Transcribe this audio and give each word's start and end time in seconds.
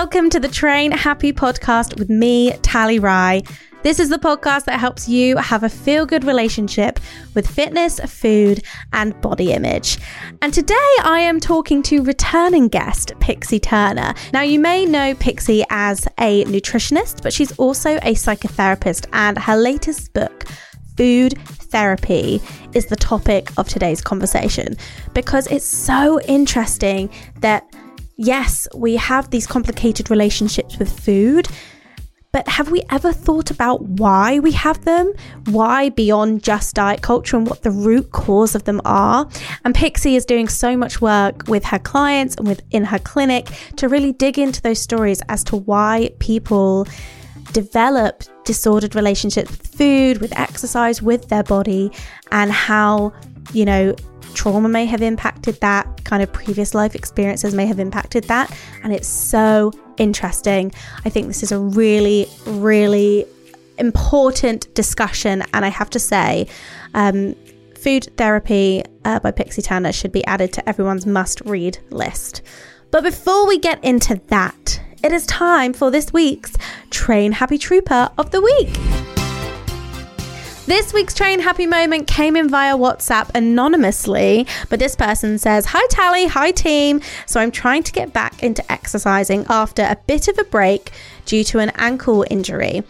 Welcome 0.00 0.30
to 0.30 0.40
the 0.40 0.48
Train 0.48 0.92
Happy 0.92 1.30
podcast 1.30 1.98
with 1.98 2.08
me, 2.08 2.52
Tally 2.62 2.98
Rye. 2.98 3.42
This 3.82 4.00
is 4.00 4.08
the 4.08 4.16
podcast 4.16 4.64
that 4.64 4.80
helps 4.80 5.06
you 5.06 5.36
have 5.36 5.62
a 5.62 5.68
feel 5.68 6.06
good 6.06 6.24
relationship 6.24 6.98
with 7.34 7.46
fitness, 7.46 8.00
food, 8.06 8.64
and 8.94 9.20
body 9.20 9.52
image. 9.52 9.98
And 10.40 10.54
today 10.54 10.74
I 11.02 11.20
am 11.20 11.38
talking 11.38 11.82
to 11.82 12.02
returning 12.02 12.68
guest 12.68 13.12
Pixie 13.20 13.60
Turner. 13.60 14.14
Now, 14.32 14.40
you 14.40 14.58
may 14.58 14.86
know 14.86 15.14
Pixie 15.16 15.64
as 15.68 16.08
a 16.18 16.46
nutritionist, 16.46 17.22
but 17.22 17.34
she's 17.34 17.52
also 17.58 17.96
a 17.96 18.14
psychotherapist, 18.14 19.06
and 19.12 19.36
her 19.36 19.58
latest 19.58 20.14
book, 20.14 20.46
Food 20.96 21.38
Therapy 21.46 22.40
is 22.72 22.86
the 22.86 22.96
topic 22.96 23.50
of 23.58 23.68
today's 23.68 24.00
conversation 24.00 24.76
because 25.14 25.46
it's 25.46 25.66
so 25.66 26.20
interesting 26.22 27.10
that, 27.40 27.64
yes, 28.20 28.68
we 28.74 28.96
have 28.96 29.30
these 29.30 29.46
complicated 29.46 30.10
relationships 30.10 30.78
with 30.78 30.92
food. 31.00 31.48
But 32.32 32.46
have 32.46 32.70
we 32.70 32.82
ever 32.90 33.12
thought 33.12 33.50
about 33.50 33.82
why 33.82 34.38
we 34.38 34.52
have 34.52 34.84
them? 34.84 35.12
Why 35.46 35.88
beyond 35.88 36.44
just 36.44 36.76
diet 36.76 37.02
culture 37.02 37.36
and 37.36 37.48
what 37.48 37.62
the 37.62 37.72
root 37.72 38.12
cause 38.12 38.54
of 38.54 38.64
them 38.64 38.80
are? 38.84 39.28
And 39.64 39.74
Pixie 39.74 40.14
is 40.14 40.24
doing 40.24 40.46
so 40.46 40.76
much 40.76 41.00
work 41.00 41.48
with 41.48 41.64
her 41.64 41.80
clients 41.80 42.36
and 42.36 42.46
within 42.46 42.84
her 42.84 43.00
clinic 43.00 43.48
to 43.76 43.88
really 43.88 44.12
dig 44.12 44.38
into 44.38 44.62
those 44.62 44.78
stories 44.78 45.20
as 45.28 45.42
to 45.44 45.56
why 45.56 46.10
people 46.20 46.86
develop 47.52 48.22
disordered 48.44 48.94
relationships 48.94 49.50
with 49.50 49.66
food, 49.66 50.18
with 50.20 50.38
exercise, 50.38 51.02
with 51.02 51.28
their 51.30 51.42
body, 51.42 51.90
and 52.30 52.52
how, 52.52 53.12
you 53.52 53.64
know, 53.64 53.94
trauma 54.34 54.68
may 54.68 54.86
have 54.86 55.02
impacted 55.02 55.60
that, 55.60 56.04
kind 56.04 56.22
of 56.22 56.32
previous 56.32 56.74
life 56.74 56.94
experiences 56.94 57.54
may 57.54 57.66
have 57.66 57.78
impacted 57.78 58.24
that. 58.24 58.56
And 58.82 58.92
it's 58.92 59.08
so 59.08 59.72
interesting. 59.98 60.72
I 61.04 61.10
think 61.10 61.26
this 61.26 61.42
is 61.42 61.52
a 61.52 61.58
really, 61.58 62.26
really 62.46 63.26
important 63.78 64.72
discussion. 64.74 65.42
And 65.52 65.64
I 65.64 65.68
have 65.68 65.90
to 65.90 65.98
say, 65.98 66.46
um, 66.94 67.34
Food 67.76 68.08
Therapy 68.18 68.82
uh, 69.06 69.20
by 69.20 69.30
Pixie 69.30 69.62
Turner 69.62 69.92
should 69.92 70.12
be 70.12 70.24
added 70.26 70.52
to 70.52 70.68
everyone's 70.68 71.06
must 71.06 71.40
read 71.42 71.78
list. 71.90 72.42
But 72.90 73.04
before 73.04 73.46
we 73.46 73.58
get 73.58 73.82
into 73.82 74.20
that, 74.28 74.82
it 75.02 75.12
is 75.12 75.24
time 75.26 75.72
for 75.72 75.90
this 75.90 76.12
week's 76.12 76.52
Train 76.90 77.32
Happy 77.32 77.56
Trooper 77.56 78.10
of 78.18 78.32
the 78.32 78.42
Week. 78.42 78.89
This 80.70 80.92
week's 80.92 81.14
Train 81.14 81.40
Happy 81.40 81.66
Moment 81.66 82.06
came 82.06 82.36
in 82.36 82.48
via 82.48 82.76
WhatsApp 82.76 83.34
anonymously, 83.34 84.46
but 84.68 84.78
this 84.78 84.94
person 84.94 85.36
says, 85.36 85.66
Hi 85.66 85.84
Tally, 85.88 86.26
hi 86.26 86.52
team. 86.52 87.00
So 87.26 87.40
I'm 87.40 87.50
trying 87.50 87.82
to 87.82 87.90
get 87.90 88.12
back 88.12 88.44
into 88.44 88.62
exercising 88.70 89.46
after 89.48 89.82
a 89.82 89.98
bit 90.06 90.28
of 90.28 90.38
a 90.38 90.44
break 90.44 90.92
due 91.24 91.42
to 91.42 91.58
an 91.58 91.70
ankle 91.70 92.24
injury. 92.30 92.84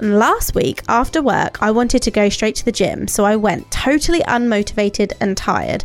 And 0.00 0.18
last 0.18 0.54
week, 0.54 0.82
after 0.88 1.22
work, 1.22 1.62
I 1.62 1.70
wanted 1.70 2.02
to 2.02 2.10
go 2.10 2.28
straight 2.28 2.56
to 2.56 2.66
the 2.66 2.70
gym, 2.70 3.08
so 3.08 3.24
I 3.24 3.36
went 3.36 3.70
totally 3.70 4.20
unmotivated 4.24 5.14
and 5.18 5.34
tired. 5.34 5.84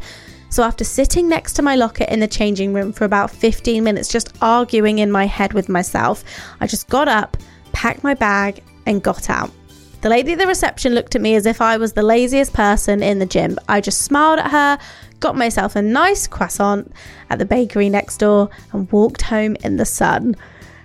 So, 0.49 0.63
after 0.63 0.83
sitting 0.83 1.29
next 1.29 1.53
to 1.53 1.61
my 1.61 1.77
locker 1.77 2.03
in 2.03 2.19
the 2.19 2.27
changing 2.27 2.73
room 2.73 2.91
for 2.91 3.05
about 3.05 3.31
15 3.31 3.85
minutes, 3.85 4.09
just 4.09 4.35
arguing 4.41 4.99
in 4.99 5.09
my 5.09 5.25
head 5.25 5.53
with 5.53 5.69
myself, 5.69 6.25
I 6.59 6.67
just 6.67 6.89
got 6.89 7.07
up, 7.07 7.37
packed 7.71 8.03
my 8.03 8.15
bag, 8.15 8.61
and 8.85 9.01
got 9.01 9.29
out. 9.29 9.49
The 10.07 10.11
lady 10.11 10.31
at 10.31 10.39
the 10.39 10.47
reception 10.47 10.95
looked 10.95 11.17
at 11.17 11.21
me 11.21 11.35
as 11.35 11.45
if 11.45 11.59
I 11.59 11.75
was 11.75 11.91
the 11.91 12.01
laziest 12.01 12.53
person 12.53 13.03
in 13.03 13.19
the 13.19 13.25
gym. 13.25 13.57
I 13.67 13.81
just 13.81 14.03
smiled 14.03 14.39
at 14.39 14.51
her, 14.51 14.77
got 15.19 15.35
myself 15.35 15.75
a 15.75 15.81
nice 15.81 16.27
croissant 16.27 16.93
at 17.29 17.39
the 17.39 17.45
bakery 17.45 17.89
next 17.89 18.19
door, 18.19 18.49
and 18.71 18.89
walked 18.89 19.23
home 19.23 19.57
in 19.65 19.75
the 19.75 19.83
sun. 19.83 20.37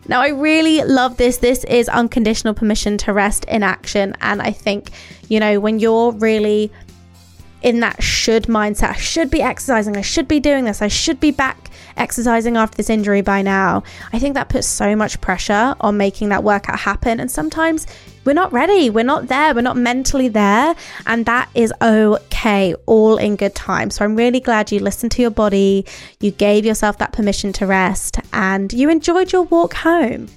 Now, 0.08 0.22
I 0.22 0.30
really 0.30 0.82
love 0.82 1.18
this. 1.18 1.36
This 1.36 1.62
is 1.66 1.88
unconditional 1.88 2.52
permission 2.52 2.98
to 2.98 3.12
rest 3.12 3.44
in 3.44 3.62
action. 3.62 4.16
And 4.22 4.42
I 4.42 4.50
think, 4.50 4.90
you 5.28 5.38
know, 5.38 5.60
when 5.60 5.78
you're 5.78 6.10
really 6.10 6.72
in 7.62 7.78
that 7.78 8.02
should 8.02 8.46
mindset, 8.46 8.88
I 8.88 8.96
should 8.96 9.30
be 9.30 9.40
exercising, 9.40 9.96
I 9.96 10.00
should 10.00 10.26
be 10.26 10.40
doing 10.40 10.64
this, 10.64 10.82
I 10.82 10.88
should 10.88 11.20
be 11.20 11.30
back 11.30 11.70
exercising 11.96 12.56
after 12.56 12.76
this 12.76 12.90
injury 12.90 13.20
by 13.20 13.42
now. 13.42 13.84
I 14.12 14.18
think 14.18 14.34
that 14.34 14.48
puts 14.48 14.66
so 14.66 14.96
much 14.96 15.20
pressure 15.20 15.76
on 15.80 15.96
making 15.96 16.30
that 16.30 16.42
workout 16.42 16.80
happen. 16.80 17.20
And 17.20 17.30
sometimes 17.30 17.86
we're 18.24 18.32
not 18.32 18.52
ready, 18.52 18.90
we're 18.90 19.04
not 19.04 19.28
there, 19.28 19.54
we're 19.54 19.62
not 19.62 19.76
mentally 19.76 20.28
there. 20.28 20.74
And 21.06 21.26
that 21.26 21.48
is 21.54 21.72
okay, 21.82 22.74
all 22.86 23.16
in 23.16 23.36
good 23.36 23.54
time. 23.54 23.90
So 23.90 24.04
I'm 24.04 24.16
really 24.16 24.40
glad 24.40 24.70
you 24.72 24.80
listened 24.80 25.12
to 25.12 25.22
your 25.22 25.30
body, 25.30 25.86
you 26.20 26.30
gave 26.30 26.64
yourself 26.64 26.98
that 26.98 27.12
permission 27.12 27.52
to 27.54 27.66
rest, 27.66 28.18
and 28.32 28.72
you 28.72 28.88
enjoyed 28.90 29.32
your 29.32 29.42
walk 29.42 29.74
home. 29.74 30.28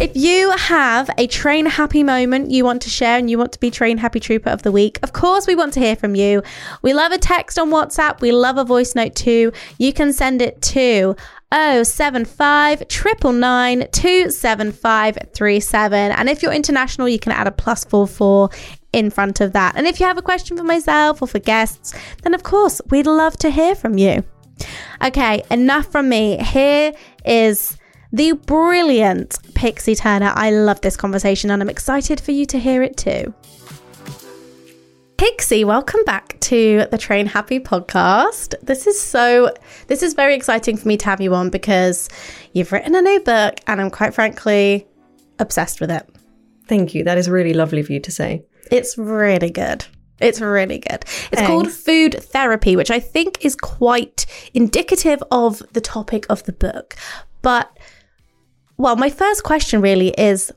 If 0.00 0.16
you 0.16 0.50
have 0.52 1.10
a 1.16 1.26
train 1.26 1.66
happy 1.66 2.02
moment 2.02 2.50
you 2.50 2.64
want 2.64 2.82
to 2.82 2.90
share 2.90 3.18
and 3.18 3.30
you 3.30 3.38
want 3.38 3.52
to 3.52 3.60
be 3.60 3.70
train 3.70 3.98
happy 3.98 4.20
trooper 4.20 4.50
of 4.50 4.62
the 4.62 4.72
week, 4.72 4.98
of 5.02 5.12
course 5.12 5.46
we 5.46 5.54
want 5.54 5.74
to 5.74 5.80
hear 5.80 5.94
from 5.94 6.16
you. 6.16 6.42
We 6.80 6.92
love 6.92 7.12
a 7.12 7.18
text 7.18 7.58
on 7.58 7.70
WhatsApp, 7.70 8.20
we 8.20 8.32
love 8.32 8.56
a 8.58 8.64
voice 8.64 8.94
note 8.94 9.14
too. 9.14 9.52
You 9.78 9.92
can 9.92 10.12
send 10.12 10.42
it 10.42 10.60
to 10.62 11.14
075 11.52 12.84
999 12.88 13.88
27537. 13.92 16.12
And 16.12 16.28
if 16.28 16.42
you're 16.42 16.52
international, 16.52 17.08
you 17.08 17.18
can 17.18 17.32
add 17.32 17.46
a 17.46 17.52
plus 17.52 17.84
44 17.84 18.50
in 18.92 19.10
front 19.10 19.40
of 19.40 19.52
that. 19.52 19.76
And 19.76 19.86
if 19.86 20.00
you 20.00 20.06
have 20.06 20.18
a 20.18 20.22
question 20.22 20.56
for 20.56 20.64
myself 20.64 21.22
or 21.22 21.28
for 21.28 21.38
guests, 21.38 21.94
then 22.22 22.34
of 22.34 22.42
course 22.42 22.80
we'd 22.90 23.06
love 23.06 23.36
to 23.38 23.50
hear 23.50 23.74
from 23.74 23.98
you. 23.98 24.24
Okay, 25.02 25.42
enough 25.50 25.90
from 25.90 26.08
me. 26.08 26.38
Here 26.38 26.92
is 27.24 27.76
the 28.12 28.32
brilliant 28.32 29.38
Pixie 29.54 29.94
Turner. 29.94 30.32
I 30.34 30.50
love 30.50 30.80
this 30.82 30.96
conversation 30.96 31.50
and 31.50 31.62
I'm 31.62 31.70
excited 31.70 32.20
for 32.20 32.32
you 32.32 32.44
to 32.46 32.58
hear 32.58 32.82
it 32.82 32.96
too. 32.96 33.34
Pixie, 35.22 35.62
welcome 35.64 36.02
back 36.02 36.36
to 36.40 36.84
the 36.90 36.98
Train 36.98 37.26
Happy 37.26 37.60
podcast. 37.60 38.56
This 38.60 38.88
is 38.88 39.00
so 39.00 39.54
this 39.86 40.02
is 40.02 40.14
very 40.14 40.34
exciting 40.34 40.76
for 40.76 40.88
me 40.88 40.96
to 40.96 41.04
have 41.04 41.20
you 41.20 41.32
on 41.32 41.48
because 41.48 42.08
you've 42.54 42.72
written 42.72 42.96
a 42.96 43.02
new 43.02 43.20
book 43.20 43.60
and 43.68 43.80
I'm 43.80 43.88
quite 43.88 44.14
frankly 44.14 44.84
obsessed 45.38 45.80
with 45.80 45.92
it. 45.92 46.08
Thank 46.66 46.92
you. 46.92 47.04
That 47.04 47.18
is 47.18 47.30
really 47.30 47.54
lovely 47.54 47.78
of 47.78 47.88
you 47.88 48.00
to 48.00 48.10
say. 48.10 48.44
It's 48.72 48.98
really 48.98 49.50
good. 49.50 49.84
It's 50.18 50.40
really 50.40 50.80
good. 50.80 51.04
It's 51.04 51.28
Thanks. 51.28 51.46
called 51.46 51.70
Food 51.70 52.20
Therapy, 52.20 52.74
which 52.74 52.90
I 52.90 52.98
think 52.98 53.44
is 53.44 53.54
quite 53.54 54.26
indicative 54.54 55.22
of 55.30 55.62
the 55.72 55.80
topic 55.80 56.26
of 56.30 56.42
the 56.46 56.52
book. 56.52 56.96
But 57.42 57.70
well, 58.76 58.96
my 58.96 59.08
first 59.08 59.44
question 59.44 59.82
really 59.82 60.08
is 60.18 60.50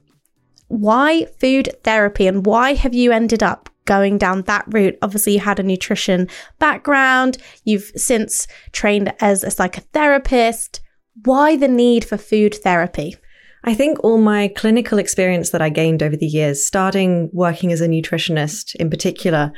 why 0.70 1.26
food 1.40 1.70
therapy 1.84 2.26
and 2.26 2.48
why 2.48 2.74
have 2.74 2.96
you 2.96 3.12
ended 3.12 3.44
up 3.44 3.70
going 3.86 4.18
down 4.18 4.44
that 4.44 4.66
route? 4.68 4.98
Obviously, 5.02 5.34
you 5.34 5.40
had 5.40 5.60
a 5.60 5.64
nutrition 5.64 6.28
background, 6.60 7.38
you've 7.64 7.92
since 7.96 8.48
trained 8.72 9.14
as 9.20 9.44
a 9.44 9.48
psychotherapist. 9.48 10.80
Why 11.24 11.56
the 11.56 11.68
need 11.68 12.04
for 12.04 12.18
food 12.18 12.56
therapy? 12.56 13.16
I 13.64 13.74
think 13.74 14.04
all 14.04 14.20
my 14.20 14.50
clinical 14.50 15.00
experience 15.00 15.50
that 15.50 15.62
I 15.62 15.70
gained 15.70 16.04
over 16.04 16.16
the 16.16 16.28
years, 16.28 16.64
starting 16.64 17.32
working 17.34 17.72
as 17.72 17.82
a 17.82 17.88
nutritionist 17.88 18.76
in 18.76 18.92
particular, 18.92 19.52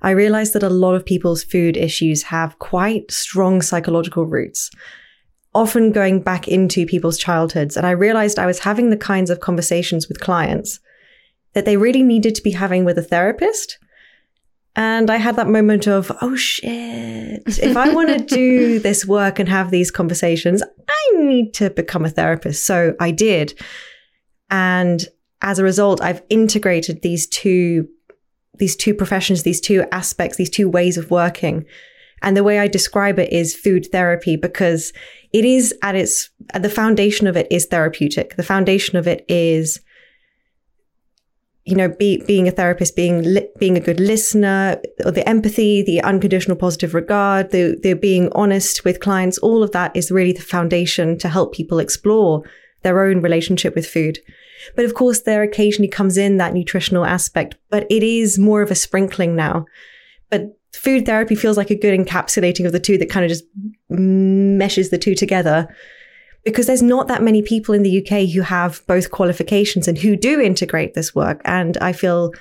I 0.00 0.10
realized 0.10 0.54
that 0.54 0.62
a 0.62 0.70
lot 0.70 0.94
of 0.94 1.04
people's 1.04 1.44
food 1.44 1.76
issues 1.76 2.22
have 2.24 2.58
quite 2.58 3.10
strong 3.10 3.60
psychological 3.60 4.24
roots, 4.24 4.70
often 5.54 5.92
going 5.92 6.22
back 6.22 6.48
into 6.48 6.86
people's 6.86 7.18
childhoods. 7.18 7.76
And 7.76 7.86
I 7.86 7.90
realized 7.90 8.38
I 8.38 8.46
was 8.46 8.60
having 8.60 8.88
the 8.88 8.96
kinds 8.96 9.28
of 9.28 9.40
conversations 9.40 10.08
with 10.08 10.20
clients 10.20 10.80
that 11.52 11.64
they 11.64 11.76
really 11.76 12.02
needed 12.02 12.34
to 12.36 12.42
be 12.42 12.52
having 12.52 12.84
with 12.84 12.98
a 12.98 13.02
therapist. 13.02 13.78
And 14.76 15.10
I 15.10 15.16
had 15.16 15.36
that 15.36 15.48
moment 15.48 15.88
of, 15.88 16.12
oh 16.22 16.36
shit, 16.36 17.42
if 17.46 17.76
I 17.76 17.92
want 17.92 18.08
to 18.08 18.24
do 18.34 18.78
this 18.78 19.04
work 19.04 19.38
and 19.38 19.48
have 19.48 19.70
these 19.70 19.90
conversations, 19.90 20.62
I 20.62 21.16
need 21.16 21.54
to 21.54 21.70
become 21.70 22.04
a 22.04 22.10
therapist. 22.10 22.64
So 22.64 22.94
I 23.00 23.10
did. 23.10 23.60
And 24.48 25.04
as 25.42 25.58
a 25.58 25.64
result, 25.64 26.00
I've 26.00 26.22
integrated 26.28 27.02
these 27.02 27.26
two 27.26 27.88
these 28.60 28.76
two 28.76 28.94
professions, 28.94 29.42
these 29.42 29.60
two 29.60 29.84
aspects, 29.90 30.36
these 30.36 30.50
two 30.50 30.68
ways 30.68 30.96
of 30.98 31.10
working. 31.10 31.64
And 32.22 32.36
the 32.36 32.44
way 32.44 32.58
I 32.58 32.68
describe 32.68 33.18
it 33.18 33.32
is 33.32 33.56
food 33.56 33.86
therapy 33.90 34.36
because 34.36 34.92
it 35.32 35.44
is 35.44 35.74
at 35.82 35.96
its, 35.96 36.28
at 36.52 36.62
the 36.62 36.68
foundation 36.68 37.26
of 37.26 37.36
it 37.36 37.46
is 37.50 37.64
therapeutic. 37.66 38.36
The 38.36 38.42
foundation 38.42 38.98
of 38.98 39.08
it 39.08 39.24
is, 39.28 39.80
you 41.64 41.76
know, 41.76 41.88
be, 41.88 42.22
being 42.26 42.48
a 42.48 42.50
therapist, 42.50 42.96
being, 42.96 43.22
li- 43.22 43.48
being 43.58 43.76
a 43.76 43.80
good 43.80 44.00
listener, 44.00 44.80
or 45.04 45.10
the 45.10 45.28
empathy, 45.28 45.82
the 45.82 46.02
unconditional 46.02 46.56
positive 46.56 46.94
regard, 46.94 47.50
the, 47.50 47.78
the 47.82 47.94
being 47.94 48.30
honest 48.32 48.84
with 48.84 49.00
clients. 49.00 49.38
All 49.38 49.62
of 49.62 49.72
that 49.72 49.94
is 49.94 50.10
really 50.10 50.32
the 50.32 50.40
foundation 50.42 51.18
to 51.18 51.28
help 51.28 51.54
people 51.54 51.78
explore 51.78 52.42
their 52.82 53.04
own 53.04 53.20
relationship 53.20 53.74
with 53.74 53.86
food. 53.86 54.18
But 54.74 54.84
of 54.84 54.94
course, 54.94 55.20
there 55.20 55.42
occasionally 55.42 55.88
comes 55.88 56.16
in 56.16 56.38
that 56.38 56.54
nutritional 56.54 57.04
aspect, 57.04 57.56
but 57.70 57.86
it 57.90 58.02
is 58.02 58.38
more 58.38 58.62
of 58.62 58.70
a 58.70 58.74
sprinkling 58.74 59.36
now. 59.36 59.66
But 60.30 60.58
food 60.72 61.06
therapy 61.06 61.34
feels 61.34 61.56
like 61.56 61.70
a 61.70 61.78
good 61.78 61.98
encapsulating 61.98 62.66
of 62.66 62.72
the 62.72 62.80
two 62.80 62.98
that 62.98 63.10
kind 63.10 63.24
of 63.24 63.30
just 63.30 63.44
meshes 63.88 64.90
the 64.90 64.98
two 64.98 65.14
together. 65.14 65.68
Because 66.44 66.66
there's 66.66 66.82
not 66.82 67.08
that 67.08 67.22
many 67.22 67.42
people 67.42 67.74
in 67.74 67.82
the 67.82 68.00
UK 68.00 68.30
who 68.30 68.40
have 68.40 68.86
both 68.86 69.10
qualifications 69.10 69.86
and 69.86 69.98
who 69.98 70.16
do 70.16 70.40
integrate 70.40 70.94
this 70.94 71.14
work. 71.14 71.42
And 71.44 71.76
I 71.78 71.92
feel 71.92 72.32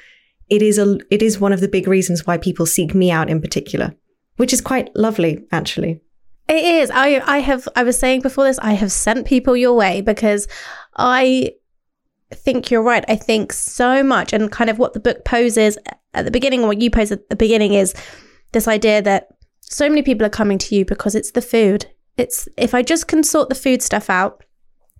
it 0.49 0.61
is 0.61 0.77
a, 0.77 0.97
it 1.11 1.21
is 1.21 1.39
one 1.39 1.53
of 1.53 1.59
the 1.59 1.67
big 1.67 1.87
reasons 1.87 2.25
why 2.25 2.37
people 2.37 2.65
seek 2.65 2.95
me 2.95 3.11
out 3.11 3.29
in 3.29 3.41
particular, 3.41 3.93
which 4.37 4.53
is 4.53 4.61
quite 4.61 4.95
lovely, 4.95 5.45
actually. 5.51 6.01
It 6.47 6.65
is. 6.65 6.89
I 6.91 7.21
I 7.25 7.37
have 7.39 7.67
I 7.75 7.83
was 7.83 7.99
saying 7.99 8.21
before 8.21 8.45
this, 8.45 8.57
I 8.59 8.73
have 8.73 8.91
sent 8.91 9.27
people 9.27 9.55
your 9.55 9.73
way 9.73 10.01
because 10.01 10.47
I 10.97 11.53
think 12.33 12.71
you're 12.71 12.81
right. 12.81 13.05
I 13.07 13.15
think 13.15 13.53
so 13.53 14.03
much 14.03 14.33
and 14.33 14.51
kind 14.51 14.69
of 14.69 14.79
what 14.79 14.93
the 14.93 14.99
book 14.99 15.23
poses 15.25 15.77
at 16.15 16.25
the 16.25 16.31
beginning, 16.31 16.61
and 16.61 16.67
what 16.67 16.81
you 16.81 16.89
pose 16.89 17.11
at 17.11 17.29
the 17.29 17.35
beginning 17.35 17.73
is 17.73 17.93
this 18.51 18.67
idea 18.67 19.01
that 19.03 19.27
so 19.59 19.87
many 19.87 20.01
people 20.01 20.25
are 20.25 20.29
coming 20.29 20.57
to 20.57 20.75
you 20.75 20.85
because 20.85 21.13
it's 21.13 21.31
the 21.31 21.41
food. 21.41 21.85
It's 22.19 22.47
if 22.57 22.73
I 22.73 22.81
just 22.81 23.07
can 23.07 23.23
sort 23.23 23.49
the 23.49 23.55
food 23.55 23.81
stuff 23.81 24.09
out, 24.09 24.43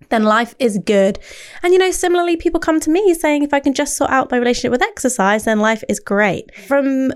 then 0.08 0.24
life 0.24 0.54
is 0.58 0.78
good. 0.84 1.18
And 1.62 1.72
you 1.72 1.78
know, 1.78 1.90
similarly, 1.90 2.36
people 2.36 2.60
come 2.60 2.80
to 2.80 2.90
me 2.90 3.14
saying 3.14 3.42
if 3.42 3.54
I 3.54 3.60
can 3.60 3.74
just 3.74 3.96
sort 3.96 4.10
out 4.10 4.30
my 4.30 4.38
relationship 4.38 4.72
with 4.72 4.82
exercise, 4.82 5.44
then 5.44 5.60
life 5.60 5.84
is 5.88 6.00
great. 6.00 6.54
From 6.66 7.12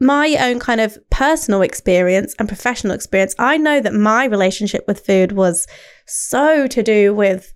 my 0.00 0.36
own 0.38 0.60
kind 0.60 0.80
of 0.80 0.96
personal 1.10 1.62
experience 1.62 2.34
and 2.38 2.46
professional 2.46 2.94
experience, 2.94 3.34
I 3.38 3.56
know 3.56 3.80
that 3.80 3.94
my 3.94 4.26
relationship 4.26 4.84
with 4.86 5.04
food 5.04 5.32
was 5.32 5.66
so 6.06 6.66
to 6.68 6.82
do 6.82 7.14
with 7.14 7.52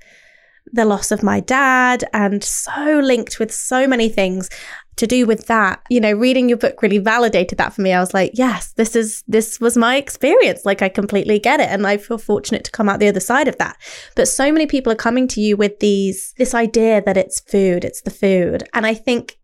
the 0.72 0.84
loss 0.84 1.10
of 1.10 1.22
my 1.22 1.40
dad 1.40 2.04
and 2.12 2.42
so 2.42 3.00
linked 3.02 3.38
with 3.38 3.52
so 3.52 3.86
many 3.86 4.08
things 4.08 4.48
to 4.96 5.06
do 5.06 5.26
with 5.26 5.46
that. 5.46 5.82
You 5.90 6.00
know, 6.00 6.12
reading 6.12 6.48
your 6.48 6.58
book 6.58 6.82
really 6.82 6.98
validated 6.98 7.58
that 7.58 7.72
for 7.72 7.82
me. 7.82 7.92
I 7.92 8.00
was 8.00 8.14
like, 8.14 8.32
yes, 8.34 8.72
this 8.72 8.94
is 8.94 9.24
this 9.26 9.60
was 9.60 9.76
my 9.76 9.96
experience. 9.96 10.64
Like 10.64 10.82
I 10.82 10.88
completely 10.88 11.38
get 11.38 11.60
it 11.60 11.68
and 11.68 11.86
I 11.86 11.96
feel 11.96 12.18
fortunate 12.18 12.64
to 12.64 12.70
come 12.70 12.88
out 12.88 13.00
the 13.00 13.08
other 13.08 13.20
side 13.20 13.48
of 13.48 13.58
that. 13.58 13.76
But 14.16 14.28
so 14.28 14.52
many 14.52 14.66
people 14.66 14.92
are 14.92 14.96
coming 14.96 15.28
to 15.28 15.40
you 15.40 15.56
with 15.56 15.80
these 15.80 16.34
this 16.38 16.54
idea 16.54 17.02
that 17.02 17.16
it's 17.16 17.40
food, 17.40 17.84
it's 17.84 18.02
the 18.02 18.10
food. 18.10 18.64
And 18.74 18.86
I 18.86 18.94
think 18.94 19.38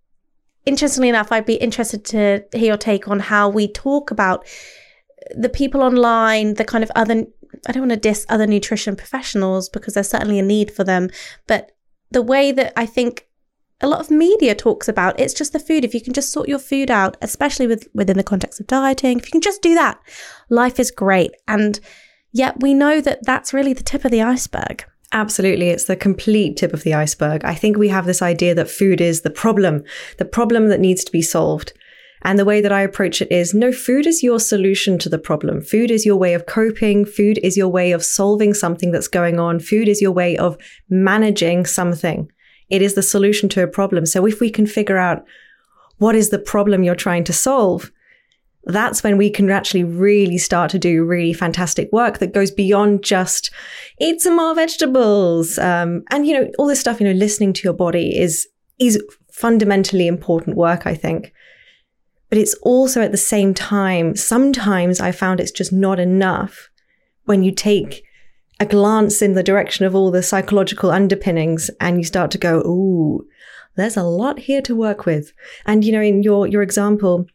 interestingly 0.66 1.08
enough, 1.08 1.32
I'd 1.32 1.46
be 1.46 1.54
interested 1.54 2.04
to 2.06 2.44
hear 2.52 2.68
your 2.68 2.76
take 2.76 3.08
on 3.08 3.20
how 3.20 3.48
we 3.48 3.68
talk 3.72 4.10
about 4.10 4.46
the 5.34 5.48
people 5.48 5.82
online, 5.82 6.54
the 6.54 6.64
kind 6.64 6.84
of 6.84 6.90
other, 6.94 7.26
I 7.66 7.72
don't 7.72 7.88
want 7.88 7.92
to 7.92 7.96
diss 7.96 8.26
other 8.28 8.46
nutrition 8.46 8.94
professionals 8.94 9.68
because 9.68 9.94
there's 9.94 10.10
certainly 10.10 10.38
a 10.38 10.42
need 10.42 10.70
for 10.70 10.84
them, 10.84 11.08
but 11.46 11.72
the 12.10 12.22
way 12.22 12.52
that 12.52 12.72
I 12.76 12.86
think 12.86 13.27
a 13.80 13.86
lot 13.86 14.00
of 14.00 14.10
media 14.10 14.54
talks 14.54 14.88
about 14.88 15.18
it's 15.20 15.34
just 15.34 15.52
the 15.52 15.60
food 15.60 15.84
if 15.84 15.94
you 15.94 16.00
can 16.00 16.12
just 16.12 16.32
sort 16.32 16.48
your 16.48 16.58
food 16.58 16.90
out 16.90 17.16
especially 17.22 17.66
with 17.66 17.88
within 17.94 18.16
the 18.16 18.24
context 18.24 18.60
of 18.60 18.66
dieting 18.66 19.18
if 19.18 19.26
you 19.26 19.32
can 19.32 19.40
just 19.40 19.62
do 19.62 19.74
that 19.74 20.00
life 20.48 20.80
is 20.80 20.90
great 20.90 21.30
and 21.46 21.80
yet 22.32 22.60
we 22.60 22.74
know 22.74 23.00
that 23.00 23.24
that's 23.24 23.54
really 23.54 23.72
the 23.72 23.82
tip 23.82 24.04
of 24.04 24.10
the 24.10 24.22
iceberg 24.22 24.84
Absolutely. 25.12 25.70
It's 25.70 25.84
the 25.84 25.96
complete 25.96 26.58
tip 26.58 26.74
of 26.74 26.82
the 26.82 26.92
iceberg. 26.92 27.42
I 27.42 27.54
think 27.54 27.78
we 27.78 27.88
have 27.88 28.04
this 28.04 28.20
idea 28.20 28.54
that 28.54 28.70
food 28.70 29.00
is 29.00 29.22
the 29.22 29.30
problem, 29.30 29.84
the 30.18 30.26
problem 30.26 30.68
that 30.68 30.80
needs 30.80 31.02
to 31.04 31.10
be 31.10 31.22
solved. 31.22 31.72
And 32.22 32.38
the 32.38 32.44
way 32.44 32.60
that 32.60 32.72
I 32.72 32.82
approach 32.82 33.22
it 33.22 33.32
is 33.32 33.54
no, 33.54 33.72
food 33.72 34.06
is 34.06 34.22
your 34.22 34.40
solution 34.40 34.98
to 34.98 35.08
the 35.08 35.18
problem. 35.18 35.62
Food 35.62 35.90
is 35.90 36.04
your 36.04 36.16
way 36.16 36.34
of 36.34 36.46
coping. 36.46 37.06
Food 37.06 37.38
is 37.42 37.56
your 37.56 37.68
way 37.68 37.92
of 37.92 38.04
solving 38.04 38.52
something 38.52 38.90
that's 38.90 39.08
going 39.08 39.38
on. 39.38 39.60
Food 39.60 39.88
is 39.88 40.02
your 40.02 40.12
way 40.12 40.36
of 40.36 40.58
managing 40.90 41.64
something. 41.64 42.30
It 42.70 42.82
is 42.82 42.94
the 42.94 43.02
solution 43.02 43.48
to 43.50 43.62
a 43.62 43.68
problem. 43.68 44.06
So 44.06 44.26
if 44.26 44.40
we 44.40 44.50
can 44.50 44.66
figure 44.66 44.98
out 44.98 45.24
what 45.98 46.14
is 46.14 46.30
the 46.30 46.38
problem 46.38 46.82
you're 46.82 46.94
trying 46.94 47.24
to 47.24 47.32
solve, 47.32 47.90
that's 48.64 49.02
when 49.02 49.16
we 49.16 49.30
can 49.30 49.50
actually 49.50 49.84
really 49.84 50.36
start 50.36 50.70
to 50.70 50.78
do 50.78 51.04
really 51.04 51.32
fantastic 51.32 51.90
work 51.92 52.18
that 52.18 52.34
goes 52.34 52.50
beyond 52.50 53.02
just 53.02 53.50
eat 53.98 54.20
some 54.20 54.36
more 54.36 54.54
vegetables. 54.54 55.58
Um, 55.58 56.02
and, 56.10 56.26
you 56.26 56.34
know, 56.34 56.50
all 56.58 56.66
this 56.66 56.80
stuff, 56.80 57.00
you 57.00 57.06
know, 57.06 57.12
listening 57.12 57.52
to 57.54 57.62
your 57.62 57.72
body 57.72 58.18
is, 58.18 58.46
is 58.78 59.02
fundamentally 59.32 60.06
important 60.06 60.56
work, 60.56 60.86
I 60.86 60.94
think. 60.94 61.32
But 62.28 62.38
it's 62.38 62.54
also 62.62 63.00
at 63.00 63.10
the 63.10 63.16
same 63.16 63.54
time, 63.54 64.14
sometimes 64.16 65.00
I 65.00 65.12
found 65.12 65.40
it's 65.40 65.50
just 65.50 65.72
not 65.72 65.98
enough 65.98 66.68
when 67.24 67.42
you 67.42 67.52
take 67.52 68.04
a 68.60 68.66
glance 68.66 69.22
in 69.22 69.34
the 69.34 69.42
direction 69.42 69.84
of 69.84 69.94
all 69.94 70.10
the 70.10 70.22
psychological 70.22 70.90
underpinnings 70.90 71.70
and 71.80 71.98
you 71.98 72.04
start 72.04 72.30
to 72.32 72.38
go, 72.38 72.58
ooh, 72.60 73.26
there's 73.76 73.96
a 73.96 74.02
lot 74.02 74.40
here 74.40 74.62
to 74.62 74.74
work 74.74 75.06
with. 75.06 75.32
And, 75.64 75.84
you 75.84 75.92
know, 75.92 76.00
in 76.00 76.22
your, 76.22 76.46
your 76.46 76.62
example, 76.62 77.26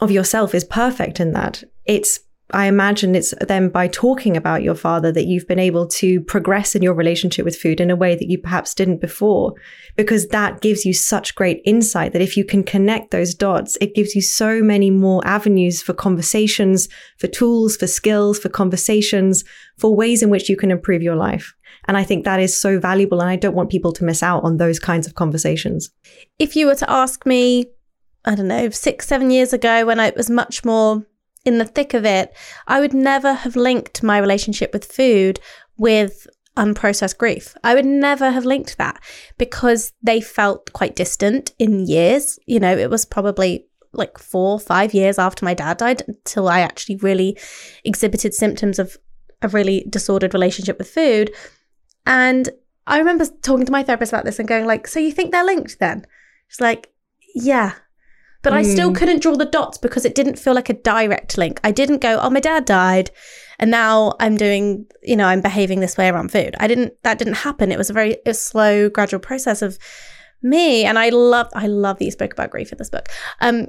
of 0.00 0.10
yourself 0.10 0.54
is 0.54 0.64
perfect 0.64 1.20
in 1.20 1.32
that. 1.32 1.64
It's 1.86 2.20
I 2.50 2.66
imagine 2.66 3.14
it's 3.14 3.34
then 3.46 3.68
by 3.68 3.88
talking 3.88 4.34
about 4.34 4.62
your 4.62 4.74
father 4.74 5.12
that 5.12 5.26
you've 5.26 5.46
been 5.46 5.58
able 5.58 5.86
to 5.88 6.22
progress 6.22 6.74
in 6.74 6.82
your 6.82 6.94
relationship 6.94 7.44
with 7.44 7.56
food 7.56 7.78
in 7.78 7.90
a 7.90 7.96
way 7.96 8.14
that 8.14 8.30
you 8.30 8.38
perhaps 8.38 8.74
didn't 8.74 9.02
before, 9.02 9.52
because 9.96 10.28
that 10.28 10.62
gives 10.62 10.86
you 10.86 10.94
such 10.94 11.34
great 11.34 11.60
insight 11.66 12.14
that 12.14 12.22
if 12.22 12.38
you 12.38 12.44
can 12.44 12.64
connect 12.64 13.10
those 13.10 13.34
dots, 13.34 13.76
it 13.82 13.94
gives 13.94 14.14
you 14.14 14.22
so 14.22 14.62
many 14.62 14.90
more 14.90 15.20
avenues 15.26 15.82
for 15.82 15.92
conversations, 15.92 16.88
for 17.18 17.26
tools, 17.26 17.76
for 17.76 17.86
skills, 17.86 18.38
for 18.38 18.48
conversations, 18.48 19.44
for 19.76 19.94
ways 19.94 20.22
in 20.22 20.30
which 20.30 20.48
you 20.48 20.56
can 20.56 20.70
improve 20.70 21.02
your 21.02 21.16
life. 21.16 21.54
And 21.86 21.98
I 21.98 22.04
think 22.04 22.24
that 22.24 22.40
is 22.40 22.58
so 22.58 22.80
valuable. 22.80 23.20
And 23.20 23.28
I 23.28 23.36
don't 23.36 23.54
want 23.54 23.70
people 23.70 23.92
to 23.92 24.04
miss 24.04 24.22
out 24.22 24.42
on 24.42 24.56
those 24.56 24.78
kinds 24.78 25.06
of 25.06 25.14
conversations. 25.14 25.90
If 26.38 26.56
you 26.56 26.66
were 26.66 26.74
to 26.76 26.90
ask 26.90 27.26
me 27.26 27.66
I 28.24 28.34
don't 28.34 28.48
know, 28.48 28.68
six, 28.70 29.06
seven 29.06 29.30
years 29.30 29.52
ago 29.52 29.86
when 29.86 30.00
I 30.00 30.12
was 30.14 30.28
much 30.28 30.64
more 30.64 31.06
in 31.44 31.58
the 31.58 31.64
thick 31.64 31.94
of 31.94 32.04
it, 32.04 32.34
I 32.66 32.80
would 32.80 32.94
never 32.94 33.32
have 33.32 33.56
linked 33.56 34.02
my 34.02 34.18
relationship 34.18 34.72
with 34.72 34.84
food 34.84 35.40
with 35.76 36.26
unprocessed 36.56 37.18
grief. 37.18 37.56
I 37.62 37.74
would 37.74 37.86
never 37.86 38.30
have 38.30 38.44
linked 38.44 38.78
that 38.78 39.00
because 39.38 39.92
they 40.02 40.20
felt 40.20 40.72
quite 40.72 40.96
distant 40.96 41.52
in 41.58 41.86
years. 41.86 42.38
You 42.46 42.60
know, 42.60 42.76
it 42.76 42.90
was 42.90 43.04
probably 43.04 43.66
like 43.92 44.18
four, 44.18 44.58
five 44.60 44.92
years 44.92 45.18
after 45.18 45.44
my 45.44 45.54
dad 45.54 45.78
died 45.78 46.02
until 46.06 46.48
I 46.48 46.60
actually 46.60 46.96
really 46.96 47.38
exhibited 47.84 48.34
symptoms 48.34 48.78
of 48.78 48.96
a 49.40 49.48
really 49.48 49.86
disordered 49.88 50.34
relationship 50.34 50.78
with 50.78 50.90
food. 50.90 51.32
And 52.04 52.48
I 52.86 52.98
remember 52.98 53.26
talking 53.26 53.66
to 53.66 53.72
my 53.72 53.82
therapist 53.82 54.12
about 54.12 54.24
this 54.24 54.38
and 54.38 54.48
going 54.48 54.66
like, 54.66 54.86
"So 54.88 54.98
you 54.98 55.12
think 55.12 55.30
they're 55.30 55.44
linked 55.44 55.78
then?" 55.78 56.06
She's 56.48 56.60
like, 56.60 56.90
"Yeah, 57.34 57.74
but 58.48 58.54
mm. 58.54 58.60
I 58.60 58.62
still 58.62 58.88
hmm. 58.88 58.94
couldn't 58.94 59.20
draw 59.20 59.36
the 59.36 59.44
dots 59.44 59.76
because 59.76 60.06
it 60.06 60.14
didn't 60.14 60.38
feel 60.38 60.54
like 60.54 60.70
a 60.70 60.72
direct 60.72 61.36
link. 61.36 61.60
I 61.64 61.70
didn't 61.70 61.98
go, 61.98 62.18
oh, 62.18 62.30
my 62.30 62.40
dad 62.40 62.64
died. 62.64 63.10
And 63.58 63.70
now 63.70 64.14
I'm 64.20 64.38
doing, 64.38 64.86
you 65.02 65.16
know, 65.16 65.26
I'm 65.26 65.42
behaving 65.42 65.80
this 65.80 65.98
way 65.98 66.08
around 66.08 66.32
food. 66.32 66.56
I 66.58 66.66
didn't, 66.66 66.94
that 67.02 67.18
didn't 67.18 67.34
happen. 67.34 67.70
It 67.70 67.76
was 67.76 67.90
a 67.90 67.92
very 67.92 68.16
a 68.24 68.32
slow, 68.32 68.88
gradual 68.88 69.20
process 69.20 69.60
of 69.60 69.78
me. 70.40 70.86
And 70.86 70.98
I 70.98 71.10
love, 71.10 71.48
I 71.52 71.66
love 71.66 71.98
that 71.98 72.06
you 72.06 72.10
spoke 72.10 72.32
about 72.32 72.48
grief 72.48 72.72
in 72.72 72.78
this 72.78 72.88
book. 72.88 73.10
Um, 73.42 73.66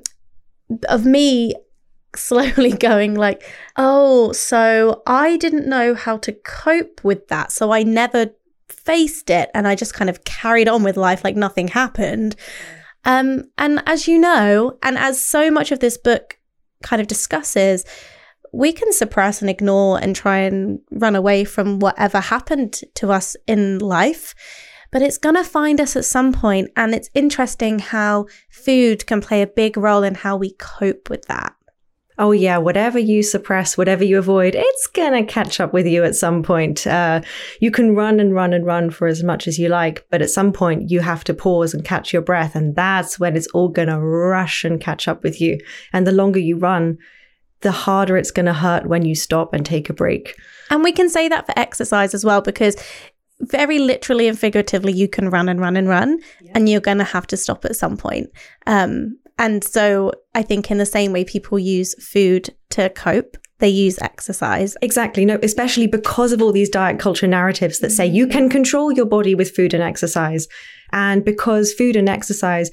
of 0.87 1.05
me 1.05 1.55
slowly 2.15 2.71
going 2.71 3.15
like, 3.15 3.43
oh, 3.75 4.31
so 4.31 5.03
I 5.05 5.35
didn't 5.35 5.67
know 5.67 5.93
how 5.93 6.15
to 6.19 6.31
cope 6.31 7.03
with 7.03 7.27
that. 7.27 7.51
So 7.51 7.71
I 7.71 7.83
never 7.83 8.27
faced 8.69 9.29
it 9.29 9.51
and 9.53 9.67
I 9.67 9.75
just 9.75 9.93
kind 9.93 10.09
of 10.09 10.23
carried 10.23 10.69
on 10.69 10.83
with 10.83 10.95
life 10.95 11.25
like 11.25 11.35
nothing 11.35 11.67
happened. 11.67 12.37
Um, 13.05 13.45
and 13.57 13.81
as 13.85 14.07
you 14.07 14.19
know, 14.19 14.77
and 14.83 14.97
as 14.97 15.23
so 15.23 15.49
much 15.49 15.71
of 15.71 15.79
this 15.79 15.97
book 15.97 16.37
kind 16.83 17.01
of 17.01 17.07
discusses, 17.07 17.85
we 18.51 18.71
can 18.71 18.91
suppress 18.91 19.41
and 19.41 19.49
ignore 19.49 19.99
and 19.99 20.15
try 20.15 20.39
and 20.39 20.79
run 20.91 21.15
away 21.15 21.43
from 21.43 21.79
whatever 21.79 22.19
happened 22.19 22.81
to 22.95 23.11
us 23.11 23.35
in 23.47 23.79
life. 23.79 24.33
But 24.91 25.03
it's 25.03 25.19
going 25.19 25.35
to 25.35 25.43
find 25.43 25.79
us 25.79 25.95
at 25.95 26.05
some 26.05 26.33
point, 26.33 26.71
And 26.75 26.95
it's 26.95 27.11
interesting 27.13 27.77
how 27.77 28.25
food 28.49 29.05
can 29.05 29.21
play 29.21 29.43
a 29.43 29.47
big 29.47 29.77
role 29.77 30.03
in 30.03 30.15
how 30.15 30.35
we 30.35 30.53
cope 30.53 31.09
with 31.09 31.25
that. 31.25 31.53
Oh 32.19 32.31
yeah, 32.31 32.57
whatever 32.57 32.99
you 32.99 33.23
suppress, 33.23 33.77
whatever 33.77 34.03
you 34.03 34.19
avoid, 34.19 34.53
it's 34.53 34.87
gonna 34.87 35.25
catch 35.25 35.59
up 35.59 35.73
with 35.73 35.87
you 35.87 36.03
at 36.03 36.15
some 36.15 36.43
point. 36.43 36.85
Uh, 36.85 37.21
you 37.61 37.71
can 37.71 37.95
run 37.95 38.19
and 38.19 38.35
run 38.35 38.53
and 38.53 38.65
run 38.65 38.91
for 38.91 39.07
as 39.07 39.23
much 39.23 39.47
as 39.47 39.57
you 39.57 39.69
like, 39.69 40.05
but 40.11 40.21
at 40.21 40.29
some 40.29 40.51
point 40.51 40.91
you 40.91 40.99
have 40.99 41.23
to 41.23 41.33
pause 41.33 41.73
and 41.73 41.85
catch 41.85 42.13
your 42.13 42.21
breath, 42.21 42.55
and 42.55 42.75
that's 42.75 43.19
when 43.19 43.35
it's 43.35 43.47
all 43.47 43.69
gonna 43.69 43.99
rush 43.99 44.63
and 44.63 44.81
catch 44.81 45.07
up 45.07 45.23
with 45.23 45.41
you. 45.41 45.57
And 45.93 46.05
the 46.05 46.11
longer 46.11 46.39
you 46.39 46.57
run, 46.57 46.97
the 47.61 47.71
harder 47.71 48.17
it's 48.17 48.31
gonna 48.31 48.53
hurt 48.53 48.87
when 48.87 49.05
you 49.05 49.15
stop 49.15 49.53
and 49.53 49.65
take 49.65 49.89
a 49.89 49.93
break. 49.93 50.35
And 50.69 50.83
we 50.83 50.91
can 50.91 51.09
say 51.09 51.29
that 51.29 51.45
for 51.45 51.57
exercise 51.57 52.13
as 52.13 52.25
well, 52.25 52.41
because 52.41 52.75
very 53.41 53.79
literally 53.79 54.27
and 54.27 54.37
figuratively, 54.37 54.91
you 54.91 55.07
can 55.07 55.29
run 55.29 55.47
and 55.47 55.59
run 55.59 55.77
and 55.77 55.87
run, 55.87 56.19
yeah. 56.41 56.51
and 56.55 56.67
you're 56.67 56.81
going 56.81 56.97
to 56.97 57.03
have 57.03 57.25
to 57.27 57.37
stop 57.37 57.63
at 57.65 57.75
some 57.75 57.95
point. 57.95 58.29
Um, 58.67 59.17
and 59.39 59.63
so 59.63 60.11
I 60.35 60.43
think 60.43 60.69
in 60.69 60.77
the 60.77 60.85
same 60.85 61.13
way 61.13 61.23
people 61.23 61.57
use 61.57 61.95
food 62.03 62.53
to 62.71 62.89
cope, 62.89 63.37
they 63.59 63.69
use 63.69 63.97
exercise. 63.99 64.75
Exactly. 64.81 65.25
No, 65.25 65.39
especially 65.41 65.87
because 65.87 66.33
of 66.33 66.41
all 66.41 66.51
these 66.51 66.69
diet 66.69 66.99
culture 66.99 67.27
narratives 67.27 67.79
that 67.79 67.91
say 67.91 68.05
you 68.05 68.27
can 68.27 68.49
control 68.49 68.91
your 68.91 69.05
body 69.05 69.35
with 69.35 69.55
food 69.55 69.73
and 69.73 69.81
exercise. 69.81 70.47
And 70.91 71.23
because 71.23 71.73
food 71.73 71.95
and 71.95 72.09
exercise 72.09 72.69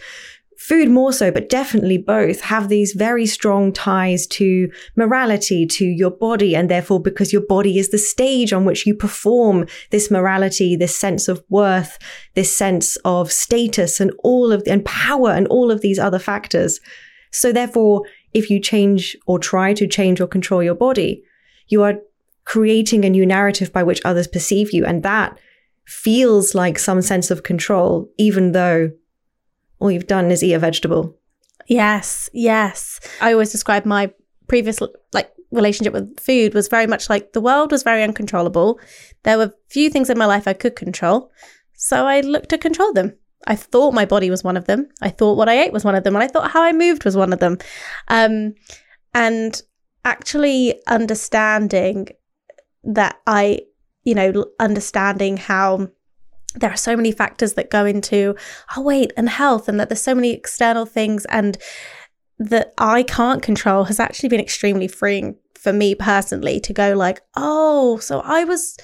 food 0.58 0.88
more 0.88 1.12
so, 1.12 1.30
but 1.30 1.48
definitely 1.48 1.98
both 1.98 2.40
have 2.40 2.68
these 2.68 2.92
very 2.92 3.26
strong 3.26 3.72
ties 3.72 4.26
to 4.26 4.70
morality, 4.96 5.66
to 5.66 5.84
your 5.84 6.10
body. 6.10 6.56
And 6.56 6.70
therefore, 6.70 7.00
because 7.00 7.32
your 7.32 7.44
body 7.46 7.78
is 7.78 7.90
the 7.90 7.98
stage 7.98 8.52
on 8.52 8.64
which 8.64 8.86
you 8.86 8.94
perform 8.94 9.66
this 9.90 10.10
morality, 10.10 10.76
this 10.76 10.96
sense 10.96 11.28
of 11.28 11.44
worth, 11.48 11.98
this 12.34 12.56
sense 12.56 12.96
of 13.04 13.30
status 13.30 14.00
and 14.00 14.12
all 14.24 14.52
of, 14.52 14.62
and 14.66 14.84
power 14.84 15.30
and 15.30 15.46
all 15.48 15.70
of 15.70 15.82
these 15.82 15.98
other 15.98 16.18
factors. 16.18 16.80
So 17.30 17.52
therefore, 17.52 18.02
if 18.32 18.48
you 18.50 18.60
change 18.60 19.16
or 19.26 19.38
try 19.38 19.74
to 19.74 19.86
change 19.86 20.20
or 20.20 20.26
control 20.26 20.62
your 20.62 20.74
body, 20.74 21.22
you 21.68 21.82
are 21.82 21.98
creating 22.44 23.04
a 23.04 23.10
new 23.10 23.26
narrative 23.26 23.72
by 23.72 23.82
which 23.82 24.00
others 24.04 24.26
perceive 24.26 24.72
you. 24.72 24.86
And 24.86 25.02
that 25.02 25.38
feels 25.84 26.54
like 26.54 26.78
some 26.78 27.02
sense 27.02 27.30
of 27.30 27.42
control, 27.42 28.08
even 28.18 28.52
though 28.52 28.90
all 29.78 29.90
you've 29.90 30.06
done 30.06 30.30
is 30.30 30.42
eat 30.42 30.54
a 30.54 30.58
vegetable. 30.58 31.16
Yes, 31.68 32.30
yes. 32.32 33.00
I 33.20 33.32
always 33.32 33.52
describe 33.52 33.84
my 33.84 34.12
previous 34.48 34.80
like 35.12 35.32
relationship 35.50 35.92
with 35.92 36.18
food 36.20 36.54
was 36.54 36.68
very 36.68 36.86
much 36.86 37.08
like 37.08 37.32
the 37.32 37.40
world 37.40 37.72
was 37.72 37.82
very 37.82 38.02
uncontrollable. 38.02 38.80
There 39.22 39.38
were 39.38 39.54
few 39.68 39.90
things 39.90 40.10
in 40.10 40.18
my 40.18 40.26
life 40.26 40.46
I 40.46 40.52
could 40.52 40.76
control, 40.76 41.30
so 41.74 42.06
I 42.06 42.20
looked 42.20 42.50
to 42.50 42.58
control 42.58 42.92
them. 42.92 43.14
I 43.46 43.56
thought 43.56 43.94
my 43.94 44.04
body 44.04 44.30
was 44.30 44.42
one 44.42 44.56
of 44.56 44.66
them. 44.66 44.88
I 45.02 45.08
thought 45.08 45.36
what 45.36 45.48
I 45.48 45.62
ate 45.62 45.72
was 45.72 45.84
one 45.84 45.94
of 45.94 46.04
them, 46.04 46.14
and 46.16 46.22
I 46.22 46.28
thought 46.28 46.50
how 46.50 46.62
I 46.62 46.72
moved 46.72 47.04
was 47.04 47.16
one 47.16 47.32
of 47.32 47.38
them. 47.38 47.58
Um, 48.08 48.54
and 49.14 49.60
actually 50.04 50.80
understanding 50.86 52.08
that 52.84 53.18
I, 53.26 53.60
you 54.04 54.14
know, 54.14 54.46
understanding 54.60 55.36
how 55.36 55.88
there 56.56 56.70
are 56.70 56.76
so 56.76 56.96
many 56.96 57.12
factors 57.12 57.54
that 57.54 57.70
go 57.70 57.84
into 57.84 58.34
our 58.76 58.82
weight 58.82 59.12
and 59.16 59.28
health, 59.28 59.68
and 59.68 59.78
that 59.78 59.88
there's 59.88 60.02
so 60.02 60.14
many 60.14 60.32
external 60.32 60.86
things 60.86 61.24
and 61.26 61.58
that 62.38 62.72
I 62.78 63.02
can't 63.02 63.42
control 63.42 63.84
has 63.84 63.98
actually 63.98 64.28
been 64.28 64.40
extremely 64.40 64.88
freeing 64.88 65.36
for 65.54 65.72
me 65.72 65.94
personally 65.94 66.60
to 66.60 66.72
go 66.72 66.94
like, 66.94 67.20
oh, 67.34 67.98
so 67.98 68.20
I 68.20 68.44
was 68.44 68.76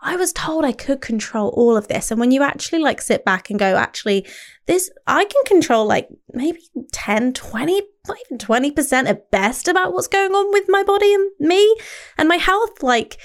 I 0.00 0.14
was 0.16 0.32
told 0.32 0.64
I 0.64 0.72
could 0.72 1.00
control 1.00 1.48
all 1.50 1.76
of 1.76 1.88
this. 1.88 2.10
And 2.10 2.20
when 2.20 2.30
you 2.30 2.42
actually 2.42 2.78
like 2.78 3.00
sit 3.00 3.24
back 3.24 3.50
and 3.50 3.58
go, 3.58 3.76
actually, 3.76 4.26
this 4.66 4.90
I 5.06 5.24
can 5.24 5.44
control 5.44 5.86
like 5.86 6.08
maybe 6.32 6.60
10, 6.92 7.32
20, 7.32 7.82
not 8.06 8.16
even 8.26 8.38
20% 8.38 9.08
at 9.08 9.30
best 9.30 9.66
about 9.66 9.92
what's 9.92 10.06
going 10.06 10.32
on 10.32 10.52
with 10.52 10.66
my 10.68 10.84
body 10.84 11.12
and 11.12 11.30
me 11.40 11.76
and 12.16 12.28
my 12.28 12.36
health. 12.36 12.82
Like 12.82 13.18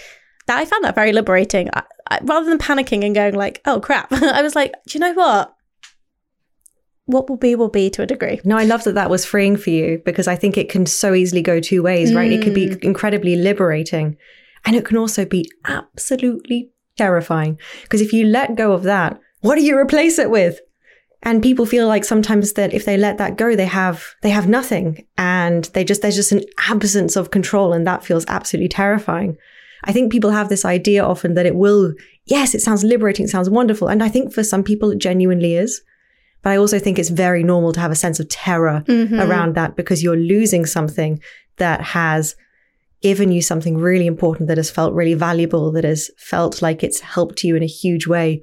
that 0.48 0.58
I 0.58 0.66
found 0.66 0.84
that 0.84 0.96
very 0.96 1.12
liberating. 1.12 1.70
I, 1.74 1.84
I, 2.10 2.20
rather 2.24 2.46
than 2.46 2.58
panicking 2.58 3.06
and 3.06 3.16
going 3.16 3.36
like, 3.36 3.62
"Oh 3.66 3.80
crap," 3.80 4.12
I 4.12 4.42
was 4.42 4.56
like, 4.56 4.74
"Do 4.88 4.98
you 4.98 5.00
know 5.00 5.14
what? 5.14 5.56
What 7.06 7.30
will 7.30 7.38
be 7.38 7.56
will 7.56 7.70
be 7.70 7.90
to 7.92 8.02
a 8.02 8.08
degree." 8.08 8.42
No, 8.44 8.58
I 8.58 8.66
love 8.66 8.84
that 8.84 8.96
that 8.96 9.10
was 9.10 9.26
freeing 9.26 9.58
for 9.58 9.70
you 9.70 10.02
because 10.06 10.28
I 10.28 10.36
think 10.36 10.58
it 10.58 10.70
can 10.70 10.86
so 10.86 11.14
easily 11.14 11.42
go 11.42 11.60
two 11.60 11.84
ways, 11.84 12.12
mm. 12.12 12.16
right? 12.16 12.32
It 12.32 12.42
could 12.42 12.54
be 12.54 12.70
mm. 12.70 12.84
incredibly 12.84 13.36
liberating, 13.36 14.18
and 14.66 14.76
it 14.76 14.86
can 14.86 14.98
also 14.98 15.26
be 15.26 15.50
absolutely 15.66 16.72
terrifying 16.98 17.60
because 17.84 18.02
if 18.02 18.14
you 18.14 18.26
let 18.26 18.56
go 18.56 18.72
of 18.72 18.84
that, 18.84 19.20
what 19.42 19.56
do 19.56 19.64
you 19.64 19.78
replace 19.78 20.20
it 20.20 20.30
with? 20.30 20.60
And 21.26 21.42
people 21.42 21.66
feel 21.66 21.88
like 21.88 22.04
sometimes 22.04 22.54
that 22.54 22.74
if 22.74 22.84
they 22.84 22.98
let 22.98 23.18
that 23.18 23.38
go, 23.38 23.56
they 23.56 23.66
have 23.66 24.16
they 24.22 24.30
have 24.30 24.50
nothing, 24.50 25.06
and 25.18 25.64
they 25.74 25.86
just 25.86 26.02
there's 26.02 26.18
just 26.18 26.34
an 26.34 26.44
absence 26.70 27.16
of 27.16 27.32
control, 27.32 27.72
and 27.72 27.88
that 27.88 28.04
feels 28.04 28.26
absolutely 28.28 28.68
terrifying. 28.68 29.38
I 29.86 29.92
think 29.92 30.12
people 30.12 30.32
have 30.32 30.50
this 30.50 30.66
idea 30.66 31.04
often 31.04 31.34
that 31.34 31.46
it 31.46 31.56
will, 31.56 31.94
yes, 32.26 32.56
it 32.56 32.62
sounds 32.62 32.84
liberating, 32.84 33.26
it 33.26 33.30
sounds 33.30 33.50
wonderful. 33.50 33.88
And 33.88 34.04
I 34.04 34.10
think 34.10 34.34
for 34.34 34.44
some 34.44 34.64
people 34.64 34.92
it 34.92 35.00
genuinely 35.00 35.56
is. 35.56 35.82
But 36.42 36.52
I 36.52 36.58
also 36.58 36.78
think 36.78 37.00
it's 37.00 37.10
very 37.10 37.44
normal 37.44 37.72
to 37.74 37.80
have 37.80 37.92
a 37.92 37.96
sense 37.96 38.20
of 38.20 38.28
terror 38.30 38.84
mm-hmm. 38.86 39.20
around 39.20 39.56
that 39.56 39.76
because 39.76 40.04
you're 40.04 40.18
losing 40.18 40.66
something 40.66 41.22
that 41.58 41.82
has 41.82 42.36
given 43.02 43.32
you 43.32 43.42
something 43.42 43.78
really 43.78 44.08
important 44.08 44.48
that 44.48 44.58
has 44.58 44.70
felt 44.72 44.94
really 44.94 45.14
valuable, 45.14 45.72
that 45.72 45.84
has 45.84 46.10
felt 46.18 46.62
like 46.62 46.84
it's 46.84 47.00
helped 47.00 47.44
you 47.44 47.56
in 47.56 47.64
a 47.64 47.68
huge 47.68 48.08
way. 48.08 48.42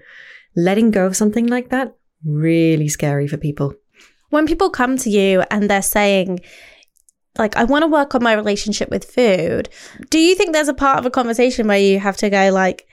Letting 0.56 0.90
go 0.90 1.06
of 1.06 1.16
something 1.16 1.46
like 1.46 1.70
that, 1.70 1.94
really 2.24 2.88
scary 2.88 3.26
for 3.26 3.36
people. 3.36 3.74
When 4.30 4.46
people 4.46 4.70
come 4.70 4.96
to 4.98 5.10
you 5.10 5.42
and 5.50 5.68
they're 5.68 5.82
saying, 5.82 6.40
like 7.40 7.56
I 7.56 7.64
want 7.64 7.82
to 7.82 7.88
work 7.88 8.14
on 8.14 8.22
my 8.22 8.34
relationship 8.34 8.90
with 8.90 9.04
food. 9.04 9.68
Do 10.10 10.18
you 10.18 10.34
think 10.34 10.52
there's 10.52 10.68
a 10.68 10.74
part 10.74 10.98
of 10.98 11.06
a 11.06 11.10
conversation 11.10 11.66
where 11.66 11.78
you 11.78 11.98
have 11.98 12.16
to 12.18 12.30
go 12.30 12.50
like, 12.52 12.86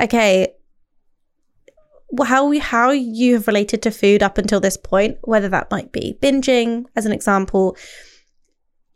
okay, 0.00 0.54
how 2.22 2.46
we 2.46 2.58
how 2.58 2.90
you 2.90 3.34
have 3.34 3.48
related 3.48 3.82
to 3.82 3.90
food 3.90 4.22
up 4.22 4.38
until 4.38 4.60
this 4.60 4.76
point, 4.76 5.18
whether 5.22 5.48
that 5.48 5.70
might 5.70 5.90
be 5.90 6.16
binging 6.22 6.84
as 6.94 7.06
an 7.06 7.12
example, 7.12 7.76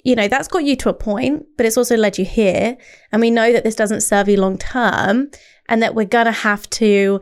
you 0.05 0.15
know, 0.15 0.29
that's 0.29 0.47
got 0.47 0.65
you 0.65 0.77
to 0.77 0.91
a 0.91 0.95
point, 0.95 1.47
but 1.57 1.67
it's 1.67 1.77
also 1.77 1.97
led 1.97 2.19
you 2.19 2.25
here. 2.25 2.77
And 3.11 3.21
we 3.21 3.31
know 3.31 3.53
that 3.53 3.65
this 3.65 3.75
doesn't 3.75 4.03
serve 4.03 4.29
you 4.29 4.37
long 4.37 4.59
term 4.59 5.31
and 5.69 5.83
that 5.83 5.95
we're 5.95 6.07
gonna 6.07 6.33
have 6.33 6.69
to, 6.71 7.21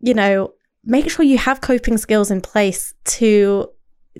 you 0.00 0.14
know, 0.14 0.54
make 0.84 1.10
sure 1.10 1.24
you 1.24 1.38
have 1.38 1.60
coping 1.60 1.98
skills 1.98 2.30
in 2.30 2.40
place 2.40 2.94
to 3.04 3.68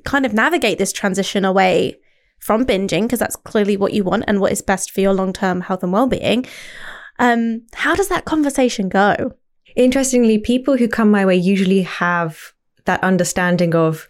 kind 0.04 0.26
of 0.26 0.34
navigate 0.34 0.78
this 0.78 0.92
transition 0.92 1.44
away 1.44 1.96
from 2.38 2.64
binging, 2.64 3.02
because 3.02 3.18
that's 3.18 3.37
clearly 3.37 3.76
what 3.76 3.92
you 3.92 4.04
want 4.04 4.25
and 4.26 4.40
what 4.40 4.52
is 4.52 4.62
best 4.62 4.90
for 4.90 5.00
your 5.00 5.12
long 5.12 5.33
term 5.33 5.61
health 5.62 5.83
and 5.83 5.92
well 5.92 6.07
being. 6.07 6.47
Um, 7.18 7.62
how 7.75 7.95
does 7.95 8.09
that 8.09 8.25
conversation 8.25 8.88
go? 8.88 9.35
Interestingly, 9.76 10.38
people 10.38 10.76
who 10.76 10.88
come 10.88 11.11
my 11.11 11.26
way 11.26 11.37
usually 11.37 11.83
have 11.83 12.52
that 12.85 13.02
understanding 13.02 13.75
of, 13.75 14.09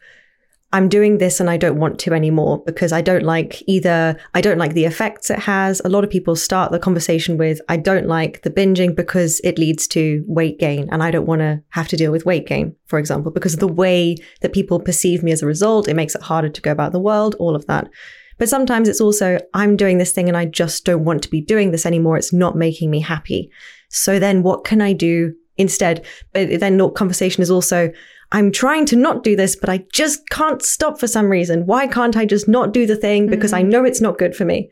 I'm 0.71 0.91
doing 0.91 1.17
this 1.17 1.41
and 1.41 1.49
I 1.49 1.57
don't 1.57 1.79
want 1.79 1.99
to 2.01 2.13
anymore 2.13 2.63
because 2.67 2.93
I 2.93 3.01
don't 3.01 3.23
like 3.23 3.63
either, 3.67 4.19
I 4.35 4.43
don't 4.43 4.59
like 4.59 4.75
the 4.75 4.85
effects 4.85 5.31
it 5.31 5.39
has. 5.39 5.81
A 5.83 5.89
lot 5.89 6.05
of 6.05 6.11
people 6.11 6.37
start 6.37 6.73
the 6.73 6.79
conversation 6.79 7.39
with, 7.39 7.59
I 7.71 7.79
don't 7.79 8.07
like 8.07 8.43
the 8.43 8.51
binging 8.51 8.95
because 8.95 9.41
it 9.45 9.59
leads 9.59 9.89
to 9.89 10.23
weight 10.27 10.59
gain 10.59 10.87
and 10.93 11.03
I 11.03 11.11
don't 11.11 11.27
want 11.27 11.41
to 11.41 11.63
have 11.71 11.89
to 11.89 11.97
deal 11.97 12.13
with 12.13 12.27
weight 12.27 12.47
gain, 12.47 12.77
for 12.85 12.99
example, 12.99 13.33
because 13.33 13.57
the 13.57 13.67
way 13.67 14.17
that 14.43 14.53
people 14.53 14.79
perceive 14.79 15.23
me 15.23 15.33
as 15.33 15.43
a 15.43 15.47
result. 15.47 15.89
It 15.89 15.97
makes 15.97 16.15
it 16.15 16.23
harder 16.23 16.51
to 16.51 16.61
go 16.61 16.71
about 16.71 16.93
the 16.93 17.01
world, 17.01 17.35
all 17.39 17.57
of 17.57 17.67
that. 17.67 17.89
But 18.37 18.51
sometimes 18.51 18.91
it's 18.91 19.01
also, 19.01 19.39
I'm 19.55 19.75
doing 19.75 19.97
this 19.97 20.13
thing 20.13 20.29
and 20.29 20.37
I 20.37 20.45
just 20.45 20.85
don't 20.85 21.05
want 21.05 21.23
to 21.23 21.31
be 21.31 21.41
doing 21.41 21.71
this 21.71 21.87
anymore. 21.87 22.19
It's 22.19 22.33
not 22.33 22.57
making 22.57 22.91
me 22.91 23.01
happy. 23.01 23.51
So 23.89 24.19
then 24.19 24.43
what 24.43 24.65
can 24.65 24.83
I 24.83 24.93
do 24.93 25.33
instead? 25.57 26.05
But 26.35 26.61
then 26.61 26.77
the 26.77 26.91
conversation 26.91 27.43
is 27.43 27.51
also, 27.51 27.91
I'm 28.31 28.53
trying 28.53 28.85
to 28.87 28.97
not 28.97 29.25
do 29.25 29.37
this, 29.37 29.57
but 29.57 29.71
I 29.71 29.85
just 29.93 30.29
can't 30.29 30.63
stop 30.63 31.01
for 31.01 31.07
some 31.07 31.31
reason. 31.31 31.67
Why 31.67 31.87
can't 31.87 32.17
I 32.17 32.27
just 32.27 32.47
not 32.47 32.73
do 32.73 32.87
the 32.87 32.97
thing? 32.97 33.27
Because 33.27 33.53
mm-hmm. 33.53 33.67
I 33.67 33.71
know 33.71 33.85
it's 33.85 34.01
not 34.01 34.19
good 34.19 34.37
for 34.37 34.45
me. 34.45 34.71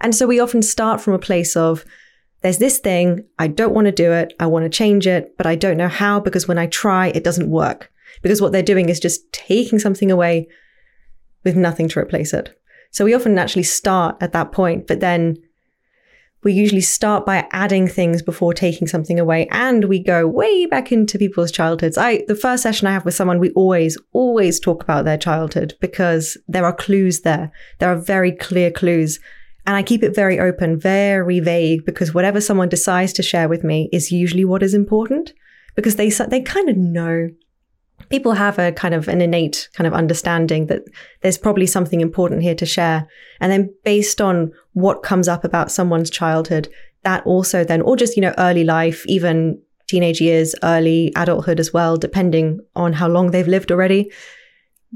And 0.00 0.14
so 0.14 0.26
we 0.26 0.40
often 0.40 0.62
start 0.62 1.00
from 1.00 1.14
a 1.14 1.18
place 1.18 1.56
of, 1.56 1.84
there's 2.42 2.58
this 2.58 2.78
thing, 2.78 3.24
I 3.38 3.46
don't 3.46 3.74
want 3.74 3.86
to 3.86 3.92
do 3.92 4.12
it, 4.12 4.34
I 4.38 4.46
want 4.46 4.64
to 4.64 4.68
change 4.68 5.06
it, 5.06 5.36
but 5.36 5.46
I 5.46 5.54
don't 5.54 5.76
know 5.76 5.88
how 5.88 6.20
because 6.20 6.46
when 6.46 6.58
I 6.58 6.66
try, 6.66 7.08
it 7.08 7.24
doesn't 7.24 7.50
work. 7.50 7.90
Because 8.22 8.42
what 8.42 8.52
they're 8.52 8.62
doing 8.62 8.88
is 8.88 9.00
just 9.00 9.32
taking 9.32 9.78
something 9.78 10.10
away 10.10 10.48
with 11.44 11.56
nothing 11.56 11.88
to 11.88 12.00
replace 12.00 12.32
it. 12.32 12.58
So 12.90 13.04
we 13.04 13.14
often 13.14 13.38
actually 13.38 13.62
start 13.64 14.16
at 14.20 14.32
that 14.32 14.52
point, 14.52 14.86
but 14.86 15.00
then 15.00 15.36
we 16.46 16.52
usually 16.52 16.80
start 16.80 17.26
by 17.26 17.44
adding 17.50 17.88
things 17.88 18.22
before 18.22 18.54
taking 18.54 18.86
something 18.86 19.18
away 19.18 19.48
and 19.50 19.86
we 19.86 19.98
go 19.98 20.28
way 20.28 20.64
back 20.64 20.92
into 20.92 21.18
people's 21.18 21.50
childhoods. 21.50 21.98
I 21.98 22.22
the 22.28 22.36
first 22.36 22.62
session 22.62 22.86
I 22.86 22.92
have 22.92 23.04
with 23.04 23.16
someone 23.16 23.40
we 23.40 23.50
always 23.50 23.98
always 24.12 24.60
talk 24.60 24.80
about 24.80 25.04
their 25.04 25.18
childhood 25.18 25.74
because 25.80 26.38
there 26.46 26.64
are 26.64 26.72
clues 26.72 27.22
there. 27.22 27.50
There 27.80 27.90
are 27.90 27.98
very 27.98 28.30
clear 28.30 28.70
clues 28.70 29.18
and 29.66 29.74
I 29.74 29.82
keep 29.82 30.04
it 30.04 30.14
very 30.14 30.38
open, 30.38 30.78
very 30.78 31.40
vague 31.40 31.84
because 31.84 32.14
whatever 32.14 32.40
someone 32.40 32.68
decides 32.68 33.12
to 33.14 33.24
share 33.24 33.48
with 33.48 33.64
me 33.64 33.88
is 33.92 34.12
usually 34.12 34.44
what 34.44 34.62
is 34.62 34.72
important 34.72 35.32
because 35.74 35.96
they 35.96 36.10
they 36.10 36.42
kind 36.42 36.68
of 36.68 36.76
know 36.76 37.28
people 38.10 38.32
have 38.32 38.58
a 38.58 38.72
kind 38.72 38.94
of 38.94 39.08
an 39.08 39.20
innate 39.20 39.68
kind 39.74 39.86
of 39.86 39.94
understanding 39.94 40.66
that 40.66 40.82
there's 41.22 41.38
probably 41.38 41.66
something 41.66 42.00
important 42.00 42.42
here 42.42 42.54
to 42.54 42.66
share. 42.66 43.06
And 43.40 43.50
then 43.52 43.74
based 43.84 44.20
on 44.20 44.52
what 44.72 45.02
comes 45.02 45.28
up 45.28 45.44
about 45.44 45.70
someone's 45.70 46.10
childhood, 46.10 46.68
that 47.02 47.24
also 47.26 47.64
then, 47.64 47.82
or 47.82 47.96
just, 47.96 48.16
you 48.16 48.20
know, 48.20 48.34
early 48.38 48.64
life, 48.64 49.06
even 49.06 49.60
teenage 49.88 50.20
years, 50.20 50.54
early 50.62 51.12
adulthood 51.16 51.60
as 51.60 51.72
well, 51.72 51.96
depending 51.96 52.60
on 52.74 52.92
how 52.92 53.08
long 53.08 53.30
they've 53.30 53.46
lived 53.46 53.70
already, 53.70 54.10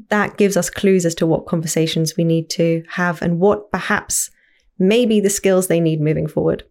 that 0.08 0.36
gives 0.36 0.56
us 0.56 0.70
clues 0.70 1.04
as 1.04 1.14
to 1.16 1.26
what 1.26 1.46
conversations 1.46 2.16
we 2.16 2.24
need 2.24 2.48
to 2.50 2.82
have 2.90 3.22
and 3.22 3.38
what 3.38 3.70
perhaps 3.70 4.30
may 4.78 5.04
be 5.06 5.20
the 5.20 5.30
skills 5.30 5.66
they 5.66 5.80
need 5.80 6.00
moving 6.00 6.26
forward. 6.26 6.64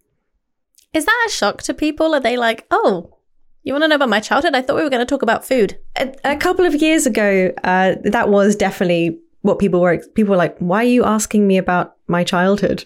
Is 0.94 1.06
that 1.06 1.26
a 1.28 1.32
shock 1.32 1.62
to 1.64 1.74
people? 1.74 2.16
Are 2.16 2.20
they 2.20 2.36
like, 2.36 2.66
oh, 2.72 3.19
you 3.64 3.74
want 3.74 3.84
to 3.84 3.88
know 3.88 3.96
about 3.96 4.10
my 4.10 4.20
childhood? 4.20 4.56
I 4.56 4.62
thought 4.62 4.78
we 4.78 4.84
were 4.84 4.90
going 4.90 5.06
to 5.06 5.10
talk 5.10 5.22
about 5.22 5.46
food. 5.46 5.78
A, 5.98 6.14
a 6.24 6.38
couple 6.38 6.66
of 6.66 6.76
years 6.76 7.06
ago, 7.06 7.52
uh, 7.64 7.96
that 8.04 8.30
was 8.30 8.56
definitely 8.56 9.20
what 9.42 9.60
people 9.60 9.82
were. 9.82 10.02
People 10.16 10.32
were 10.32 10.38
like, 10.38 10.58
"Why 10.60 10.80
are 10.80 10.88
you 10.88 11.04
asking 11.04 11.48
me 11.48 11.58
about 11.58 11.96
my 12.08 12.24
childhood?" 12.24 12.86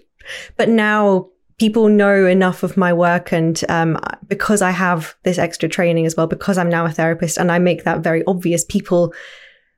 But 0.57 0.69
now 0.69 1.29
people 1.59 1.87
know 1.87 2.25
enough 2.25 2.63
of 2.63 2.77
my 2.77 2.91
work, 2.91 3.31
and 3.31 3.61
um, 3.69 3.99
because 4.27 4.61
I 4.61 4.71
have 4.71 5.15
this 5.23 5.37
extra 5.37 5.69
training 5.69 6.05
as 6.05 6.15
well, 6.15 6.27
because 6.27 6.57
I'm 6.57 6.69
now 6.69 6.85
a 6.85 6.91
therapist, 6.91 7.37
and 7.37 7.51
I 7.51 7.59
make 7.59 7.83
that 7.83 8.01
very 8.01 8.23
obvious. 8.25 8.65
People, 8.65 9.13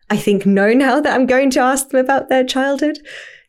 I 0.09 0.17
think, 0.17 0.45
know 0.45 0.73
now 0.85 0.99
that 1.01 1.13
I'm 1.13 1.25
going 1.25 1.49
to 1.51 1.59
ask 1.59 1.89
them 1.89 1.99
about 1.99 2.29
their 2.29 2.43
childhood, 2.43 2.99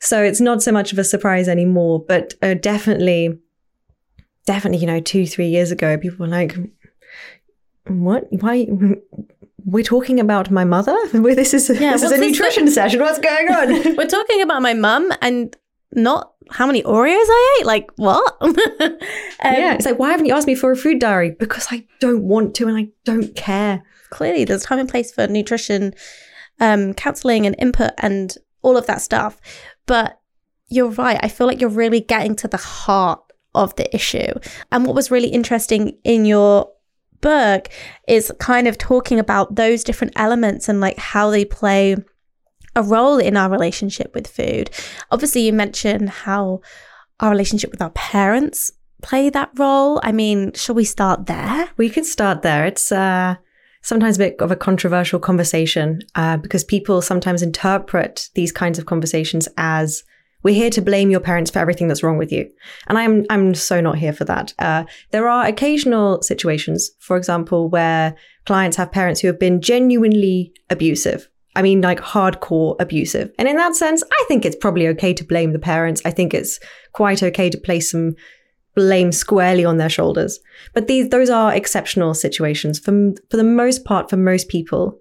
so 0.01 0.23
it's 0.23 0.41
not 0.41 0.63
so 0.63 0.73
much 0.73 0.93
of 0.93 0.99
a 0.99 1.05
surprise 1.05 1.49
anymore. 1.49 2.05
But 2.07 2.35
uh, 2.43 2.55
definitely, 2.55 3.39
definitely, 4.47 4.79
you 4.79 4.87
know, 4.87 5.01
two, 5.01 5.27
three 5.27 5.49
years 5.49 5.71
ago, 5.71 5.97
people 5.97 6.27
were 6.27 6.31
like, 6.31 6.57
what? 7.89 8.27
Why? 8.31 8.67
We're 9.65 9.85
talking 9.85 10.21
about 10.21 10.51
my 10.51 10.65
mother. 10.65 10.97
This 11.13 11.55
is 11.55 11.71
a, 11.71 11.75
yeah, 11.75 11.93
this 11.93 12.03
is 12.03 12.13
a 12.13 12.19
nutrition 12.19 12.69
session. 12.69 13.01
What's 13.01 13.19
going 13.19 13.49
on? 13.49 13.97
We're 13.97 14.07
talking 14.07 14.43
about 14.43 14.63
my 14.63 14.75
mum 14.75 15.13
and 15.21 15.57
not 15.93 16.33
how 16.51 16.67
many 16.67 16.83
Oreos 16.83 17.15
I 17.15 17.59
ate. 17.61 17.67
Like 17.67 17.91
what? 17.97 18.37
um, 18.41 18.57
yeah, 19.43 19.75
it's 19.75 19.87
like 19.87 19.99
why 19.99 20.11
haven't 20.11 20.27
you 20.27 20.35
asked 20.35 20.47
me 20.47 20.55
for 20.55 20.71
a 20.71 20.77
food 20.77 21.01
diary? 21.01 21.31
Because 21.31 21.67
I 21.71 21.85
don't 22.01 22.23
want 22.23 22.55
to 22.57 22.69
and 22.69 22.77
I 22.77 22.89
don't 23.05 23.35
care. 23.35 23.83
Clearly, 24.11 24.45
there's 24.45 24.63
time 24.63 24.79
and 24.79 24.89
place 24.89 25.13
for 25.13 25.27
nutrition, 25.27 25.95
um, 26.61 26.95
counseling, 26.95 27.45
and 27.45 27.57
input, 27.59 27.91
and 27.99 28.37
all 28.63 28.77
of 28.77 28.87
that 28.87 29.01
stuff. 29.03 29.41
But 29.87 30.21
you're 30.69 30.91
right. 30.91 31.19
I 31.23 31.29
feel 31.29 31.47
like 31.47 31.61
you're 31.61 31.71
really 31.71 32.01
getting 32.01 32.37
to 32.37 32.49
the 32.49 32.57
heart 32.57 33.21
of 33.55 33.75
the 33.77 33.93
issue. 33.95 34.33
And 34.71 34.87
what 34.87 34.95
was 34.95 35.11
really 35.11 35.29
interesting 35.29 35.97
in 36.05 36.25
your 36.25 36.71
book 37.21 37.69
is 38.09 38.33
kind 38.39 38.69
of 38.69 38.79
talking 38.79 39.19
about 39.19 39.55
those 39.55 39.85
different 39.85 40.13
elements 40.17 40.69
and 40.69 40.81
like 40.81 40.99
how 40.99 41.31
they 41.31 41.45
play 41.45 41.97
a 42.75 42.83
role 42.83 43.19
in 43.19 43.37
our 43.37 43.51
relationship 43.51 44.15
with 44.15 44.27
food. 44.27 44.71
Obviously, 45.11 45.43
you 45.43 45.53
mentioned 45.53 46.11
how 46.11 46.61
our 47.21 47.31
relationship 47.31 47.71
with 47.71 47.83
our 47.83 47.91
parents 47.91 48.71
play 49.03 49.31
that 49.31 49.51
role. 49.57 50.01
I 50.03 50.13
mean, 50.13 50.53
shall 50.53 50.75
we 50.75 50.85
start 50.85 51.27
there? 51.27 51.71
We 51.77 51.89
can 51.89 52.05
start 52.05 52.43
there. 52.43 52.67
It's 52.67 52.93
uh, 52.93 53.37
sometimes 53.83 54.17
a 54.17 54.19
bit 54.19 54.41
of 54.41 54.51
a 54.51 54.57
controversial 54.57 55.19
conversation 55.19 56.01
uh, 56.15 56.37
because 56.37 56.65
people 56.65 57.01
sometimes 57.01 57.43
interpret 57.43 58.29
these 58.35 58.53
kinds 58.53 58.79
of 58.79 58.87
conversations 58.87 59.49
as 59.57 60.05
we're 60.43 60.55
here 60.55 60.71
to 60.71 60.83
blame 60.83 61.11
your 61.11 61.21
parents 61.21 61.51
for 61.51 61.59
everything 61.59 61.89
that's 61.89 62.03
wrong 62.03 62.19
with 62.19 62.31
you. 62.31 62.49
And 62.87 62.99
I'm, 62.99 63.27
I'm 63.31 63.55
so 63.55 63.81
not 63.81 63.99
here 63.99 64.13
for 64.13 64.25
that. 64.25 64.55
Uh, 64.59 64.85
there 65.11 65.29
are 65.29 65.47
occasional 65.47 66.23
situations, 66.23 66.91
for 67.01 67.17
example, 67.17 67.69
where 67.69 68.15
clients 68.45 68.77
have 68.77 68.93
parents 68.93 69.21
who 69.21 69.29
have 69.29 69.41
been 69.41 69.61
genuinely 69.61 70.53
abusive. 70.71 71.29
I 71.57 71.63
mean, 71.63 71.81
like 71.81 72.01
hardcore 72.01 72.77
abusive. 72.79 73.33
And 73.39 73.49
in 73.49 73.57
that 73.57 73.75
sense, 73.75 74.05
I 74.13 74.25
think 74.29 74.45
it's 74.45 74.57
probably 74.57 74.87
okay 74.89 75.15
to 75.15 75.25
blame 75.25 75.53
the 75.53 75.59
parents. 75.59 76.03
I 76.05 76.11
think 76.11 76.35
it's 76.35 76.61
quite 76.93 77.23
okay 77.23 77.49
to 77.49 77.59
place 77.59 77.91
some 77.91 78.15
blame 78.75 79.11
squarely 79.11 79.65
on 79.65 79.79
their 79.79 79.89
shoulders. 79.89 80.39
But 80.75 80.87
these, 80.87 81.09
those 81.09 81.31
are 81.31 81.55
exceptional 81.55 82.13
situations. 82.13 82.79
For, 82.79 83.13
for 83.31 83.39
the 83.39 83.43
most 83.43 83.85
part, 83.87 84.11
for 84.11 84.19
most 84.19 84.49
people, 84.49 85.01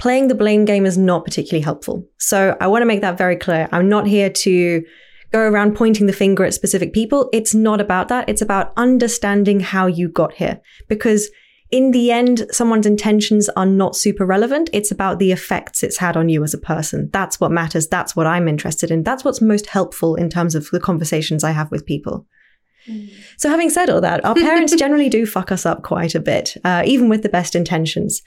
playing 0.00 0.28
the 0.28 0.34
blame 0.34 0.64
game 0.64 0.86
is 0.86 0.98
not 0.98 1.24
particularly 1.24 1.62
helpful. 1.62 2.04
So 2.18 2.56
I 2.60 2.66
want 2.66 2.82
to 2.82 2.86
make 2.86 3.02
that 3.02 3.18
very 3.18 3.36
clear. 3.36 3.68
I'm 3.70 3.88
not 3.88 4.06
here 4.06 4.30
to 4.30 4.82
go 5.30 5.40
around 5.40 5.76
pointing 5.76 6.06
the 6.06 6.12
finger 6.12 6.44
at 6.44 6.54
specific 6.54 6.92
people. 6.92 7.28
It's 7.32 7.54
not 7.54 7.80
about 7.80 8.08
that. 8.08 8.28
It's 8.28 8.42
about 8.42 8.72
understanding 8.76 9.60
how 9.60 9.86
you 9.86 10.08
got 10.08 10.32
here. 10.32 10.60
Because 10.88 11.30
in 11.70 11.92
the 11.92 12.10
end, 12.10 12.46
someone's 12.50 12.86
intentions 12.86 13.48
are 13.50 13.66
not 13.66 13.94
super 13.94 14.26
relevant. 14.26 14.70
It's 14.72 14.90
about 14.90 15.18
the 15.18 15.30
effects 15.30 15.82
it's 15.84 15.98
had 15.98 16.16
on 16.16 16.28
you 16.28 16.42
as 16.42 16.54
a 16.54 16.58
person. 16.58 17.10
That's 17.12 17.38
what 17.38 17.52
matters. 17.52 17.86
That's 17.86 18.16
what 18.16 18.26
I'm 18.26 18.48
interested 18.48 18.90
in. 18.90 19.04
That's 19.04 19.22
what's 19.22 19.40
most 19.40 19.66
helpful 19.66 20.16
in 20.16 20.30
terms 20.30 20.54
of 20.54 20.68
the 20.72 20.80
conversations 20.80 21.44
I 21.44 21.52
have 21.52 21.70
with 21.70 21.86
people. 21.86 22.26
Mm. 22.88 23.10
So, 23.36 23.50
having 23.50 23.70
said 23.70 23.90
all 23.90 24.00
that, 24.00 24.24
our 24.24 24.34
parents 24.34 24.74
generally 24.78 25.10
do 25.10 25.26
fuck 25.26 25.52
us 25.52 25.64
up 25.64 25.82
quite 25.82 26.14
a 26.14 26.20
bit, 26.20 26.56
uh, 26.64 26.82
even 26.86 27.08
with 27.08 27.22
the 27.22 27.28
best 27.28 27.54
intentions. 27.54 28.22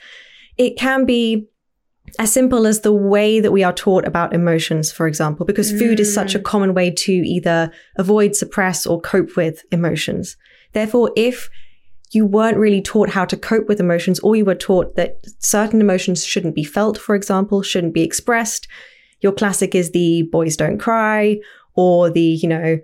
It 0.58 0.78
can 0.78 1.06
be 1.06 1.48
as 2.20 2.32
simple 2.32 2.68
as 2.68 2.82
the 2.82 2.94
way 2.94 3.40
that 3.40 3.52
we 3.52 3.64
are 3.64 3.74
taught 3.74 4.06
about 4.06 4.34
emotions, 4.34 4.92
for 4.92 5.08
example, 5.08 5.46
because 5.46 5.74
mm. 5.74 5.80
food 5.80 6.00
is 6.00 6.14
such 6.14 6.36
a 6.36 6.40
mm. 6.40 6.44
common 6.44 6.74
way 6.74 6.92
to 6.92 7.12
either 7.12 7.72
avoid, 7.98 8.36
suppress, 8.36 8.86
or 8.86 9.02
cope 9.02 9.36
with 9.36 9.64
emotions. 9.72 10.38
Therefore, 10.74 11.12
if 11.16 11.50
you 12.12 12.26
weren't 12.26 12.58
really 12.58 12.82
taught 12.82 13.10
how 13.10 13.26
to 13.26 13.38
cope 13.38 13.68
with 13.68 13.80
emotions, 13.80 14.20
or 14.20 14.36
you 14.36 14.46
were 14.46 14.56
taught 14.56 14.96
that 14.96 15.26
certain 15.40 15.82
emotions 15.82 16.24
shouldn't 16.24 16.56
be 16.56 16.64
felt, 16.64 16.98
for 16.98 17.16
example, 17.16 17.62
shouldn't 17.64 17.94
be 17.94 18.04
expressed, 18.04 18.68
your 19.22 19.32
classic 19.32 19.74
is 19.74 19.92
the 19.92 20.24
boys 20.32 20.56
don't 20.56 20.78
cry, 20.78 21.40
or 21.76 22.10
the, 22.10 22.22
you 22.22 22.48
know, 22.48 22.78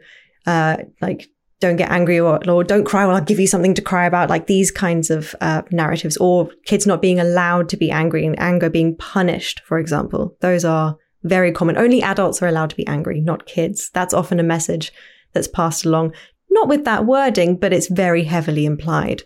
uh, 0.48 0.78
like 1.02 1.30
don't 1.60 1.76
get 1.76 1.92
angry 1.92 2.20
or, 2.20 2.40
or 2.50 2.64
don't 2.64 2.86
cry 2.86 3.06
or 3.06 3.12
I'll 3.12 3.22
give 3.22 3.40
you 3.40 3.48
something 3.48 3.74
to 3.74 3.82
cry 3.82 4.06
about, 4.06 4.30
like 4.30 4.48
these 4.48 4.72
kinds 4.72 5.10
of 5.10 5.36
uh, 5.42 5.64
narratives, 5.72 6.18
or 6.18 6.50
kids 6.66 6.88
not 6.88 7.02
being 7.02 7.20
allowed 7.20 7.70
to 7.70 7.78
be 7.78 7.92
angry 7.92 8.26
and 8.26 8.40
anger 8.40 8.70
being 8.70 8.96
punished, 8.96 9.62
for 9.66 9.78
example. 9.78 10.38
Those 10.40 10.64
are 10.64 10.98
very 11.24 11.52
common. 11.52 11.78
Only 11.78 12.02
adults 12.02 12.42
are 12.42 12.48
allowed 12.48 12.70
to 12.70 12.78
be 12.78 12.88
angry, 12.88 13.20
not 13.20 13.46
kids. 13.46 13.90
That's 13.94 14.14
often 14.14 14.40
a 14.40 14.44
message 14.44 14.94
that's 15.34 15.50
passed 15.50 15.86
along, 15.86 16.14
not 16.50 16.70
with 16.70 16.86
that 16.86 17.06
wording, 17.06 17.58
but 17.58 17.74
it's 17.74 17.88
very 17.88 18.24
heavily 18.24 18.66
implied. 18.66 19.24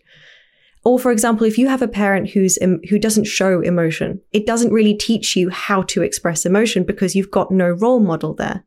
Or, 0.83 0.99
for 0.99 1.11
example, 1.11 1.47
if 1.47 1.57
you 1.57 1.67
have 1.69 1.81
a 1.81 1.87
parent 1.87 2.31
who's 2.31 2.57
who 2.89 2.99
doesn't 2.99 3.25
show 3.25 3.61
emotion, 3.61 4.21
it 4.33 4.45
doesn't 4.45 4.73
really 4.73 4.95
teach 4.95 5.35
you 5.35 5.49
how 5.49 5.83
to 5.83 6.01
express 6.01 6.45
emotion 6.45 6.83
because 6.83 7.15
you've 7.15 7.31
got 7.31 7.51
no 7.51 7.69
role 7.69 7.99
model 7.99 8.33
there. 8.33 8.65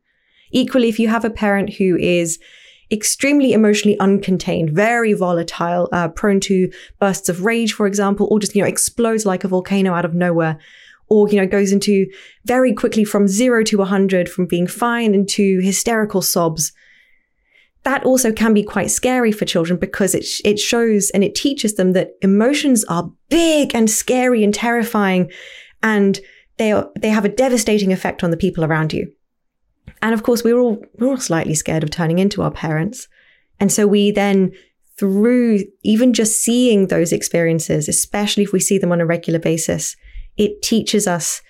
Equally, 0.51 0.89
if 0.89 0.99
you 0.99 1.09
have 1.09 1.25
a 1.25 1.29
parent 1.29 1.73
who 1.73 1.97
is 1.97 2.39
extremely 2.91 3.53
emotionally 3.53 3.97
uncontained, 3.97 4.71
very 4.71 5.13
volatile, 5.13 5.89
uh, 5.91 6.07
prone 6.07 6.39
to 6.41 6.71
bursts 6.99 7.29
of 7.29 7.43
rage, 7.43 7.73
for 7.73 7.87
example, 7.87 8.27
or 8.31 8.39
just, 8.39 8.55
you 8.55 8.61
know, 8.61 8.67
explodes 8.67 9.25
like 9.25 9.43
a 9.43 9.47
volcano 9.47 9.93
out 9.93 10.05
of 10.05 10.13
nowhere. 10.13 10.57
Or, 11.09 11.29
you 11.29 11.37
know, 11.37 11.47
goes 11.47 11.71
into 11.71 12.05
very 12.45 12.73
quickly 12.73 13.05
from 13.05 13.29
zero 13.29 13.63
to 13.63 13.77
100, 13.77 14.27
from 14.27 14.45
being 14.45 14.67
fine 14.67 15.13
into 15.13 15.61
hysterical 15.61 16.21
sobs. 16.21 16.73
That 17.83 18.03
also 18.03 18.33
can 18.33 18.53
be 18.53 18.63
quite 18.63 18.91
scary 18.91 19.31
for 19.31 19.45
children 19.45 19.79
because 19.79 20.13
it, 20.13 20.25
it 20.43 20.59
shows 20.59 21.09
and 21.11 21.23
it 21.23 21.33
teaches 21.33 21.75
them 21.75 21.93
that 21.93 22.11
emotions 22.21 22.83
are 22.85 23.09
big 23.29 23.73
and 23.73 23.89
scary 23.89 24.43
and 24.43 24.53
terrifying 24.53 25.31
and 25.81 26.19
they, 26.57 26.73
are, 26.73 26.89
they 26.99 27.09
have 27.09 27.23
a 27.23 27.29
devastating 27.29 27.93
effect 27.93 28.23
on 28.23 28.31
the 28.31 28.37
people 28.37 28.65
around 28.65 28.91
you. 28.91 29.11
And 30.01 30.13
of 30.13 30.23
course, 30.23 30.43
we 30.43 30.53
were 30.53 30.59
all, 30.59 30.83
we 30.97 31.05
were 31.05 31.13
all 31.13 31.17
slightly 31.17 31.55
scared 31.55 31.83
of 31.83 31.89
turning 31.89 32.19
into 32.19 32.41
our 32.41 32.51
parents. 32.51 33.07
And 33.59 33.71
so 33.71 33.87
we 33.87 34.11
then, 34.11 34.51
through 34.97 35.59
even 35.83 36.13
just 36.13 36.41
seeing 36.41 36.87
those 36.87 37.11
experiences, 37.11 37.87
especially 37.87 38.43
if 38.43 38.51
we 38.51 38.59
see 38.59 38.77
them 38.77 38.91
on 38.91 39.01
a 39.01 39.05
regular 39.05 39.39
basis, 39.39 39.95
it 40.37 40.61
teaches 40.61 41.07
us 41.07 41.41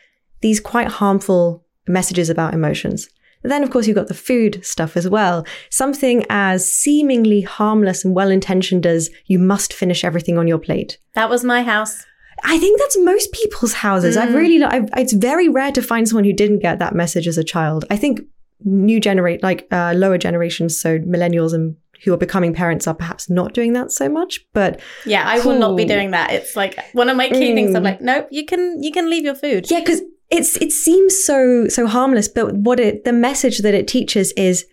these 0.42 0.60
quite 0.60 0.88
harmful 0.88 1.66
messages 1.88 2.30
about 2.30 2.54
emotions. 2.54 3.10
Then, 3.44 3.64
of 3.64 3.70
course, 3.70 3.88
you've 3.88 3.96
got 3.96 4.08
the 4.08 4.14
food 4.14 4.66
stuff 4.66 4.98
as 4.98 5.08
well. 5.08 5.46
Something 5.70 6.26
as 6.30 6.72
seemingly 6.72 7.42
harmless 7.42 8.04
and 8.04 8.14
well 8.14 8.30
intentioned 8.30 8.86
as 8.86 9.10
you 9.28 9.40
must 9.40 9.74
finish 9.74 10.04
everything 10.04 10.38
on 10.38 10.48
your 10.48 10.58
plate. 10.58 10.98
That 11.14 11.30
was 11.30 11.44
my 11.44 11.64
house. 11.64 12.06
I 12.44 12.58
think 12.58 12.80
that's 12.80 12.98
most 13.00 13.32
people's 13.32 13.74
houses. 13.74 14.16
Mm. 14.16 14.22
I've 14.22 14.34
really, 14.34 14.64
I've, 14.64 14.90
it's 14.98 15.14
very 15.14 15.50
rare 15.50 15.72
to 15.72 15.82
find 15.82 16.08
someone 16.08 16.24
who 16.24 16.34
didn't 16.34 16.60
get 16.60 16.80
that 16.80 16.96
message 16.96 17.28
as 17.28 17.38
a 17.38 17.44
child. 17.44 17.86
I 17.90 17.98
think 17.98 18.22
new 18.64 19.00
generate, 19.00 19.44
like 19.44 19.68
uh, 19.72 19.94
lower 19.96 20.18
generations, 20.18 20.80
so 20.80 21.00
millennials 21.00 21.54
and 21.54 21.76
who 22.04 22.14
are 22.14 22.18
becoming 22.18 22.54
parents 22.54 22.88
are 22.88 22.94
perhaps 22.94 23.30
not 23.30 23.54
doing 23.54 23.74
that 23.74 23.92
so 23.92 24.08
much. 24.08 24.46
But 24.54 24.80
yeah, 25.06 25.24
I 25.26 25.40
will 25.40 25.58
not 25.58 25.76
be 25.76 25.86
doing 25.86 26.12
that. 26.12 26.32
It's 26.32 26.56
like 26.56 26.78
one 26.94 27.10
of 27.10 27.18
my 27.18 27.28
key 27.30 27.52
mm. 27.52 27.56
things. 27.56 27.76
I'm 27.76 27.82
mm. 27.82 27.86
like, 27.86 28.02
nope, 28.02 28.28
you 28.30 28.46
can, 28.46 28.84
you 28.84 28.92
can 28.92 29.10
leave 29.10 29.24
your 29.26 29.36
food. 29.36 29.70
Yeah, 29.70 29.80
because 29.80 30.02
it's 30.30 30.58
it 30.58 30.72
seems 30.72 31.24
so 31.24 31.68
so 31.68 31.88
harmless, 31.88 32.28
but 32.28 32.54
what 32.54 32.80
it 32.80 33.06
the 33.06 33.14
message 33.14 33.60
that 33.60 33.74
it 33.74 33.88
teaches 33.88 34.34
is 34.34 34.66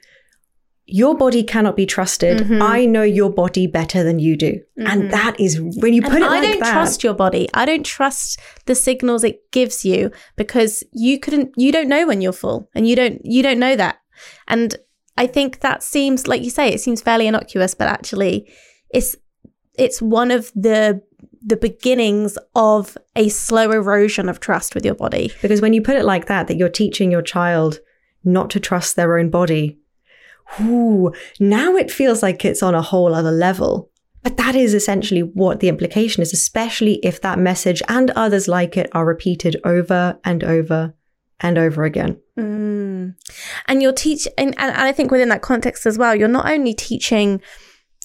your 0.86 1.16
body 1.16 1.42
cannot 1.42 1.76
be 1.76 1.86
trusted. 1.86 2.38
Mm-hmm. 2.38 2.62
I 2.62 2.84
know 2.84 3.02
your 3.02 3.30
body 3.30 3.66
better 3.66 4.02
than 4.02 4.18
you 4.18 4.36
do. 4.36 4.60
And 4.76 5.10
that 5.10 5.38
is 5.40 5.58
when 5.60 5.94
you 5.94 6.02
put 6.02 6.12
And 6.12 6.24
it 6.24 6.26
I 6.26 6.40
like 6.40 6.42
don't 6.42 6.60
that. 6.60 6.72
trust 6.72 7.02
your 7.02 7.14
body. 7.14 7.48
I 7.54 7.64
don't 7.64 7.86
trust 7.86 8.38
the 8.66 8.74
signals 8.74 9.24
it 9.24 9.50
gives 9.50 9.84
you 9.84 10.10
because 10.36 10.84
you 10.92 11.18
couldn't 11.18 11.52
you 11.56 11.72
don't 11.72 11.88
know 11.88 12.06
when 12.06 12.20
you're 12.20 12.32
full 12.32 12.68
and 12.74 12.86
you 12.86 12.96
don't 12.96 13.20
you 13.24 13.42
don't 13.42 13.58
know 13.58 13.76
that. 13.76 13.96
And 14.46 14.74
I 15.16 15.26
think 15.26 15.60
that 15.60 15.82
seems 15.82 16.26
like 16.26 16.42
you 16.42 16.50
say 16.50 16.68
it 16.68 16.80
seems 16.80 17.00
fairly 17.00 17.26
innocuous 17.26 17.74
but 17.74 17.88
actually 17.88 18.52
it's 18.90 19.16
it's 19.78 20.02
one 20.02 20.30
of 20.30 20.52
the 20.54 21.02
the 21.46 21.56
beginnings 21.56 22.38
of 22.54 22.96
a 23.16 23.28
slow 23.28 23.70
erosion 23.70 24.28
of 24.28 24.40
trust 24.40 24.74
with 24.74 24.84
your 24.84 24.94
body. 24.94 25.32
Because 25.42 25.60
when 25.60 25.72
you 25.72 25.82
put 25.82 25.96
it 25.96 26.04
like 26.04 26.26
that, 26.26 26.46
that 26.48 26.56
you're 26.56 26.68
teaching 26.70 27.10
your 27.10 27.20
child 27.22 27.80
not 28.22 28.48
to 28.50 28.60
trust 28.60 28.96
their 28.96 29.18
own 29.18 29.28
body, 29.28 29.78
ooh, 30.60 31.12
now 31.40 31.76
it 31.76 31.90
feels 31.90 32.22
like 32.22 32.44
it's 32.44 32.62
on 32.62 32.74
a 32.74 32.82
whole 32.82 33.14
other 33.14 33.32
level. 33.32 33.90
But 34.22 34.38
that 34.38 34.54
is 34.54 34.72
essentially 34.72 35.22
what 35.22 35.60
the 35.60 35.68
implication 35.68 36.22
is, 36.22 36.32
especially 36.32 36.94
if 37.02 37.20
that 37.20 37.38
message 37.38 37.82
and 37.88 38.10
others 38.12 38.48
like 38.48 38.76
it 38.76 38.88
are 38.92 39.04
repeated 39.04 39.60
over 39.64 40.18
and 40.24 40.42
over 40.42 40.94
and 41.40 41.58
over 41.58 41.84
again. 41.84 42.18
Mm. 42.38 43.14
And 43.68 43.82
you're 43.82 43.92
teaching, 43.92 44.32
and, 44.38 44.54
and 44.58 44.72
I 44.72 44.92
think 44.92 45.10
within 45.10 45.28
that 45.28 45.42
context 45.42 45.84
as 45.84 45.98
well, 45.98 46.14
you're 46.14 46.26
not 46.26 46.50
only 46.50 46.72
teaching 46.72 47.42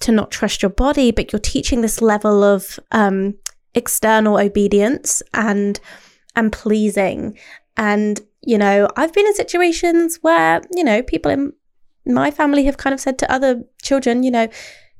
to 0.01 0.11
not 0.11 0.31
trust 0.31 0.61
your 0.61 0.69
body, 0.69 1.11
but 1.11 1.31
you're 1.31 1.39
teaching 1.39 1.81
this 1.81 2.01
level 2.01 2.43
of 2.43 2.79
um, 2.91 3.35
external 3.73 4.37
obedience 4.37 5.21
and 5.33 5.79
and 6.35 6.51
pleasing. 6.51 7.37
And 7.77 8.19
you 8.41 8.57
know, 8.57 8.87
I've 8.95 9.13
been 9.13 9.25
in 9.25 9.35
situations 9.35 10.19
where 10.21 10.61
you 10.75 10.83
know 10.83 11.01
people 11.01 11.31
in 11.31 11.53
my 12.05 12.31
family 12.31 12.65
have 12.65 12.77
kind 12.77 12.93
of 12.93 12.99
said 12.99 13.17
to 13.19 13.31
other 13.31 13.63
children, 13.81 14.23
you 14.23 14.31
know, 14.31 14.47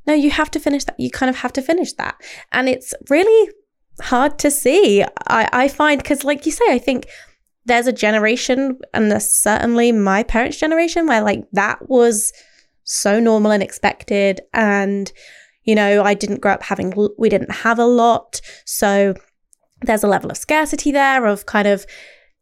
no, 0.07 0.13
you 0.13 0.31
have 0.31 0.51
to 0.51 0.59
finish 0.59 0.83
that. 0.85 0.99
You 0.99 1.09
kind 1.09 1.29
of 1.29 1.37
have 1.37 1.53
to 1.53 1.61
finish 1.61 1.93
that, 1.93 2.15
and 2.51 2.67
it's 2.69 2.93
really 3.09 3.51
hard 4.01 4.39
to 4.39 4.49
see. 4.51 5.03
I 5.27 5.49
I 5.51 5.67
find 5.67 6.01
because, 6.01 6.23
like 6.23 6.45
you 6.45 6.51
say, 6.51 6.65
I 6.69 6.79
think 6.79 7.07
there's 7.65 7.87
a 7.87 7.93
generation, 7.93 8.79
and 8.93 9.21
certainly 9.21 9.91
my 9.91 10.23
parents' 10.23 10.57
generation, 10.57 11.05
where 11.07 11.21
like 11.21 11.45
that 11.51 11.89
was 11.89 12.33
so 12.89 13.19
normal 13.19 13.51
and 13.51 13.61
expected. 13.61 14.41
And, 14.51 15.11
you 15.63 15.75
know, 15.75 16.01
I 16.01 16.15
didn't 16.15 16.41
grow 16.41 16.53
up 16.53 16.63
having, 16.63 16.91
we 17.19 17.29
didn't 17.29 17.51
have 17.51 17.77
a 17.77 17.85
lot. 17.85 18.41
So 18.65 19.13
there's 19.81 20.03
a 20.03 20.07
level 20.07 20.31
of 20.31 20.37
scarcity 20.37 20.91
there 20.91 21.27
of 21.27 21.45
kind 21.45 21.67
of, 21.67 21.85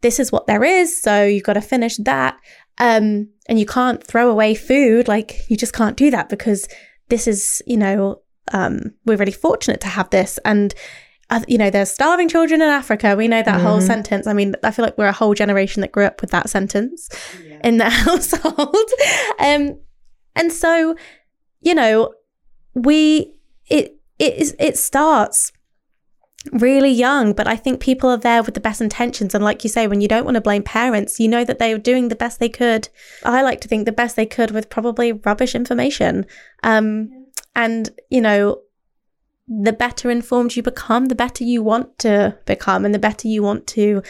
this 0.02 0.22
is 0.22 0.32
what 0.32 0.48
there 0.48 0.64
is. 0.64 1.02
So 1.02 1.26
you've 1.26 1.44
got 1.44 1.54
to 1.54 1.62
finish 1.62 1.98
that. 1.98 2.38
Um, 2.80 3.30
and 3.48 3.60
you 3.60 3.66
can't 3.66 4.04
throw 4.04 4.30
away 4.30 4.56
food. 4.56 5.08
Like 5.08 5.50
you 5.50 5.58
just 5.58 5.74
can't 5.74 5.98
do 5.98 6.12
that 6.12 6.30
because 6.30 6.68
this 7.10 7.28
is, 7.28 7.62
you 7.66 7.78
know, 7.78 8.22
um, 8.52 8.94
we're 9.06 9.18
really 9.18 9.32
fortunate 9.32 9.82
to 9.82 9.88
have 9.88 10.10
this. 10.10 10.40
And, 10.46 10.74
uh, 11.30 11.42
you 11.48 11.58
know, 11.58 11.70
there's 11.70 11.92
starving 11.92 12.30
children 12.30 12.62
in 12.62 12.68
Africa. 12.68 13.16
We 13.16 13.28
know 13.28 13.42
that 13.44 13.62
whole 13.62 13.82
sentence. 13.82 14.28
I 14.28 14.34
mean, 14.34 14.56
I 14.64 14.72
feel 14.72 14.86
like 14.86 14.98
we're 14.98 15.08
a 15.08 15.14
whole 15.14 15.34
generation 15.34 15.82
that 15.82 15.92
grew 15.92 16.06
up 16.06 16.22
with 16.22 16.32
that 16.32 16.50
sentence 16.50 17.10
in 17.64 17.78
the 17.78 17.90
household. 17.90 18.76
um, 19.40 19.80
and 20.36 20.54
so, 20.54 20.96
you 21.62 21.74
know, 21.74 22.14
we 22.74 23.34
it 23.66 23.98
it 24.20 24.36
is 24.36 24.56
it 24.60 24.78
starts 24.78 25.52
really 26.52 26.92
young, 26.92 27.34
but 27.34 27.48
I 27.48 27.56
think 27.56 27.80
people 27.80 28.10
are 28.10 28.18
there 28.18 28.44
with 28.44 28.54
the 28.54 28.60
best 28.60 28.82
intentions. 28.82 29.34
And 29.34 29.44
like 29.44 29.64
you 29.64 29.70
say, 29.70 29.88
when 29.88 30.02
you 30.02 30.08
don't 30.08 30.26
want 30.26 30.36
to 30.36 30.42
blame 30.42 30.64
parents, 30.64 31.20
you 31.20 31.28
know 31.28 31.44
that 31.44 31.60
they 31.60 31.74
were 31.74 31.80
doing 31.80 32.08
the 32.08 32.16
best 32.16 32.40
they 32.40 32.50
could. 32.50 32.90
I 33.24 33.42
like 33.42 33.62
to 33.62 33.68
think 33.68 33.86
the 33.86 33.92
best 33.92 34.16
they 34.16 34.26
could 34.26 34.52
with 34.52 34.70
probably 34.70 35.12
rubbish 35.12 35.56
information. 35.56 36.26
Um, 36.64 37.28
and 37.56 37.90
you 38.10 38.22
know, 38.22 38.62
the 39.48 39.74
better 39.74 40.12
informed 40.12 40.56
you 40.56 40.64
become, 40.64 41.06
the 41.06 41.16
better 41.16 41.44
you 41.44 41.64
want 41.64 42.00
to 42.00 42.38
become, 42.46 42.86
and 42.86 42.94
the 42.94 43.00
better 43.00 43.28
you 43.28 43.42
want 43.42 43.66
to 43.68 44.02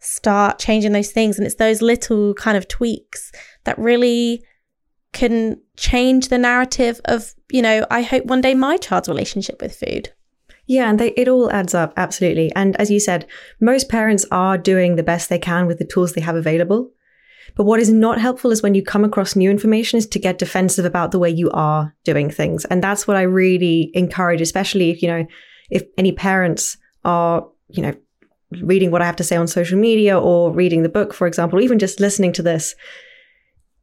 start 0.00 0.58
changing 0.58 0.92
those 0.92 1.10
things. 1.10 1.38
And 1.38 1.46
it's 1.46 1.56
those 1.56 1.80
little 1.80 2.34
kind 2.34 2.56
of 2.56 2.68
tweaks 2.68 3.32
that 3.64 3.78
really 3.78 4.44
can 5.12 5.60
change 5.76 6.28
the 6.28 6.38
narrative 6.38 7.00
of, 7.06 7.34
you 7.50 7.62
know, 7.62 7.86
I 7.90 8.02
hope 8.02 8.26
one 8.26 8.40
day 8.40 8.54
my 8.54 8.76
child's 8.76 9.08
relationship 9.08 9.62
with 9.62 9.76
food. 9.76 10.12
Yeah, 10.66 10.88
and 10.88 10.98
they, 10.98 11.10
it 11.10 11.28
all 11.28 11.50
adds 11.52 11.74
up, 11.74 11.92
absolutely. 11.96 12.50
And 12.56 12.74
as 12.76 12.90
you 12.90 12.98
said, 12.98 13.26
most 13.60 13.88
parents 13.88 14.24
are 14.30 14.56
doing 14.56 14.96
the 14.96 15.02
best 15.02 15.28
they 15.28 15.38
can 15.38 15.66
with 15.66 15.78
the 15.78 15.84
tools 15.84 16.12
they 16.12 16.22
have 16.22 16.36
available. 16.36 16.90
But 17.56 17.64
what 17.64 17.80
is 17.80 17.92
not 17.92 18.20
helpful 18.20 18.50
is 18.50 18.62
when 18.62 18.74
you 18.74 18.82
come 18.82 19.04
across 19.04 19.36
new 19.36 19.50
information 19.50 19.98
is 19.98 20.06
to 20.08 20.18
get 20.18 20.38
defensive 20.38 20.84
about 20.84 21.12
the 21.12 21.18
way 21.18 21.30
you 21.30 21.50
are 21.50 21.94
doing 22.02 22.30
things. 22.30 22.64
And 22.64 22.82
that's 22.82 23.06
what 23.06 23.16
I 23.16 23.22
really 23.22 23.90
encourage, 23.94 24.40
especially 24.40 24.90
if, 24.90 25.02
you 25.02 25.08
know, 25.08 25.26
if 25.70 25.84
any 25.96 26.12
parents 26.12 26.76
are, 27.04 27.46
you 27.68 27.82
know, 27.82 27.94
reading 28.62 28.90
what 28.90 29.02
I 29.02 29.06
have 29.06 29.16
to 29.16 29.24
say 29.24 29.36
on 29.36 29.46
social 29.46 29.78
media 29.78 30.18
or 30.18 30.52
reading 30.52 30.82
the 30.82 30.88
book, 30.88 31.12
for 31.12 31.26
example, 31.26 31.58
or 31.58 31.62
even 31.62 31.78
just 31.78 32.00
listening 32.00 32.32
to 32.34 32.42
this. 32.42 32.74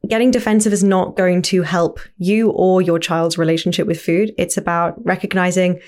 Getting 0.08 0.32
defensive 0.32 0.72
is 0.72 0.82
not 0.82 1.16
going 1.16 1.42
to 1.42 1.62
help 1.62 2.00
you 2.18 2.50
or 2.50 2.82
your 2.82 2.98
child's 2.98 3.38
relationship 3.38 3.86
with 3.86 4.00
food. 4.00 4.32
It's 4.36 4.56
about 4.56 4.94
recognizing 5.04 5.80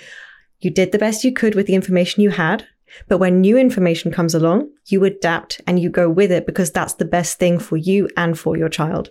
you 0.60 0.70
did 0.70 0.92
the 0.92 0.98
best 0.98 1.24
you 1.24 1.32
could 1.32 1.54
with 1.54 1.66
the 1.66 1.74
information 1.74 2.22
you 2.22 2.30
had. 2.30 2.66
But 3.08 3.18
when 3.18 3.40
new 3.40 3.56
information 3.56 4.12
comes 4.12 4.34
along, 4.34 4.70
you 4.86 5.04
adapt 5.04 5.60
and 5.66 5.80
you 5.80 5.90
go 5.90 6.08
with 6.08 6.30
it 6.30 6.46
because 6.46 6.70
that's 6.70 6.94
the 6.94 7.04
best 7.04 7.38
thing 7.38 7.58
for 7.58 7.76
you 7.76 8.08
and 8.16 8.38
for 8.38 8.56
your 8.56 8.68
child. 8.68 9.10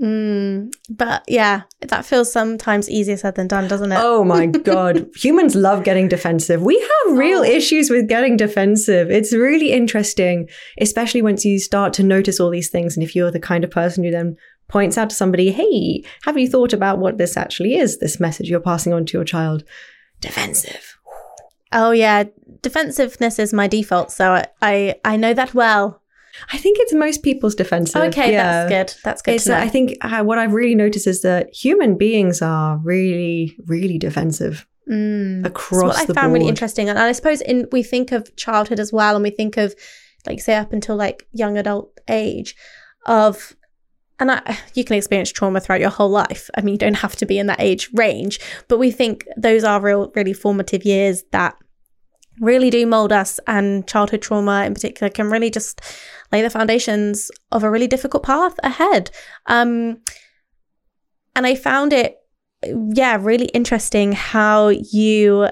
Mm, 0.00 0.74
but 0.90 1.24
yeah, 1.26 1.62
that 1.80 2.04
feels 2.04 2.30
sometimes 2.30 2.90
easier 2.90 3.16
said 3.16 3.34
than 3.34 3.48
done, 3.48 3.66
doesn't 3.66 3.92
it? 3.92 3.98
Oh 4.00 4.24
my 4.24 4.46
God. 4.64 5.08
Humans 5.16 5.54
love 5.54 5.84
getting 5.84 6.08
defensive. 6.08 6.62
We 6.62 6.78
have 6.78 7.16
real 7.16 7.42
issues 7.42 7.88
with 7.88 8.08
getting 8.08 8.36
defensive. 8.36 9.10
It's 9.10 9.32
really 9.32 9.72
interesting, 9.72 10.48
especially 10.78 11.22
once 11.22 11.44
you 11.44 11.58
start 11.58 11.94
to 11.94 12.02
notice 12.02 12.38
all 12.38 12.50
these 12.50 12.68
things. 12.68 12.96
And 12.96 13.02
if 13.02 13.16
you're 13.16 13.30
the 13.30 13.40
kind 13.40 13.64
of 13.64 13.70
person 13.70 14.04
who 14.04 14.10
then 14.10 14.36
points 14.68 14.98
out 14.98 15.08
to 15.10 15.16
somebody, 15.16 15.50
hey, 15.50 16.04
have 16.24 16.36
you 16.36 16.48
thought 16.48 16.74
about 16.74 16.98
what 16.98 17.16
this 17.16 17.36
actually 17.36 17.76
is, 17.76 17.98
this 17.98 18.20
message 18.20 18.50
you're 18.50 18.60
passing 18.60 18.92
on 18.92 19.06
to 19.06 19.16
your 19.16 19.24
child? 19.24 19.64
Defensive. 20.20 20.98
Oh 21.72 21.90
yeah, 21.90 22.24
defensiveness 22.62 23.38
is 23.38 23.52
my 23.52 23.66
default, 23.66 24.10
so 24.10 24.32
I 24.32 24.46
I, 24.62 24.94
I 25.04 25.16
know 25.16 25.34
that 25.34 25.54
well. 25.54 26.02
I 26.52 26.58
think 26.58 26.76
it's 26.80 26.92
most 26.92 27.22
people's 27.22 27.54
defensive. 27.54 28.02
Okay, 28.02 28.32
yeah. 28.32 28.66
that's 28.66 28.70
good. 28.94 29.00
That's 29.02 29.22
good. 29.22 29.34
It's, 29.36 29.44
to 29.44 29.50
know. 29.50 29.58
I 29.58 29.68
think 29.68 29.96
uh, 30.02 30.22
what 30.22 30.38
I've 30.38 30.52
really 30.52 30.74
noticed 30.74 31.06
is 31.06 31.22
that 31.22 31.48
human 31.54 31.96
beings 31.96 32.42
are 32.42 32.78
really, 32.78 33.56
really 33.66 33.98
defensive 33.98 34.66
Mm. 34.88 35.44
across 35.44 35.82
It's 35.82 35.82
what 35.82 36.10
I 36.10 36.20
found 36.20 36.28
board. 36.30 36.32
really 36.34 36.48
interesting, 36.48 36.88
and 36.88 36.96
I 36.96 37.10
suppose 37.10 37.40
in 37.40 37.66
we 37.72 37.82
think 37.82 38.12
of 38.12 38.36
childhood 38.36 38.78
as 38.78 38.92
well, 38.92 39.16
and 39.16 39.22
we 39.24 39.30
think 39.30 39.56
of 39.56 39.74
like 40.26 40.40
say 40.40 40.54
up 40.54 40.72
until 40.72 40.94
like 40.94 41.26
young 41.32 41.58
adult 41.58 41.98
age 42.08 42.54
of. 43.04 43.55
And 44.18 44.30
I, 44.30 44.58
you 44.74 44.84
can 44.84 44.96
experience 44.96 45.30
trauma 45.30 45.60
throughout 45.60 45.80
your 45.80 45.90
whole 45.90 46.08
life. 46.08 46.48
I 46.56 46.62
mean, 46.62 46.74
you 46.74 46.78
don't 46.78 46.94
have 46.94 47.16
to 47.16 47.26
be 47.26 47.38
in 47.38 47.46
that 47.48 47.60
age 47.60 47.90
range, 47.92 48.40
but 48.68 48.78
we 48.78 48.90
think 48.90 49.26
those 49.36 49.62
are 49.62 49.80
real, 49.80 50.10
really 50.14 50.32
formative 50.32 50.84
years 50.84 51.22
that 51.32 51.56
really 52.40 52.70
do 52.70 52.86
mold 52.86 53.12
us. 53.12 53.38
And 53.46 53.86
childhood 53.86 54.22
trauma, 54.22 54.64
in 54.64 54.74
particular, 54.74 55.10
can 55.10 55.30
really 55.30 55.50
just 55.50 55.80
lay 56.32 56.40
the 56.40 56.50
foundations 56.50 57.30
of 57.52 57.62
a 57.62 57.70
really 57.70 57.86
difficult 57.86 58.22
path 58.22 58.54
ahead. 58.62 59.10
Um, 59.46 59.98
and 61.34 61.46
I 61.46 61.54
found 61.54 61.92
it, 61.92 62.16
yeah, 62.64 63.18
really 63.20 63.46
interesting 63.46 64.12
how 64.12 64.68
you 64.68 65.48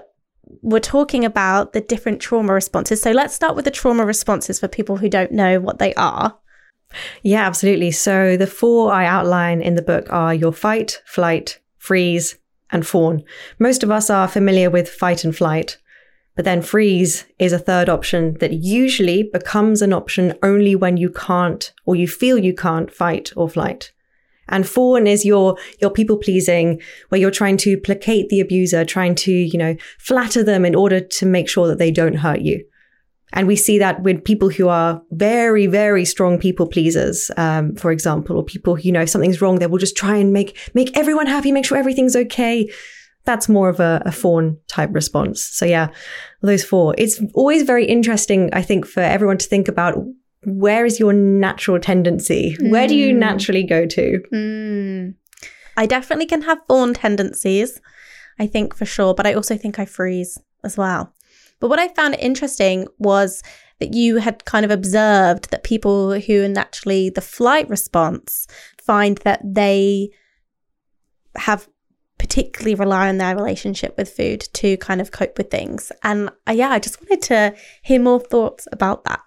were 0.62 0.80
talking 0.80 1.24
about 1.24 1.74
the 1.74 1.80
different 1.82 2.20
trauma 2.20 2.54
responses. 2.54 3.02
So 3.02 3.12
let's 3.12 3.34
start 3.34 3.56
with 3.56 3.66
the 3.66 3.70
trauma 3.70 4.06
responses 4.06 4.58
for 4.58 4.68
people 4.68 4.96
who 4.96 5.10
don't 5.10 5.32
know 5.32 5.60
what 5.60 5.78
they 5.78 5.92
are. 5.94 6.38
Yeah, 7.22 7.46
absolutely. 7.46 7.90
So 7.90 8.36
the 8.36 8.46
four 8.46 8.92
I 8.92 9.06
outline 9.06 9.60
in 9.60 9.74
the 9.74 9.82
book 9.82 10.06
are 10.10 10.34
your 10.34 10.52
fight, 10.52 11.02
flight, 11.04 11.58
freeze, 11.78 12.38
and 12.70 12.86
fawn. 12.86 13.24
Most 13.58 13.82
of 13.82 13.90
us 13.90 14.10
are 14.10 14.28
familiar 14.28 14.70
with 14.70 14.88
fight 14.88 15.24
and 15.24 15.34
flight, 15.34 15.78
but 16.36 16.44
then 16.44 16.62
freeze 16.62 17.24
is 17.38 17.52
a 17.52 17.58
third 17.58 17.88
option 17.88 18.34
that 18.40 18.52
usually 18.52 19.22
becomes 19.32 19.82
an 19.82 19.92
option 19.92 20.34
only 20.42 20.74
when 20.74 20.96
you 20.96 21.10
can't 21.10 21.72
or 21.84 21.94
you 21.94 22.08
feel 22.08 22.38
you 22.38 22.54
can't 22.54 22.92
fight 22.92 23.32
or 23.36 23.48
flight. 23.48 23.92
And 24.48 24.68
fawn 24.68 25.06
is 25.06 25.24
your, 25.24 25.56
your 25.80 25.90
people 25.90 26.18
pleasing, 26.18 26.80
where 27.08 27.20
you're 27.20 27.30
trying 27.30 27.56
to 27.58 27.78
placate 27.78 28.28
the 28.28 28.40
abuser, 28.40 28.84
trying 28.84 29.14
to, 29.16 29.32
you 29.32 29.58
know, 29.58 29.76
flatter 29.98 30.42
them 30.44 30.64
in 30.64 30.74
order 30.74 31.00
to 31.00 31.26
make 31.26 31.48
sure 31.48 31.66
that 31.68 31.78
they 31.78 31.90
don't 31.90 32.16
hurt 32.16 32.42
you. 32.42 32.64
And 33.34 33.46
we 33.46 33.56
see 33.56 33.78
that 33.78 34.02
with 34.02 34.24
people 34.24 34.48
who 34.48 34.68
are 34.68 35.02
very, 35.10 35.66
very 35.66 36.04
strong 36.04 36.38
people 36.38 36.66
pleasers, 36.66 37.30
um, 37.36 37.74
for 37.76 37.90
example, 37.90 38.36
or 38.36 38.44
people 38.44 38.76
who, 38.76 38.82
you 38.82 38.92
know, 38.92 39.02
if 39.02 39.10
something's 39.10 39.42
wrong, 39.42 39.58
they 39.58 39.66
will 39.66 39.78
just 39.78 39.96
try 39.96 40.16
and 40.16 40.32
make, 40.32 40.56
make 40.72 40.96
everyone 40.96 41.26
happy, 41.26 41.50
make 41.52 41.66
sure 41.66 41.76
everything's 41.76 42.16
okay. 42.16 42.70
That's 43.24 43.48
more 43.48 43.68
of 43.68 43.80
a, 43.80 44.02
a 44.06 44.12
fawn 44.12 44.58
type 44.68 44.90
response. 44.92 45.42
So 45.42 45.64
yeah, 45.66 45.88
those 46.42 46.62
four. 46.62 46.94
It's 46.98 47.20
always 47.34 47.62
very 47.62 47.86
interesting, 47.86 48.50
I 48.52 48.62
think, 48.62 48.86
for 48.86 49.00
everyone 49.00 49.38
to 49.38 49.48
think 49.48 49.66
about 49.66 49.94
where 50.44 50.84
is 50.84 51.00
your 51.00 51.14
natural 51.14 51.80
tendency? 51.80 52.56
Where 52.60 52.86
do 52.86 52.94
you 52.94 53.14
Mm. 53.14 53.18
naturally 53.18 53.62
go 53.64 53.86
to? 53.86 54.20
Mm. 54.32 55.14
I 55.76 55.86
definitely 55.86 56.26
can 56.26 56.42
have 56.42 56.58
fawn 56.68 56.92
tendencies, 56.94 57.80
I 58.38 58.46
think 58.46 58.76
for 58.76 58.84
sure, 58.84 59.14
but 59.14 59.26
I 59.26 59.32
also 59.32 59.56
think 59.56 59.78
I 59.78 59.86
freeze 59.86 60.38
as 60.62 60.76
well. 60.76 61.13
But 61.60 61.68
what 61.68 61.78
I 61.78 61.88
found 61.88 62.14
interesting 62.16 62.88
was 62.98 63.42
that 63.80 63.94
you 63.94 64.18
had 64.18 64.44
kind 64.44 64.64
of 64.64 64.70
observed 64.70 65.50
that 65.50 65.64
people 65.64 66.18
who 66.20 66.44
are 66.44 66.48
naturally 66.48 67.10
the 67.10 67.20
flight 67.20 67.68
response 67.68 68.46
find 68.82 69.18
that 69.18 69.40
they 69.44 70.10
have 71.36 71.68
particularly 72.18 72.74
rely 72.74 73.08
on 73.08 73.18
their 73.18 73.36
relationship 73.36 73.96
with 73.98 74.08
food 74.08 74.40
to 74.54 74.76
kind 74.76 75.00
of 75.00 75.10
cope 75.10 75.36
with 75.36 75.50
things. 75.50 75.90
And 76.02 76.30
uh, 76.48 76.52
yeah, 76.52 76.70
I 76.70 76.78
just 76.78 77.00
wanted 77.00 77.22
to 77.22 77.54
hear 77.82 78.00
more 78.00 78.20
thoughts 78.20 78.68
about 78.72 79.04
that. 79.04 79.20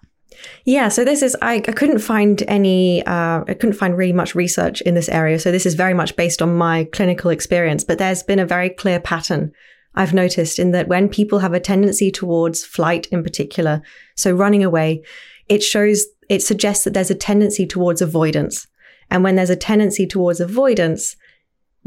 Yeah, 0.64 0.88
so 0.88 1.04
this 1.04 1.22
is 1.22 1.36
I, 1.42 1.54
I 1.54 1.72
couldn't 1.72 1.98
find 1.98 2.42
any 2.48 3.04
uh, 3.04 3.44
I 3.46 3.54
couldn't 3.54 3.74
find 3.74 3.96
really 3.96 4.12
much 4.12 4.34
research 4.34 4.80
in 4.82 4.94
this 4.94 5.08
area. 5.08 5.38
So 5.38 5.50
this 5.50 5.66
is 5.66 5.74
very 5.74 5.94
much 5.94 6.16
based 6.16 6.40
on 6.40 6.56
my 6.56 6.84
clinical 6.84 7.30
experience, 7.30 7.84
but 7.84 7.98
there's 7.98 8.22
been 8.22 8.38
a 8.38 8.46
very 8.46 8.70
clear 8.70 9.00
pattern 9.00 9.52
I've 9.98 10.14
noticed 10.14 10.60
in 10.60 10.70
that 10.70 10.86
when 10.86 11.08
people 11.08 11.40
have 11.40 11.54
a 11.54 11.60
tendency 11.60 12.12
towards 12.12 12.64
flight 12.64 13.08
in 13.08 13.24
particular, 13.24 13.82
so 14.14 14.30
running 14.30 14.62
away, 14.62 15.02
it 15.48 15.60
shows 15.60 16.06
it 16.28 16.40
suggests 16.40 16.84
that 16.84 16.94
there's 16.94 17.10
a 17.10 17.16
tendency 17.16 17.66
towards 17.66 18.00
avoidance. 18.00 18.68
And 19.10 19.24
when 19.24 19.34
there's 19.34 19.50
a 19.50 19.56
tendency 19.56 20.06
towards 20.06 20.38
avoidance, 20.38 21.16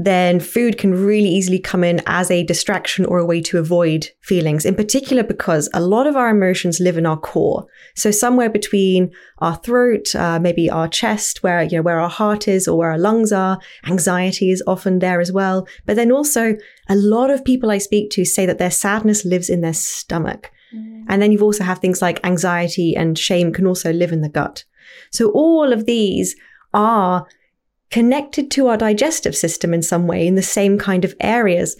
then 0.05 0.39
food 0.39 0.77
can 0.77 0.93
really 0.93 1.29
easily 1.29 1.59
come 1.59 1.83
in 1.83 2.01
as 2.05 2.31
a 2.31 2.43
distraction 2.43 3.05
or 3.05 3.19
a 3.19 3.25
way 3.25 3.41
to 3.41 3.57
avoid 3.57 4.09
feelings, 4.21 4.65
in 4.65 4.75
particular 4.75 5.23
because 5.23 5.69
a 5.73 5.81
lot 5.81 6.07
of 6.07 6.15
our 6.15 6.29
emotions 6.29 6.79
live 6.79 6.97
in 6.97 7.05
our 7.05 7.17
core. 7.17 7.65
So 7.95 8.11
somewhere 8.11 8.49
between 8.49 9.11
our 9.39 9.57
throat, 9.57 10.15
uh, 10.15 10.39
maybe 10.39 10.69
our 10.69 10.87
chest, 10.87 11.43
where, 11.43 11.63
you 11.63 11.77
know, 11.77 11.81
where 11.81 11.99
our 11.99 12.09
heart 12.09 12.47
is 12.47 12.67
or 12.67 12.77
where 12.77 12.91
our 12.91 12.97
lungs 12.97 13.31
are, 13.31 13.59
anxiety 13.85 14.51
is 14.51 14.63
often 14.65 14.99
there 14.99 15.19
as 15.19 15.31
well. 15.31 15.67
But 15.85 15.95
then 15.95 16.11
also 16.11 16.55
a 16.87 16.95
lot 16.95 17.29
of 17.29 17.43
people 17.43 17.71
I 17.71 17.77
speak 17.77 18.11
to 18.11 18.25
say 18.25 18.45
that 18.45 18.59
their 18.59 18.71
sadness 18.71 19.25
lives 19.25 19.49
in 19.49 19.61
their 19.61 19.73
stomach. 19.73 20.51
Mm. 20.73 21.05
And 21.09 21.21
then 21.21 21.31
you've 21.31 21.43
also 21.43 21.63
have 21.63 21.79
things 21.79 22.01
like 22.01 22.25
anxiety 22.25 22.95
and 22.95 23.17
shame 23.17 23.51
can 23.51 23.67
also 23.67 23.91
live 23.91 24.11
in 24.11 24.21
the 24.21 24.29
gut. 24.29 24.63
So 25.11 25.31
all 25.31 25.73
of 25.73 25.85
these 25.85 26.35
are 26.73 27.27
connected 27.91 28.49
to 28.51 28.67
our 28.67 28.77
digestive 28.77 29.35
system 29.35 29.73
in 29.73 29.81
some 29.81 30.07
way 30.07 30.25
in 30.25 30.35
the 30.35 30.41
same 30.41 30.77
kind 30.77 31.05
of 31.05 31.13
areas. 31.19 31.75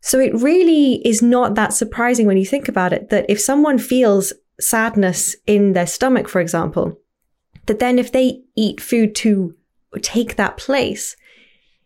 So 0.00 0.18
it 0.20 0.34
really 0.34 1.06
is 1.06 1.22
not 1.22 1.54
that 1.56 1.72
surprising 1.72 2.26
when 2.26 2.36
you 2.36 2.46
think 2.46 2.68
about 2.68 2.92
it 2.92 3.10
that 3.10 3.26
if 3.28 3.40
someone 3.40 3.78
feels 3.78 4.32
sadness 4.60 5.34
in 5.46 5.72
their 5.72 5.86
stomach, 5.86 6.28
for 6.28 6.40
example, 6.40 7.00
that 7.66 7.80
then 7.80 7.98
if 7.98 8.12
they 8.12 8.42
eat 8.56 8.80
food 8.80 9.14
to 9.16 9.54
take 10.02 10.36
that 10.36 10.56
place, 10.56 11.16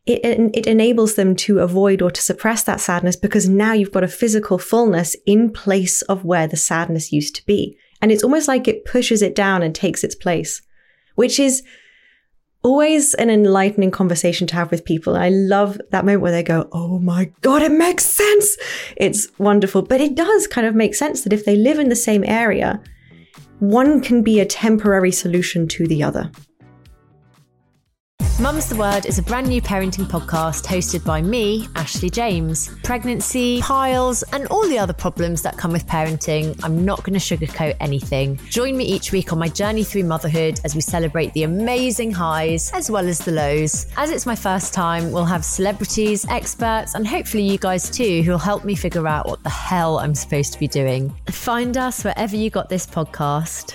it, 0.05 0.21
it 0.55 0.67
enables 0.67 1.15
them 1.15 1.37
to 1.37 1.61
avoid 1.61 2.01
or 2.01 2.11
to 2.11 2.23
suppress 2.23 2.63
that 2.65 2.81
sadness 2.81 3.17
because 3.17 3.49
now 3.49 3.73
you've 3.73 3.93
got 3.93 4.05
a 4.05 4.09
physical 4.09 4.59
fullness 4.59 5.15
in 5.27 5.51
place 5.51 6.03
of 6.03 6.25
where 6.25 6.47
the 6.47 6.57
sadness 6.57 7.13
used 7.13 7.35
to 7.37 7.47
be. 7.47 7.77
And 8.01 8.11
it's 8.11 8.25
almost 8.25 8.49
like 8.49 8.67
it 8.67 8.85
pushes 8.85 9.23
it 9.23 9.35
down 9.35 9.63
and 9.63 9.75
takes 9.75 10.03
its 10.03 10.15
place, 10.15 10.63
which 11.15 11.39
is 11.39 11.63
always 12.63 13.15
an 13.15 13.31
enlightening 13.31 13.91
conversation 13.91 14.47
to 14.49 14.55
have 14.55 14.71
with 14.71 14.85
people. 14.85 15.17
I 15.17 15.29
love 15.29 15.81
that 15.91 16.05
moment 16.05 16.23
where 16.23 16.33
they 16.33 16.43
go, 16.43 16.69
Oh 16.73 16.99
my 16.99 17.31
God, 17.41 17.63
it 17.63 17.73
makes 17.73 18.05
sense. 18.05 18.57
It's 18.97 19.29
wonderful. 19.39 19.83
But 19.83 20.01
it 20.01 20.15
does 20.15 20.47
kind 20.47 20.67
of 20.67 20.75
make 20.75 20.95
sense 20.95 21.23
that 21.23 21.33
if 21.33 21.45
they 21.45 21.57
live 21.57 21.79
in 21.79 21.89
the 21.89 21.97
same 21.97 22.25
area, 22.25 22.83
one 23.61 24.01
can 24.01 24.23
be 24.23 24.41
a 24.41 24.47
temporary 24.47 25.13
solution 25.13 25.67
to 25.69 25.87
the 25.87 26.03
other. 26.03 26.31
Mum's 28.41 28.69
the 28.69 28.77
Word 28.77 29.05
is 29.05 29.19
a 29.19 29.23
brand 29.23 29.49
new 29.49 29.61
parenting 29.61 30.07
podcast 30.07 30.65
hosted 30.65 31.05
by 31.05 31.21
me, 31.21 31.67
Ashley 31.75 32.09
James. 32.09 32.71
Pregnancy, 32.85 33.61
piles, 33.61 34.23
and 34.33 34.47
all 34.47 34.63
the 34.69 34.79
other 34.79 34.93
problems 34.93 35.43
that 35.43 35.57
come 35.57 35.73
with 35.73 35.85
parenting, 35.89 36.57
I'm 36.63 36.85
not 36.85 37.03
going 37.03 37.19
to 37.19 37.37
sugarcoat 37.37 37.75
anything. 37.81 38.37
Join 38.49 38.77
me 38.77 38.85
each 38.85 39.11
week 39.11 39.33
on 39.33 39.41
my 39.41 39.49
journey 39.49 39.83
through 39.83 40.05
motherhood 40.05 40.61
as 40.63 40.77
we 40.77 40.81
celebrate 40.81 41.33
the 41.33 41.43
amazing 41.43 42.13
highs 42.13 42.71
as 42.73 42.89
well 42.89 43.09
as 43.09 43.19
the 43.19 43.33
lows. 43.33 43.89
As 43.97 44.11
it's 44.11 44.25
my 44.25 44.37
first 44.37 44.73
time, 44.73 45.11
we'll 45.11 45.25
have 45.25 45.45
celebrities, 45.45 46.25
experts, 46.29 46.95
and 46.95 47.09
hopefully 47.09 47.43
you 47.43 47.59
guys 47.59 47.91
too 47.91 48.23
who'll 48.23 48.39
help 48.39 48.65
me 48.65 48.77
figure 48.77 49.09
out 49.09 49.27
what 49.27 49.43
the 49.43 49.51
hell 49.51 49.99
I'm 49.99 50.15
supposed 50.15 50.53
to 50.53 50.61
be 50.61 50.69
doing. 50.69 51.13
Find 51.27 51.77
us 51.77 52.05
wherever 52.05 52.37
you 52.37 52.51
got 52.51 52.69
this 52.69 52.87
podcast. 52.87 53.75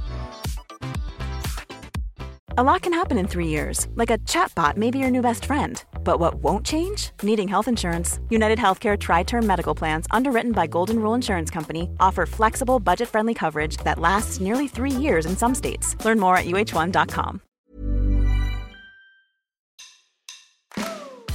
A 2.61 2.69
lot 2.71 2.83
can 2.83 2.93
happen 2.93 3.17
in 3.17 3.27
three 3.27 3.47
years, 3.47 3.87
like 3.95 4.11
a 4.11 4.19
chatbot 4.19 4.77
may 4.77 4.91
be 4.91 4.99
your 4.99 5.09
new 5.09 5.23
best 5.23 5.45
friend. 5.45 5.83
But 6.03 6.19
what 6.19 6.35
won't 6.43 6.63
change? 6.63 7.09
Needing 7.23 7.47
health 7.47 7.67
insurance. 7.67 8.19
United 8.29 8.59
Healthcare 8.59 8.99
Tri 8.99 9.23
Term 9.23 9.47
Medical 9.47 9.73
Plans, 9.73 10.05
underwritten 10.11 10.51
by 10.51 10.67
Golden 10.67 10.99
Rule 10.99 11.15
Insurance 11.15 11.49
Company, 11.49 11.89
offer 11.99 12.27
flexible, 12.27 12.79
budget 12.79 13.09
friendly 13.09 13.33
coverage 13.33 13.77
that 13.77 13.97
lasts 13.97 14.39
nearly 14.39 14.67
three 14.67 14.91
years 14.91 15.25
in 15.25 15.35
some 15.35 15.55
states. 15.55 15.95
Learn 16.05 16.19
more 16.19 16.37
at 16.37 16.45
uh1.com. 16.45 17.41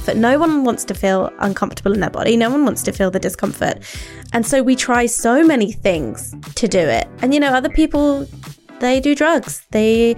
But 0.05 0.15
no 0.15 0.39
one 0.39 0.63
wants 0.63 0.85
to 0.85 0.93
feel 0.93 1.29
uncomfortable 1.39 1.91
in 1.91 1.99
their 1.99 2.09
body. 2.09 2.37
No 2.37 2.49
one 2.49 2.63
wants 2.63 2.83
to 2.83 2.93
feel 2.93 3.11
the 3.11 3.19
discomfort. 3.19 3.83
And 4.31 4.45
so 4.45 4.63
we 4.63 4.77
try 4.77 5.07
so 5.07 5.45
many 5.45 5.73
things 5.73 6.33
to 6.55 6.69
do 6.69 6.79
it. 6.79 7.05
And, 7.21 7.33
you 7.33 7.41
know, 7.41 7.51
other 7.51 7.67
people, 7.67 8.25
they 8.79 8.99
do 8.99 9.15
drugs. 9.15 9.65
They 9.71 10.15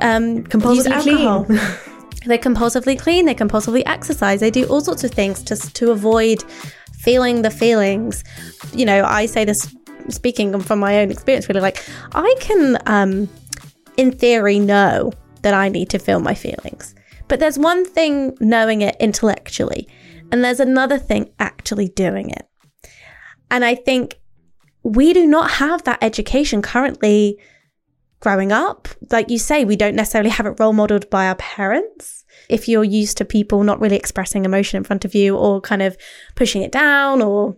um, 0.00 0.44
compulsively 0.44 1.02
clean. 1.02 1.60
they 2.26 2.38
compulsively 2.38 2.98
clean. 2.98 3.26
They 3.26 3.34
compulsively 3.34 3.82
exercise. 3.86 4.40
They 4.40 4.50
do 4.50 4.64
all 4.66 4.80
sorts 4.80 5.04
of 5.04 5.10
things 5.10 5.42
just 5.42 5.74
to 5.76 5.90
avoid 5.90 6.42
feeling 6.98 7.42
the 7.42 7.50
feelings. 7.50 8.24
You 8.72 8.86
know, 8.86 9.04
I 9.04 9.26
say 9.26 9.44
this 9.44 9.74
speaking 10.08 10.58
from 10.60 10.78
my 10.78 11.00
own 11.00 11.10
experience. 11.10 11.48
Really, 11.48 11.60
like 11.60 11.86
I 12.12 12.34
can, 12.40 12.78
um, 12.86 13.28
in 13.96 14.12
theory, 14.12 14.58
know 14.58 15.12
that 15.42 15.54
I 15.54 15.68
need 15.68 15.90
to 15.90 15.98
feel 15.98 16.20
my 16.20 16.34
feelings. 16.34 16.94
But 17.28 17.40
there's 17.40 17.58
one 17.58 17.84
thing 17.84 18.36
knowing 18.40 18.82
it 18.82 18.96
intellectually, 19.00 19.88
and 20.32 20.44
there's 20.44 20.60
another 20.60 20.98
thing 20.98 21.30
actually 21.38 21.88
doing 21.88 22.30
it. 22.30 22.46
And 23.50 23.64
I 23.64 23.74
think 23.74 24.18
we 24.82 25.12
do 25.12 25.26
not 25.26 25.50
have 25.52 25.84
that 25.84 25.98
education 26.02 26.60
currently 26.60 27.38
growing 28.24 28.52
up. 28.52 28.88
Like 29.12 29.30
you 29.30 29.38
say, 29.38 29.64
we 29.64 29.76
don't 29.76 29.94
necessarily 29.94 30.30
have 30.30 30.46
it 30.46 30.58
role 30.58 30.72
modeled 30.72 31.08
by 31.10 31.28
our 31.28 31.36
parents. 31.36 32.24
If 32.48 32.68
you're 32.68 32.82
used 32.82 33.18
to 33.18 33.24
people 33.24 33.62
not 33.62 33.80
really 33.80 33.96
expressing 33.96 34.46
emotion 34.46 34.78
in 34.78 34.84
front 34.84 35.04
of 35.04 35.14
you 35.14 35.36
or 35.36 35.60
kind 35.60 35.82
of 35.82 35.96
pushing 36.34 36.62
it 36.62 36.72
down 36.72 37.20
or 37.20 37.56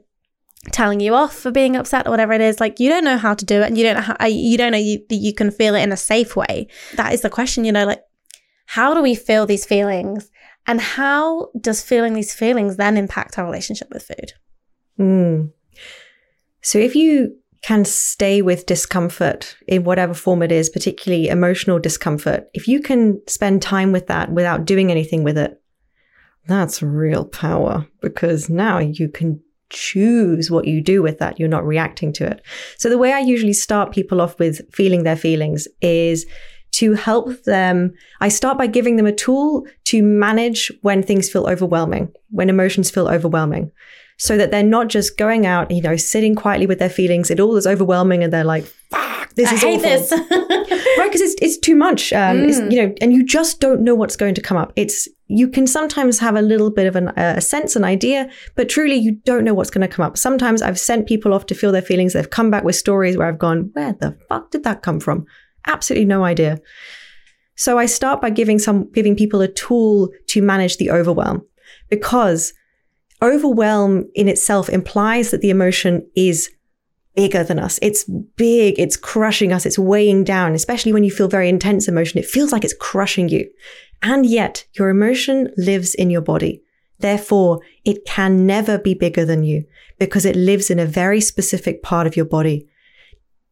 telling 0.73 0.99
you 0.99 1.15
off 1.15 1.35
for 1.37 1.53
being 1.53 1.77
upset 1.77 2.09
or 2.09 2.11
whatever 2.11 2.33
it 2.33 2.41
is 2.41 2.59
like 2.59 2.81
you 2.81 2.89
don't 2.89 3.05
know 3.05 3.17
how 3.17 3.33
to 3.33 3.45
do 3.45 3.63
it 3.63 3.69
and 3.69 3.79
you 3.79 3.85
don't 3.85 3.95
know 3.95 4.17
how 4.19 4.27
you 4.27 4.59
don't 4.59 4.73
know 4.73 4.79
you, 4.79 4.99
that 5.09 5.15
you 5.15 5.33
can 5.33 5.53
feel 5.53 5.77
it 5.77 5.83
in 5.83 5.93
a 5.93 5.97
safe 5.97 6.35
way 6.35 6.67
that 6.97 7.13
is 7.13 7.21
the 7.21 7.31
question 7.31 7.65
you 7.65 7.71
know 7.71 7.87
like 7.87 8.03
how 8.65 8.93
do 8.93 9.01
we 9.01 9.15
feel 9.15 9.47
these 9.47 9.65
feelings 9.65 10.29
and 10.67 10.81
how 10.81 11.51
does 11.61 11.83
feeling 11.83 12.15
these 12.15 12.35
feelings 12.35 12.77
then 12.77 12.97
impact 12.97 13.39
our 13.39 13.45
relationship 13.45 13.87
with 13.93 14.03
food 14.03 14.33
mm. 14.99 15.49
so 16.63 16.81
if 16.81 16.97
you 16.97 17.37
can 17.67 17.85
stay 17.85 18.43
with 18.43 18.65
discomfort 18.65 19.57
in 19.67 19.83
whatever 19.83 20.15
form 20.15 20.41
it 20.41 20.53
is, 20.53 20.71
particularly 20.71 21.27
emotional 21.27 21.81
discomfort, 21.81 22.49
if 22.55 22.69
you 22.69 22.81
can 22.81 23.21
spend 23.27 23.61
time 23.61 23.91
with 23.91 24.07
that 24.07 24.31
without 24.31 24.65
doing 24.65 24.93
anything 24.93 25.25
with 25.25 25.37
it, 25.37 25.61
that's 26.47 26.81
real 26.81 27.25
power 27.25 27.85
because 28.01 28.49
now 28.49 28.79
you 28.79 29.09
can 29.09 29.41
choose 29.69 30.49
what 30.49 30.69
you 30.69 30.81
do 30.81 31.03
with 31.03 31.19
that. 31.19 31.41
You're 31.41 31.49
not 31.49 31.67
reacting 31.67 32.13
to 32.13 32.31
it. 32.31 32.41
So 32.79 32.89
the 32.89 32.99
way 32.99 33.13
I 33.13 33.19
usually 33.19 33.53
start 33.53 33.91
people 33.91 34.21
off 34.21 34.39
with 34.39 34.61
feeling 34.73 35.03
their 35.03 35.17
feelings 35.17 35.67
is 35.81 36.25
to 36.75 36.93
help 36.93 37.43
them. 37.43 37.95
I 38.21 38.29
start 38.29 38.59
by 38.59 38.69
giving 38.69 38.95
them 38.95 39.07
a 39.07 39.13
tool 39.13 39.67
to 39.87 40.05
manage 40.05 40.71
when 40.83 41.03
things 41.03 41.29
feel 41.29 41.49
overwhelming, 41.49 42.13
when 42.31 42.49
emotions 42.49 42.93
feel 42.93 43.09
overwhelming. 43.09 43.73
So 44.19 44.37
that 44.37 44.51
they're 44.51 44.63
not 44.63 44.89
just 44.89 45.19
going 45.19 45.45
out, 45.47 45.71
you 45.71 45.83
know, 45.83 45.97
sitting 45.97 46.35
quietly 46.35 46.67
with 46.67 46.79
their 46.79 46.91
feelings. 46.91 47.31
It 47.31 47.41
all 47.41 47.57
is 47.57 47.67
overwhelming 47.67 48.25
and 48.25 48.33
they're 48.33 48.45
like, 48.45 48.65
fuck, 48.65 49.35
this 49.35 49.51
I 49.51 49.55
is 49.55 49.63
hate 49.63 49.85
awful. 49.85 50.19
this. 50.19 50.71
right 50.99 51.09
because 51.09 51.21
it's, 51.21 51.35
it's 51.43 51.59
too 51.59 51.77
much. 51.77 52.13
Um 52.13 52.45
it's, 52.45 52.59
you 52.59 52.83
know 52.83 52.95
and 53.01 53.13
you 53.13 53.25
just 53.25 53.61
don't 53.61 53.83
know 53.83 53.95
what's 53.95 54.17
going 54.17 54.35
to 54.35 54.41
come 54.41 54.57
up. 54.57 54.73
It's 54.77 55.07
you 55.29 55.49
can 55.49 55.67
sometimes 55.67 56.19
have 56.19 56.37
a 56.37 56.43
little 56.43 56.71
bit 56.71 56.87
of 56.87 56.97
an, 56.97 57.09
a 57.17 57.41
sense 57.41 57.77
an 57.77 57.85
idea 57.85 58.31
but 58.55 58.69
truly 58.69 58.95
you 58.95 59.13
don't 59.25 59.45
know 59.45 59.55
what's 59.55 59.71
going 59.71 59.87
to 59.87 59.95
come 59.95 60.05
up. 60.05 60.17
Sometimes 60.17 60.63
i've 60.63 60.79
sent 60.79 61.07
people 61.07 61.35
off 61.35 61.47
to 61.47 61.55
feel 61.55 61.73
their 61.73 61.83
feelings. 61.83 62.15
They've 62.15 62.31
come 62.31 62.51
back 62.51 62.65
with 62.65 62.77
stories 62.77 63.17
where 63.17 63.29
i've 63.29 63.39
gone 63.39 63.71
where 63.75 63.93
the 63.93 64.17
fuck 64.29 64.51
did 64.51 64.65
that 64.65 64.83
come 64.83 65.01
from? 65.01 65.27
Absolutely 65.67 66.07
no 66.07 66.25
idea. 66.25 66.59
So 67.57 67.79
i 67.79 67.85
start 67.85 68.23
by 68.23 68.31
giving 68.31 68.59
some 68.59 68.91
giving 68.93 69.15
people 69.15 69.43
a 69.43 69.49
tool 69.49 70.09
to 70.29 70.41
manage 70.41 70.79
the 70.79 70.91
overwhelm 70.91 71.43
because 71.91 72.55
overwhelm 73.23 74.09
in 74.15 74.29
itself 74.29 74.69
implies 74.69 75.31
that 75.31 75.41
the 75.41 75.51
emotion 75.51 76.09
is 76.15 76.51
bigger 77.15 77.43
than 77.43 77.59
us. 77.59 77.79
It's 77.83 78.05
big. 78.05 78.79
It's 78.79 78.97
crushing 78.97 79.53
us. 79.53 79.67
It's 79.67 79.79
weighing 79.79 80.23
down, 80.23 80.55
especially 80.55 80.93
when 80.93 81.03
you 81.03 81.11
feel 81.11 81.29
very 81.29 81.49
intense 81.49 81.89
emotion. 81.89 82.19
It 82.19 82.27
feels 82.27 82.53
like 82.53 82.65
it's 82.65 82.77
crushing 82.79 83.29
you. 83.29 83.51
And 84.03 84.27
yet 84.27 84.67
your 84.75 84.91
emotion 84.91 85.51
lives 85.57 85.95
in 85.95 86.11
your 86.11 86.21
body. 86.21 86.63
Therefore, 86.99 87.61
it 87.85 88.05
can 88.05 88.47
never 88.47 88.79
be 88.79 88.95
bigger 88.95 89.25
than 89.25 89.43
you 89.45 89.65
because 89.99 90.25
it 90.25 90.37
lives 90.37 90.71
in 90.71 90.79
a 90.79 90.87
very 90.87 91.21
specific 91.21 91.83
part 91.83 92.07
of 92.07 92.17
your 92.17 92.27
body. 92.27 92.69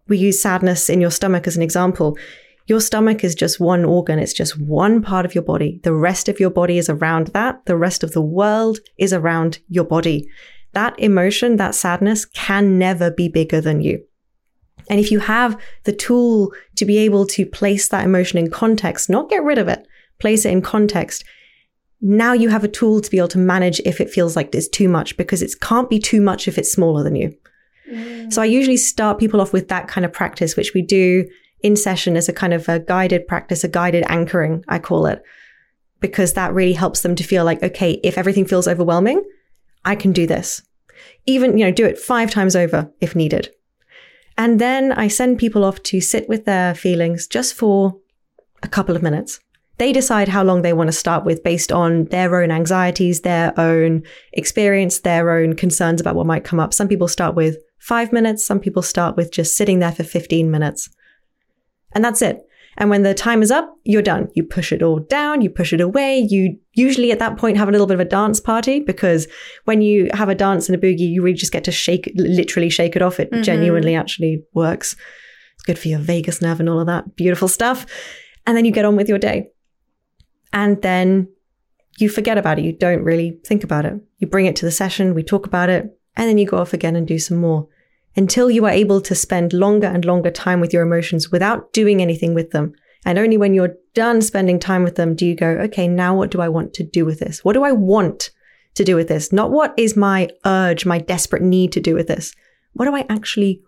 We 0.09 0.18
use 0.18 0.40
sadness 0.40 0.90
in 0.90 1.00
your 1.00 1.11
stomach 1.11 1.46
as 1.46 1.57
an 1.57 1.62
example. 1.62 2.18
Your 2.66 2.81
stomach 2.81 3.22
is 3.22 3.35
just 3.35 3.61
one 3.61 3.85
organ. 3.85 4.18
It's 4.18 4.33
just 4.33 4.59
one 4.59 5.03
part 5.03 5.27
of 5.27 5.35
your 5.35 5.44
body. 5.44 5.81
The 5.83 5.92
rest 5.92 6.29
of 6.29 6.40
your 6.40 6.50
body 6.50 6.79
is 6.79 6.88
around 6.88 7.29
that. 7.29 7.64
The 7.66 7.77
rest 7.77 8.03
of 8.03 8.12
the 8.12 8.22
world 8.22 8.79
is 8.96 9.12
around 9.12 9.59
your 9.68 9.85
body 9.85 10.29
that 10.74 10.98
emotion, 10.98 11.57
that 11.57 11.74
sadness 11.74 12.24
can 12.24 12.79
never 12.79 13.11
be 13.11 13.29
bigger 13.29 13.61
than 13.61 13.81
you. 13.81 14.05
And 14.90 15.00
if 15.00 15.11
you 15.11 15.20
have 15.20 15.59
the 15.85 15.92
tool 15.92 16.53
to 16.77 16.85
be 16.85 16.98
able 16.98 17.27
to 17.29 17.46
place 17.46 17.88
that 17.88 18.05
emotion 18.05 18.38
in 18.38 18.50
context, 18.50 19.09
not 19.09 19.31
get 19.31 19.42
rid 19.42 19.59
of 19.59 19.68
it, 19.68 19.87
place 20.18 20.44
it 20.44 20.53
in 20.53 20.61
context, 20.61 21.24
now 22.03 22.35
you 22.35 22.50
have 22.50 22.64
a 22.64 22.68
tool 22.68 23.00
to 23.00 23.11
be 23.11 23.16
able 23.16 23.29
to 23.29 23.38
manage 23.38 23.81
if 23.81 24.00
it 24.00 24.11
feels 24.11 24.37
like 24.37 24.55
it's 24.55 24.68
too 24.68 24.88
much 24.88 25.16
because 25.16 25.40
it 25.40 25.55
can't 25.61 25.88
be 25.88 25.98
too 25.98 26.20
much 26.20 26.46
if 26.46 26.59
it's 26.59 26.70
smaller 26.70 27.03
than 27.03 27.14
you. 27.14 27.35
Mm. 27.90 28.31
So 28.31 28.42
I 28.42 28.46
usually 28.46 28.77
start 28.77 29.18
people 29.18 29.40
off 29.40 29.55
with 29.55 29.68
that 29.68 29.88
kind 29.88 30.05
of 30.05 30.12
practice, 30.12 30.55
which 30.55 30.74
we 30.74 30.83
do 30.83 31.27
in 31.64 31.77
session 31.77 32.14
as 32.14 32.29
a 32.29 32.33
kind 32.33 32.53
of 32.53 32.68
a 32.68 32.79
guided 32.79 33.27
practice, 33.27 33.64
a 33.64 33.68
guided 33.68 34.05
anchoring, 34.07 34.62
I 34.68 34.79
call 34.79 35.07
it, 35.07 35.22
because 35.98 36.35
that 36.35 36.53
really 36.53 36.74
helps 36.74 37.00
them 37.00 37.14
to 37.14 37.24
feel 37.24 37.42
like, 37.42 37.62
okay, 37.62 37.92
if 38.05 38.18
everything 38.18 38.44
feels 38.44 38.68
overwhelming, 38.68 39.24
I 39.83 39.96
can 39.96 40.12
do 40.12 40.27
this. 40.27 40.61
Even, 41.24 41.57
you 41.57 41.64
know, 41.64 41.72
do 41.72 41.87
it 41.87 41.98
five 41.98 42.31
times 42.31 42.55
over 42.55 42.92
if 43.00 43.16
needed. 43.16 43.48
And 44.37 44.61
then 44.61 44.92
I 44.92 45.09
send 45.09 45.38
people 45.38 45.64
off 45.64 45.83
to 45.85 46.03
sit 46.03 46.29
with 46.29 46.44
their 46.44 46.74
feelings 46.74 47.27
just 47.27 47.55
for 47.55 47.96
a 48.62 48.68
couple 48.68 48.94
of 48.94 49.03
minutes. 49.03 49.40
They 49.79 49.90
decide 49.90 50.29
how 50.29 50.44
long 50.44 50.61
they 50.61 50.74
want 50.74 50.88
to 50.88 50.92
start 50.92 51.24
with 51.24 51.42
based 51.42 51.72
on 51.72 52.05
their 52.07 52.42
own 52.42 52.50
anxieties, 52.50 53.22
their 53.22 53.59
own 53.59 54.03
experience, 54.35 55.00
their 55.00 55.31
own 55.31 55.57
concerns 55.57 56.00
about 56.00 56.14
what 56.14 56.27
might 56.27 56.44
come 56.44 56.61
up. 56.61 56.74
Some 56.74 56.88
people 56.88 57.09
start 57.09 57.35
with 57.35 57.57
five 57.79 58.12
minutes. 58.12 58.44
Some 58.44 58.61
people 58.61 58.83
start 58.83 59.16
with 59.16 59.33
just 59.33 59.57
sitting 59.57 59.79
there 59.79 59.92
for 59.92 60.05
15 60.05 60.50
minutes. 60.50 60.90
And 61.94 62.04
that's 62.04 62.22
it. 62.22 62.46
And 62.76 62.90
when 62.90 63.02
the 63.02 63.14
time 63.14 63.42
is 63.42 63.50
up, 63.50 63.72
you're 63.85 64.02
done. 64.02 64.28
You 64.35 64.42
push 64.42 64.72
it 64.72 64.83
all 64.83 64.98
down, 64.98 65.42
you 65.42 65.50
push 65.50 65.72
it 65.72 65.80
away. 65.80 66.18
You 66.18 66.59
usually 66.72 67.12
at 67.12 67.20
that 67.20 67.37
point 67.37 67.57
have 67.57 67.68
a 67.68 67.70
little 67.70 67.87
bit 67.87 67.94
of 67.94 68.00
a 68.00 68.04
dance 68.04 68.40
party 68.40 68.80
because 68.80 69.28
when 69.64 69.80
you 69.80 70.11
have 70.12 70.28
a 70.28 70.35
dance 70.35 70.68
and 70.68 70.76
a 70.76 70.85
boogie, 70.85 71.09
you 71.09 71.22
really 71.22 71.37
just 71.37 71.52
get 71.52 71.64
to 71.64 71.72
shake, 71.72 72.12
literally 72.16 72.70
shake 72.70 72.96
it 72.96 73.02
off. 73.02 73.20
It 73.20 73.30
mm-hmm. 73.30 73.42
genuinely 73.42 73.94
actually 73.94 74.42
works. 74.54 74.96
It's 75.54 75.64
good 75.64 75.78
for 75.78 75.88
your 75.88 76.00
vagus 76.00 76.42
nerve 76.42 76.59
and 76.59 76.68
all 76.68 76.80
of 76.80 76.87
that 76.87 77.14
beautiful 77.14 77.48
stuff. 77.48 77.87
And 78.46 78.57
then 78.57 78.64
you 78.64 78.72
get 78.72 78.85
on 78.85 78.96
with 78.96 79.09
your 79.09 79.18
day. 79.18 79.50
And 80.52 80.83
then 80.83 81.28
you 81.98 82.09
forget 82.09 82.38
about 82.38 82.59
it. 82.59 82.64
You 82.64 82.72
don't 82.72 83.02
really 83.02 83.38
think 83.46 83.62
about 83.62 83.87
it. 83.87 83.94
You 84.18 84.26
bring 84.26 84.46
it 84.46 84.57
to 84.57 84.64
the 84.64 84.72
session, 84.72 85.14
we 85.14 85.22
talk 85.22 85.46
about 85.46 85.68
it, 85.68 85.96
and 86.16 86.28
then 86.28 86.38
you 86.38 86.46
go 86.46 86.59
off 86.59 86.72
again 86.72 86.96
and 86.96 87.07
do 87.07 87.18
some 87.18 87.38
more 87.38 87.68
until 88.16 88.50
you 88.50 88.64
are 88.64 88.70
able 88.70 89.00
to 89.00 89.14
spend 89.14 89.53
longer 89.53 89.87
and 89.87 90.05
longer 90.05 90.31
time 90.31 90.61
with 90.61 90.72
your 90.72 90.83
emotions 90.83 91.31
without 91.31 91.72
doing 91.72 92.00
anything 92.00 92.35
with 92.35 92.50
them. 92.50 92.72
And 93.05 93.18
only 93.18 93.37
when 93.37 93.55
you're 93.55 93.77
done 93.92 94.22
spending 94.22 94.59
time 94.59 94.83
with 94.83 94.96
them 94.96 95.14
do 95.14 95.27
you 95.27 95.35
go, 95.35 95.48
okay, 95.48 95.88
now 95.88 96.16
what 96.16 96.31
do 96.31 96.40
I 96.40 96.48
want 96.48 96.74
to 96.74 96.85
do 96.85 97.05
with 97.05 97.20
this? 97.20 97.44
What 97.44 97.53
do 97.53 97.64
I 97.64 97.72
want 97.72 98.31
to 98.74 98.85
do 98.85 98.96
with 98.96 99.09
this? 99.09 99.33
Not 99.33 99.50
what 99.50 99.74
is 99.77 99.96
my 99.96 100.29
urge, 100.44 100.87
my 100.87 100.98
desperate 100.98 101.42
need 101.42 101.72
to 101.72 101.81
do 101.81 101.94
with 101.94 102.09
this. 102.09 102.35
What 102.72 102.87
do 102.87 102.94
I 102.94 103.07
actually 103.09 103.62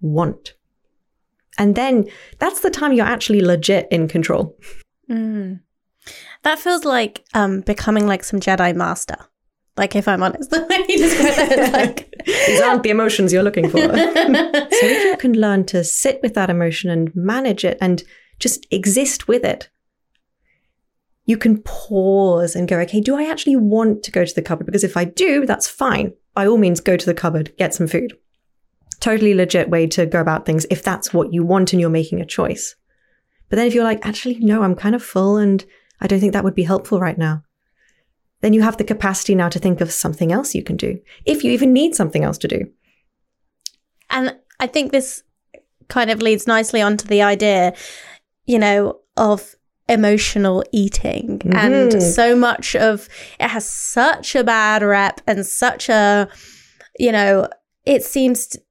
want? 0.00 0.54
And 1.58 1.74
then 1.74 2.08
that's 2.38 2.60
the 2.60 2.70
time 2.70 2.92
you're 2.92 3.06
actually 3.06 3.40
legit 3.40 3.88
in 3.90 4.08
control. 4.08 4.56
Mm. 5.10 5.60
That 6.42 6.58
feels 6.58 6.84
like 6.84 7.24
um, 7.34 7.60
becoming 7.60 8.06
like 8.06 8.24
some 8.24 8.40
Jedi 8.40 8.74
master. 8.74 9.16
Like, 9.76 9.96
if 9.96 10.06
I'm 10.06 10.22
honest, 10.22 10.50
the 10.50 10.66
way 10.68 10.84
you 10.88 10.98
describe 10.98 11.72
like 11.72 12.11
these 12.26 12.60
aren't 12.60 12.82
the 12.82 12.90
emotions 12.90 13.32
you're 13.32 13.42
looking 13.42 13.68
for. 13.68 13.78
so, 13.78 13.88
if 13.94 15.04
you 15.04 15.16
can 15.16 15.32
learn 15.32 15.64
to 15.66 15.84
sit 15.84 16.20
with 16.22 16.34
that 16.34 16.50
emotion 16.50 16.90
and 16.90 17.14
manage 17.14 17.64
it 17.64 17.78
and 17.80 18.02
just 18.38 18.66
exist 18.70 19.28
with 19.28 19.44
it, 19.44 19.70
you 21.24 21.36
can 21.36 21.62
pause 21.62 22.56
and 22.56 22.68
go, 22.68 22.78
okay, 22.80 23.00
do 23.00 23.16
I 23.16 23.30
actually 23.30 23.56
want 23.56 24.02
to 24.04 24.10
go 24.10 24.24
to 24.24 24.34
the 24.34 24.42
cupboard? 24.42 24.66
Because 24.66 24.84
if 24.84 24.96
I 24.96 25.04
do, 25.04 25.46
that's 25.46 25.68
fine. 25.68 26.12
By 26.34 26.46
all 26.46 26.58
means, 26.58 26.80
go 26.80 26.96
to 26.96 27.06
the 27.06 27.14
cupboard, 27.14 27.52
get 27.58 27.74
some 27.74 27.86
food. 27.86 28.16
Totally 29.00 29.34
legit 29.34 29.70
way 29.70 29.86
to 29.88 30.06
go 30.06 30.20
about 30.20 30.46
things 30.46 30.66
if 30.70 30.82
that's 30.82 31.12
what 31.12 31.32
you 31.32 31.44
want 31.44 31.72
and 31.72 31.80
you're 31.80 31.90
making 31.90 32.20
a 32.20 32.26
choice. 32.26 32.74
But 33.48 33.56
then 33.56 33.66
if 33.66 33.74
you're 33.74 33.84
like, 33.84 34.04
actually, 34.06 34.38
no, 34.40 34.62
I'm 34.62 34.74
kind 34.74 34.94
of 34.94 35.02
full 35.02 35.36
and 35.36 35.64
I 36.00 36.06
don't 36.06 36.20
think 36.20 36.32
that 36.32 36.44
would 36.44 36.54
be 36.54 36.62
helpful 36.62 36.98
right 36.98 37.18
now 37.18 37.44
then 38.42 38.52
you 38.52 38.62
have 38.62 38.76
the 38.76 38.84
capacity 38.84 39.34
now 39.34 39.48
to 39.48 39.58
think 39.58 39.80
of 39.80 39.90
something 39.90 40.30
else 40.30 40.54
you 40.54 40.62
can 40.62 40.76
do, 40.76 41.00
if 41.24 41.42
you 41.42 41.50
even 41.52 41.72
need 41.72 41.94
something 41.94 42.22
else 42.22 42.38
to 42.38 42.48
do. 42.48 42.70
And 44.10 44.36
I 44.60 44.66
think 44.66 44.92
this 44.92 45.22
kind 45.88 46.10
of 46.10 46.20
leads 46.20 46.46
nicely 46.46 46.82
onto 46.82 47.06
the 47.08 47.22
idea, 47.22 47.74
you 48.46 48.58
know, 48.58 49.00
of 49.16 49.54
emotional 49.88 50.64
eating. 50.72 51.38
Mm-hmm. 51.38 51.56
And 51.56 52.02
so 52.02 52.36
much 52.36 52.76
of 52.76 53.08
it 53.40 53.48
has 53.48 53.68
such 53.68 54.34
a 54.34 54.44
bad 54.44 54.82
rep 54.82 55.20
and 55.26 55.46
such 55.46 55.88
a, 55.88 56.28
you 56.98 57.12
know, 57.12 57.48
it 57.84 58.02
seems 58.02 58.48
to, 58.48 58.62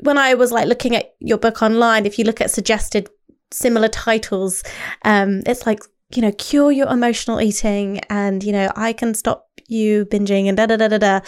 when 0.00 0.18
I 0.18 0.34
was 0.34 0.52
like 0.52 0.68
looking 0.68 0.94
at 0.94 1.14
your 1.18 1.38
book 1.38 1.62
online, 1.62 2.06
if 2.06 2.18
you 2.18 2.24
look 2.24 2.40
at 2.40 2.50
suggested 2.50 3.08
similar 3.50 3.88
titles, 3.88 4.62
um, 5.02 5.42
it's 5.46 5.66
like 5.66 5.80
you 6.16 6.22
know, 6.22 6.32
cure 6.32 6.72
your 6.72 6.88
emotional 6.88 7.40
eating 7.40 8.00
and, 8.10 8.42
you 8.42 8.52
know, 8.52 8.70
I 8.76 8.92
can 8.92 9.14
stop 9.14 9.48
you 9.66 10.06
binging 10.06 10.48
and 10.48 10.56
da 10.56 10.66
da 10.66 10.76
da 10.76 10.88
da 10.88 10.98
da. 10.98 11.20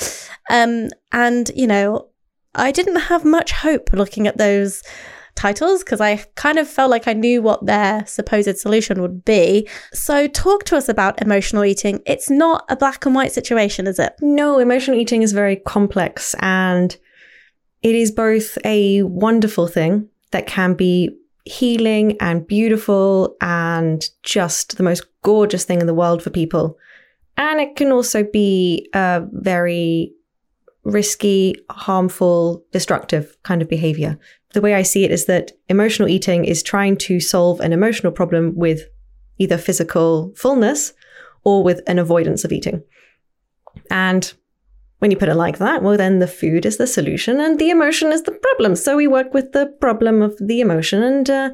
Um, 0.51 0.88
and, 1.12 1.51
you 1.55 1.66
know, 1.66 2.09
I 2.55 2.72
didn't 2.72 2.96
have 2.96 3.25
much 3.25 3.53
hope 3.53 3.92
looking 3.92 4.27
at 4.27 4.38
those 4.38 4.83
titles 5.35 5.85
because 5.85 6.01
I 6.01 6.16
kind 6.35 6.59
of 6.59 6.66
felt 6.68 6.90
like 6.90 7.07
I 7.07 7.12
knew 7.12 7.42
what 7.42 7.66
their 7.66 8.05
supposed 8.07 8.59
solution 8.59 9.01
would 9.03 9.25
be. 9.25 9.68
So, 9.92 10.27
talk 10.27 10.64
to 10.64 10.77
us 10.77 10.88
about 10.88 11.20
emotional 11.22 11.64
eating. 11.64 12.03
It's 12.07 12.31
not 12.31 12.64
a 12.68 12.77
black 12.77 13.07
and 13.07 13.14
white 13.14 13.33
situation, 13.33 13.87
is 13.87 13.99
it? 13.99 14.14
No, 14.20 14.59
emotional 14.59 14.99
eating 14.99 15.22
is 15.22 15.33
very 15.33 15.57
complex 15.57 16.35
and 16.40 16.96
it 17.83 17.94
is 17.94 18.11
both 18.11 18.59
a 18.64 19.03
wonderful 19.03 19.68
thing 19.68 20.09
that 20.33 20.46
can 20.46 20.75
be 20.75 21.16
healing 21.47 22.17
and 22.21 22.47
beautiful 22.47 23.37
and 23.41 24.11
just 24.23 24.77
the 24.77 24.83
most 24.83 25.07
gorgeous 25.23 25.65
thing 25.65 25.81
in 25.81 25.87
the 25.87 25.95
world 25.95 26.23
for 26.23 26.31
people. 26.31 26.77
And 27.37 27.61
it 27.61 27.77
can 27.77 27.93
also 27.93 28.25
be 28.25 28.89
a 28.93 29.25
very 29.31 30.13
risky, 30.85 31.57
harmful, 31.71 32.65
destructive 32.73 33.37
kind 33.43 33.63
of 33.63 33.69
behavior. 33.69 34.19
The 34.55 34.61
way 34.61 34.75
I 34.75 34.83
see 34.83 35.05
it 35.05 35.11
is 35.11 35.27
that 35.27 35.53
emotional 35.69 36.09
eating 36.09 36.45
is 36.45 36.63
trying 36.63 36.97
to 36.99 37.21
solve 37.21 37.61
an 37.61 37.73
emotional 37.73 38.13
problem 38.13 38.55
with 38.57 38.83
either 39.39 39.59
physical 39.59 40.33
fullness 40.37 40.93
or 41.45 41.63
with 41.63 41.81
an 41.87 41.99
avoidance 41.99 42.45
of 42.45 42.53
eating. 42.53 42.83
And 43.91 44.33
when 44.99 45.11
you 45.11 45.17
put 45.17 45.29
it 45.29 45.35
like 45.35 45.59
that, 45.59 45.83
well, 45.83 45.97
then 45.97 46.21
the 46.21 46.27
food 46.27 46.65
is 46.65 46.79
the 46.79 46.87
solution 46.87 47.39
and 47.39 47.59
the 47.59 47.71
emotion 47.71 48.13
is 48.13 48.23
the 48.23 48.33
problem. 48.33 48.77
So 48.77 48.97
we 48.97 49.07
work 49.07 49.35
with 49.35 49.53
the 49.53 49.67
problem 49.81 50.23
of 50.23 50.37
the 50.39 50.61
emotion, 50.61 51.03
and 51.03 51.29
uh, 51.29 51.51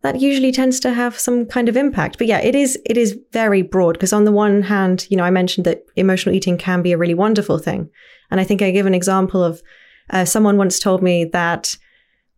that 0.00 0.20
usually 0.20 0.50
tends 0.50 0.80
to 0.80 0.92
have 0.92 1.18
some 1.18 1.44
kind 1.46 1.68
of 1.68 1.76
impact. 1.76 2.18
But 2.18 2.26
yeah, 2.26 2.40
it 2.40 2.54
is 2.54 2.78
it 2.86 2.96
is 2.96 3.18
very 3.32 3.62
broad 3.62 3.94
because 3.94 4.12
on 4.12 4.24
the 4.24 4.32
one 4.32 4.62
hand, 4.62 5.06
you 5.10 5.16
know, 5.16 5.24
I 5.24 5.30
mentioned 5.30 5.66
that 5.66 5.84
emotional 5.96 6.34
eating 6.34 6.56
can 6.56 6.80
be 6.82 6.92
a 6.92 6.98
really 6.98 7.14
wonderful 7.14 7.58
thing, 7.58 7.90
and 8.30 8.40
I 8.40 8.44
think 8.44 8.62
I 8.62 8.70
give 8.70 8.86
an 8.86 8.94
example 8.94 9.44
of 9.44 9.62
uh, 10.10 10.24
someone 10.24 10.56
once 10.56 10.78
told 10.78 11.02
me 11.02 11.24
that 11.26 11.76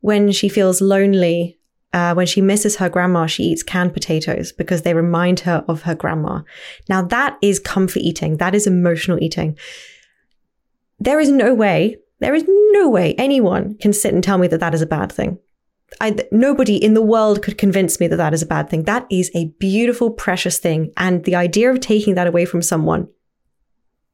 when 0.01 0.33
she 0.33 0.49
feels 0.49 0.81
lonely 0.81 1.59
uh, 1.95 2.13
when 2.13 2.27
she 2.27 2.41
misses 2.41 2.77
her 2.77 2.89
grandma, 2.89 3.25
she 3.27 3.45
eats 3.45 3.63
canned 3.63 3.95
potatoes 3.95 4.51
because 4.51 4.83
they 4.83 4.93
remind 4.93 5.41
her 5.41 5.65
of 5.69 5.83
her 5.83 5.95
grandma. 5.95 6.41
Now 6.89 7.03
that 7.03 7.39
is 7.41 7.61
comfort 7.61 8.03
eating. 8.03 8.39
That 8.39 8.53
is 8.55 8.67
emotional 8.67 9.23
eating. 9.23 9.57
There 10.99 11.21
is 11.21 11.31
no 11.31 11.55
way, 11.55 11.97
there 12.21 12.35
is 12.35 12.45
no 12.73 12.89
way 12.89 13.15
anyone 13.15 13.77
can 13.79 13.93
sit 13.93 14.15
and 14.15 14.23
tell 14.23 14.39
me 14.39 14.47
that 14.49 14.61
that 14.61 14.75
is 14.75 14.83
a 14.83 14.87
bad 14.87 15.13
thing. 15.13 15.39
I, 16.01 16.17
nobody 16.33 16.77
in 16.77 16.95
the 16.95 17.03
world 17.03 17.43
could 17.43 17.59
convince 17.59 18.01
me 18.01 18.07
that 18.09 18.17
that 18.17 18.35
is 18.35 18.43
a 18.43 18.47
bad 18.47 18.69
thing. 18.69 18.85
That 18.85 19.07
is 19.11 19.31
a 19.35 19.47
beautiful, 19.59 20.11
precious 20.11 20.59
thing. 20.59 20.93
And 20.97 21.25
the 21.25 21.37
idea 21.37 21.71
of 21.71 21.81
taking 21.81 22.15
that 22.15 22.27
away 22.27 22.47
from 22.47 22.63
someone, 22.63 23.09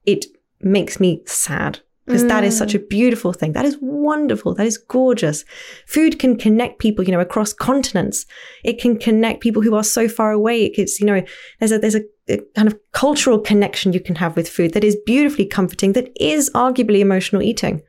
it 0.05 0.27
makes 0.61 1.01
me 1.01 1.23
sad 1.27 1.81
because 2.07 2.25
mm. 2.25 2.29
that 2.29 2.45
is 2.45 2.57
such 2.57 2.75
a 2.75 2.79
beautiful 2.79 3.33
thing. 3.33 3.53
That 3.53 3.65
is 3.65 3.79
wonderful. 3.81 4.55
That 4.55 4.67
is 4.67 4.79
gorgeous. 4.79 5.45
Food 5.87 6.19
can 6.19 6.37
connect 6.37 6.81
people, 6.81 7.05
you 7.05 7.13
know, 7.13 7.21
across 7.21 7.53
continents. 7.53 8.27
It 8.65 8.81
can 8.81 8.99
connect 8.99 9.43
people 9.43 9.63
who 9.63 9.75
are 9.75 9.85
so 9.85 10.09
far 10.09 10.33
away. 10.33 10.67
It's, 10.67 10.99
you 10.99 11.07
know, 11.07 11.23
there's 11.59 11.73
a, 11.73 11.79
there's 11.79 11.95
a, 11.95 12.03
a 12.29 12.39
kind 12.57 12.67
of 12.67 12.79
cultural 12.93 13.39
connection 13.39 13.93
you 13.93 14.01
can 14.01 14.17
have 14.17 14.35
with 14.35 14.49
food 14.49 14.73
that 14.73 14.83
is 14.83 14.97
beautifully 15.07 15.47
comforting, 15.47 15.93
that 15.93 16.11
is 16.21 16.51
arguably 16.55 16.99
emotional 16.99 17.43
eating, 17.43 17.83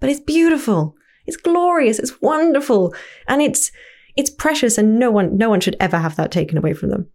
but 0.00 0.10
it's 0.10 0.20
beautiful. 0.20 0.96
It's 1.26 1.36
glorious. 1.36 1.98
It's 1.98 2.20
wonderful. 2.20 2.94
And 3.28 3.40
it's, 3.40 3.70
it's 4.16 4.30
precious 4.30 4.78
and 4.78 4.98
no 4.98 5.10
one, 5.10 5.36
no 5.36 5.48
one 5.48 5.60
should 5.60 5.76
ever 5.78 5.98
have 5.98 6.16
that 6.16 6.32
taken 6.32 6.58
away 6.58 6.72
from 6.72 6.88
them. 6.88 7.06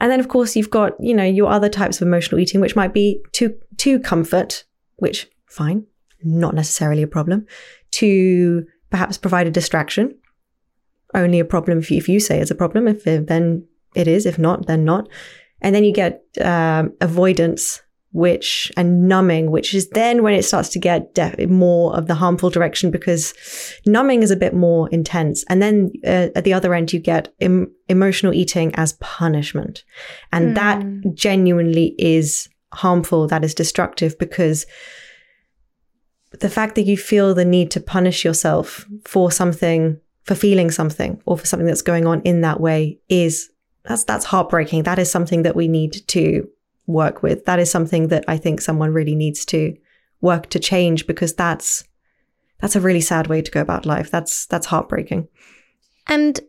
And 0.00 0.10
then 0.10 0.18
of 0.18 0.28
course 0.28 0.56
you've 0.56 0.70
got, 0.70 0.92
you 0.98 1.14
know, 1.14 1.24
your 1.24 1.50
other 1.50 1.68
types 1.68 2.00
of 2.00 2.06
emotional 2.08 2.40
eating, 2.40 2.60
which 2.60 2.76
might 2.76 2.94
be 2.94 3.20
to, 3.32 3.54
to 3.78 4.00
comfort, 4.00 4.64
which 4.96 5.28
fine, 5.52 5.86
not 6.22 6.54
necessarily 6.54 7.02
a 7.02 7.08
problem, 7.08 7.46
to 7.92 8.66
perhaps 8.90 9.18
provide 9.18 9.46
a 9.46 9.50
distraction. 9.50 10.16
Only 11.14 11.40
a 11.40 11.44
problem 11.44 11.78
if 11.78 11.90
you, 11.90 11.98
if 11.98 12.08
you 12.08 12.20
say 12.20 12.40
it's 12.40 12.50
a 12.50 12.54
problem. 12.54 12.88
If 12.88 13.04
then 13.04 13.66
it 13.94 14.08
is. 14.08 14.26
If 14.26 14.38
not, 14.38 14.66
then 14.66 14.84
not. 14.84 15.08
And 15.60 15.74
then 15.74 15.84
you 15.84 15.92
get 15.92 16.22
um, 16.40 16.92
avoidance, 17.00 17.82
which 18.12 18.70
and 18.76 19.08
numbing, 19.08 19.50
which 19.50 19.74
is 19.74 19.88
then 19.90 20.22
when 20.22 20.34
it 20.34 20.44
starts 20.44 20.68
to 20.70 20.78
get 20.78 21.16
more 21.48 21.96
of 21.96 22.06
the 22.06 22.14
harmful 22.14 22.50
direction 22.50 22.90
because 22.90 23.32
numbing 23.86 24.22
is 24.22 24.30
a 24.30 24.36
bit 24.36 24.54
more 24.54 24.88
intense. 24.90 25.44
And 25.48 25.62
then 25.62 25.92
uh, 26.04 26.28
at 26.34 26.44
the 26.44 26.52
other 26.52 26.74
end, 26.74 26.92
you 26.92 27.00
get 27.00 27.32
em- 27.40 27.72
emotional 27.88 28.34
eating 28.34 28.74
as 28.74 28.94
punishment, 28.94 29.84
and 30.32 30.50
mm. 30.50 30.54
that 30.56 31.14
genuinely 31.14 31.94
is 31.98 32.48
harmful. 32.72 33.26
That 33.28 33.44
is 33.44 33.54
destructive 33.54 34.18
because 34.18 34.66
the 36.40 36.50
fact 36.50 36.74
that 36.74 36.86
you 36.86 36.96
feel 36.96 37.34
the 37.34 37.44
need 37.44 37.70
to 37.72 37.80
punish 37.80 38.24
yourself 38.24 38.86
for 39.04 39.30
something, 39.30 40.00
for 40.24 40.34
feeling 40.34 40.70
something, 40.70 41.20
or 41.26 41.38
for 41.38 41.46
something 41.46 41.66
that's 41.66 41.82
going 41.82 42.06
on 42.06 42.22
in 42.22 42.40
that 42.40 42.60
way 42.60 42.98
is 43.08 43.50
that's 43.84 44.04
that's 44.04 44.26
heartbreaking. 44.26 44.84
That 44.84 44.98
is 44.98 45.10
something 45.10 45.42
that 45.42 45.56
we 45.56 45.68
need 45.68 46.06
to 46.08 46.48
work 46.86 47.22
with. 47.22 47.44
That 47.44 47.58
is 47.58 47.70
something 47.70 48.08
that 48.08 48.24
I 48.28 48.36
think 48.36 48.60
someone 48.60 48.92
really 48.92 49.14
needs 49.14 49.44
to 49.46 49.76
work 50.20 50.48
to 50.50 50.58
change 50.58 51.06
because 51.06 51.34
that's 51.34 51.84
that's 52.60 52.76
a 52.76 52.80
really 52.80 53.00
sad 53.00 53.26
way 53.26 53.42
to 53.42 53.50
go 53.50 53.60
about 53.60 53.86
life. 53.86 54.10
That's 54.10 54.46
that's 54.46 54.66
heartbreaking. 54.66 55.28
And 56.06 56.40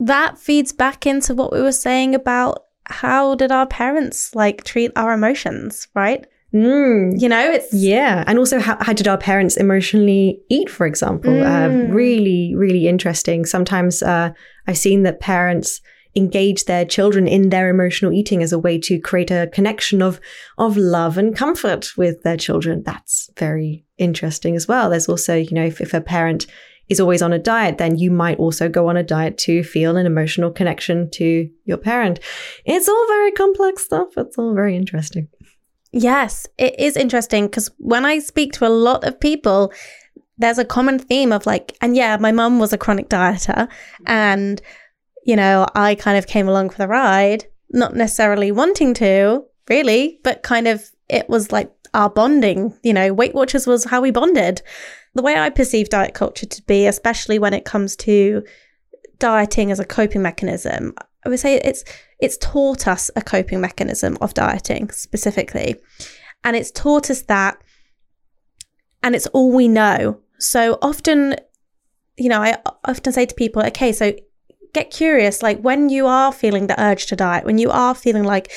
that 0.00 0.38
feeds 0.38 0.72
back 0.72 1.06
into 1.06 1.34
what 1.34 1.52
we 1.52 1.60
were 1.60 1.72
saying 1.72 2.14
about 2.14 2.64
how 2.86 3.34
did 3.34 3.52
our 3.52 3.66
parents 3.66 4.34
like 4.34 4.64
treat 4.64 4.90
our 4.96 5.12
emotions, 5.12 5.88
right? 5.94 6.26
Mm. 6.54 7.20
You 7.20 7.28
know, 7.28 7.50
it's 7.50 7.72
yeah, 7.72 8.24
and 8.26 8.38
also 8.38 8.58
how, 8.60 8.76
how 8.80 8.92
did 8.92 9.08
our 9.08 9.16
parents 9.16 9.56
emotionally 9.56 10.40
eat, 10.50 10.68
for 10.68 10.86
example? 10.86 11.42
Uh, 11.42 11.68
mm. 11.68 11.90
Uh, 11.90 11.92
really, 11.92 12.54
really 12.54 12.88
interesting. 12.88 13.46
Sometimes 13.46 14.02
uh, 14.02 14.32
I've 14.66 14.76
seen 14.76 15.02
that 15.04 15.20
parents 15.20 15.80
engage 16.14 16.66
their 16.66 16.84
children 16.84 17.26
in 17.26 17.48
their 17.48 17.70
emotional 17.70 18.12
eating 18.12 18.42
as 18.42 18.52
a 18.52 18.58
way 18.58 18.78
to 18.78 19.00
create 19.00 19.30
a 19.30 19.48
connection 19.54 20.02
of 20.02 20.20
of 20.58 20.76
love 20.76 21.16
and 21.16 21.34
comfort 21.34 21.96
with 21.96 22.22
their 22.22 22.36
children. 22.36 22.82
That's 22.84 23.30
very 23.38 23.86
interesting 23.96 24.54
as 24.54 24.68
well. 24.68 24.90
There's 24.90 25.08
also, 25.08 25.34
you 25.34 25.52
know, 25.52 25.64
if, 25.64 25.80
if 25.80 25.94
a 25.94 26.02
parent 26.02 26.46
is 26.88 27.00
always 27.00 27.22
on 27.22 27.32
a 27.32 27.38
diet, 27.38 27.78
then 27.78 27.96
you 27.96 28.10
might 28.10 28.38
also 28.38 28.68
go 28.68 28.88
on 28.88 28.96
a 28.98 29.02
diet 29.02 29.38
to 29.38 29.64
feel 29.64 29.96
an 29.96 30.04
emotional 30.04 30.50
connection 30.50 31.08
to 31.12 31.48
your 31.64 31.78
parent. 31.78 32.20
It's 32.66 32.88
all 32.88 33.06
very 33.08 33.32
complex 33.32 33.84
stuff. 33.84 34.08
It's 34.18 34.36
all 34.36 34.54
very 34.54 34.76
interesting. 34.76 35.28
Yes, 35.92 36.46
it 36.56 36.78
is 36.80 36.96
interesting 36.96 37.46
because 37.46 37.70
when 37.78 38.06
I 38.06 38.18
speak 38.18 38.52
to 38.54 38.66
a 38.66 38.68
lot 38.68 39.04
of 39.04 39.20
people, 39.20 39.72
there's 40.38 40.58
a 40.58 40.64
common 40.64 40.98
theme 40.98 41.32
of 41.32 41.44
like, 41.44 41.76
and 41.82 41.94
yeah, 41.94 42.16
my 42.16 42.32
mum 42.32 42.58
was 42.58 42.72
a 42.72 42.78
chronic 42.78 43.08
dieter, 43.08 43.68
and 44.06 44.60
you 45.24 45.36
know, 45.36 45.66
I 45.74 45.94
kind 45.94 46.18
of 46.18 46.26
came 46.26 46.48
along 46.48 46.70
for 46.70 46.78
the 46.78 46.88
ride, 46.88 47.44
not 47.70 47.94
necessarily 47.94 48.50
wanting 48.50 48.94
to, 48.94 49.44
really, 49.68 50.18
but 50.24 50.42
kind 50.42 50.66
of 50.66 50.90
it 51.08 51.28
was 51.28 51.52
like 51.52 51.70
our 51.94 52.08
bonding. 52.08 52.76
You 52.82 52.94
know, 52.94 53.12
Weight 53.12 53.34
Watchers 53.34 53.66
was 53.66 53.84
how 53.84 54.00
we 54.00 54.10
bonded. 54.10 54.62
The 55.14 55.22
way 55.22 55.36
I 55.36 55.50
perceive 55.50 55.90
diet 55.90 56.14
culture 56.14 56.46
to 56.46 56.62
be, 56.62 56.86
especially 56.86 57.38
when 57.38 57.52
it 57.52 57.66
comes 57.66 57.96
to 57.96 58.42
dieting 59.18 59.70
as 59.70 59.78
a 59.78 59.84
coping 59.84 60.22
mechanism, 60.22 60.94
I 61.24 61.28
would 61.28 61.40
say 61.40 61.56
it's 61.56 61.84
it's 62.20 62.36
taught 62.38 62.86
us 62.86 63.10
a 63.16 63.22
coping 63.22 63.60
mechanism 63.60 64.18
of 64.20 64.34
dieting 64.34 64.90
specifically. 64.90 65.76
And 66.44 66.56
it's 66.56 66.70
taught 66.70 67.10
us 67.10 67.22
that 67.22 67.62
and 69.02 69.14
it's 69.14 69.26
all 69.28 69.52
we 69.52 69.68
know. 69.68 70.20
So 70.38 70.78
often, 70.82 71.36
you 72.16 72.28
know, 72.28 72.40
I 72.40 72.58
often 72.84 73.12
say 73.12 73.26
to 73.26 73.34
people, 73.34 73.62
okay, 73.66 73.92
so 73.92 74.12
get 74.72 74.90
curious. 74.90 75.42
Like 75.42 75.60
when 75.60 75.88
you 75.88 76.06
are 76.06 76.32
feeling 76.32 76.66
the 76.66 76.80
urge 76.80 77.06
to 77.06 77.16
diet, 77.16 77.44
when 77.44 77.58
you 77.58 77.70
are 77.70 77.94
feeling 77.94 78.24
like 78.24 78.50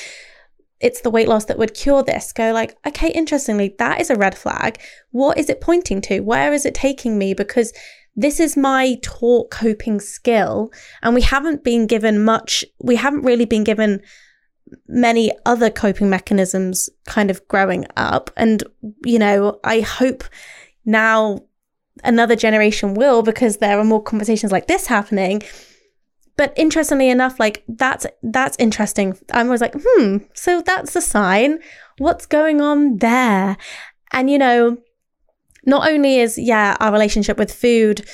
it's 0.80 1.00
the 1.00 1.10
weight 1.10 1.28
loss 1.28 1.46
that 1.46 1.58
would 1.58 1.74
cure 1.74 2.02
this, 2.02 2.32
go 2.32 2.52
like, 2.52 2.76
okay, 2.86 3.10
interestingly, 3.10 3.74
that 3.78 4.00
is 4.00 4.10
a 4.10 4.16
red 4.16 4.36
flag. 4.36 4.78
What 5.10 5.38
is 5.38 5.48
it 5.48 5.60
pointing 5.60 6.00
to? 6.02 6.20
Where 6.20 6.52
is 6.52 6.66
it 6.66 6.74
taking 6.74 7.18
me? 7.18 7.34
Because 7.34 7.72
this 8.16 8.40
is 8.40 8.56
my 8.56 8.96
talk 9.02 9.50
coping 9.50 10.00
skill. 10.00 10.72
And 11.02 11.14
we 11.14 11.22
haven't 11.22 11.62
been 11.62 11.86
given 11.86 12.24
much, 12.24 12.64
we 12.80 12.96
haven't 12.96 13.22
really 13.22 13.44
been 13.44 13.64
given 13.64 14.02
many 14.88 15.30
other 15.44 15.70
coping 15.70 16.10
mechanisms 16.10 16.88
kind 17.06 17.30
of 17.30 17.46
growing 17.46 17.86
up. 17.96 18.30
And, 18.36 18.64
you 19.04 19.18
know, 19.18 19.60
I 19.62 19.80
hope 19.80 20.24
now 20.84 21.40
another 22.04 22.36
generation 22.36 22.94
will 22.94 23.22
because 23.22 23.58
there 23.58 23.78
are 23.78 23.84
more 23.84 24.02
conversations 24.02 24.50
like 24.50 24.66
this 24.66 24.86
happening. 24.86 25.42
But 26.36 26.52
interestingly 26.56 27.08
enough, 27.08 27.40
like 27.40 27.64
that's 27.66 28.06
that's 28.22 28.56
interesting. 28.58 29.16
I 29.32 29.42
was 29.44 29.62
like, 29.62 29.74
hmm, 29.78 30.18
so 30.34 30.60
that's 30.60 30.94
a 30.94 31.00
sign. 31.00 31.60
What's 31.96 32.26
going 32.26 32.60
on 32.60 32.98
there? 32.98 33.56
And 34.12 34.28
you 34.28 34.36
know, 34.36 34.76
not 35.66 35.90
only 35.90 36.20
is, 36.20 36.38
yeah, 36.38 36.76
our 36.80 36.92
relationship 36.92 37.38
with 37.38 37.52
food 37.52 38.06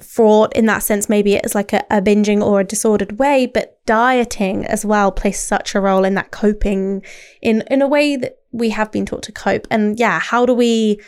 fraught 0.00 0.54
in 0.54 0.66
that 0.66 0.82
sense, 0.82 1.08
maybe 1.08 1.34
it's 1.34 1.54
like 1.54 1.72
a, 1.72 1.84
a, 1.88 2.02
binging 2.02 2.42
or 2.42 2.60
a 2.60 2.64
disordered 2.64 3.18
way, 3.18 3.46
but 3.46 3.78
dieting 3.86 4.66
as 4.66 4.84
well 4.84 5.12
plays 5.12 5.38
such 5.38 5.74
a 5.74 5.80
role 5.80 6.04
in 6.04 6.14
that 6.14 6.32
coping 6.32 7.02
in, 7.40 7.62
in 7.70 7.80
a 7.80 7.88
way 7.88 8.16
that 8.16 8.38
we 8.50 8.70
have 8.70 8.90
been 8.90 9.06
taught 9.06 9.22
to 9.22 9.32
cope. 9.32 9.66
And 9.70 9.98
yeah, 9.98 10.18
how 10.18 10.44
do 10.44 10.52
we, 10.52 11.00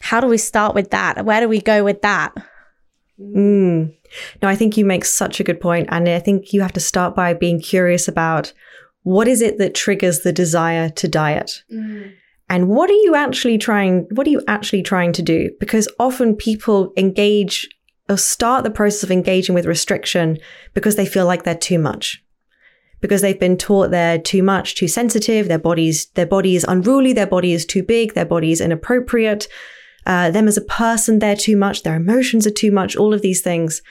how 0.00 0.20
do 0.20 0.28
we 0.28 0.38
start 0.38 0.74
with 0.74 0.90
that? 0.92 1.24
Where 1.24 1.40
do 1.40 1.48
we 1.48 1.60
go 1.60 1.82
with 1.82 2.00
that? 2.02 2.32
Mm. 3.20 3.92
No, 4.40 4.48
I 4.48 4.54
think 4.54 4.76
you 4.76 4.84
make 4.84 5.04
such 5.04 5.40
a 5.40 5.44
good 5.44 5.60
point, 5.60 5.88
And 5.90 6.08
I 6.08 6.20
think 6.20 6.52
you 6.52 6.60
have 6.60 6.72
to 6.74 6.80
start 6.80 7.16
by 7.16 7.34
being 7.34 7.60
curious 7.60 8.06
about 8.06 8.52
what 9.02 9.26
is 9.26 9.42
it 9.42 9.58
that 9.58 9.74
triggers 9.74 10.20
the 10.20 10.32
desire 10.32 10.90
to 10.90 11.08
diet? 11.08 11.64
Mm 11.72 12.12
and 12.48 12.68
what 12.68 12.90
are 12.90 12.94
you 12.94 13.14
actually 13.14 13.58
trying 13.58 14.06
what 14.10 14.26
are 14.26 14.30
you 14.30 14.42
actually 14.46 14.82
trying 14.82 15.12
to 15.14 15.22
do? 15.22 15.50
Because 15.58 15.88
often 15.98 16.36
people 16.36 16.92
engage 16.96 17.68
or 18.08 18.16
start 18.16 18.62
the 18.62 18.70
process 18.70 19.02
of 19.02 19.10
engaging 19.10 19.54
with 19.54 19.66
restriction 19.66 20.38
because 20.72 20.96
they 20.96 21.06
feel 21.06 21.26
like 21.26 21.42
they're 21.42 21.56
too 21.56 21.78
much. 21.78 22.22
Because 23.00 23.20
they've 23.20 23.38
been 23.38 23.56
taught 23.58 23.90
they're 23.90 24.18
too 24.18 24.42
much 24.42 24.76
too 24.76 24.88
sensitive 24.88 25.48
their 25.48 25.58
bodies 25.58 26.06
their 26.14 26.26
body 26.26 26.56
is 26.56 26.64
unruly 26.68 27.12
their 27.12 27.26
body 27.26 27.52
is 27.52 27.66
too 27.66 27.82
big 27.82 28.14
their 28.14 28.24
body 28.24 28.52
is 28.52 28.60
inappropriate 28.60 29.48
uh, 30.06 30.30
them 30.30 30.48
as 30.48 30.56
a 30.56 30.62
person 30.62 31.18
they're 31.18 31.36
too 31.36 31.56
much 31.56 31.82
their 31.82 31.96
emotions 31.96 32.46
are 32.46 32.52
too 32.52 32.70
much 32.70 32.96
all 32.96 33.12
of 33.12 33.22
these 33.22 33.42
things. 33.42 33.82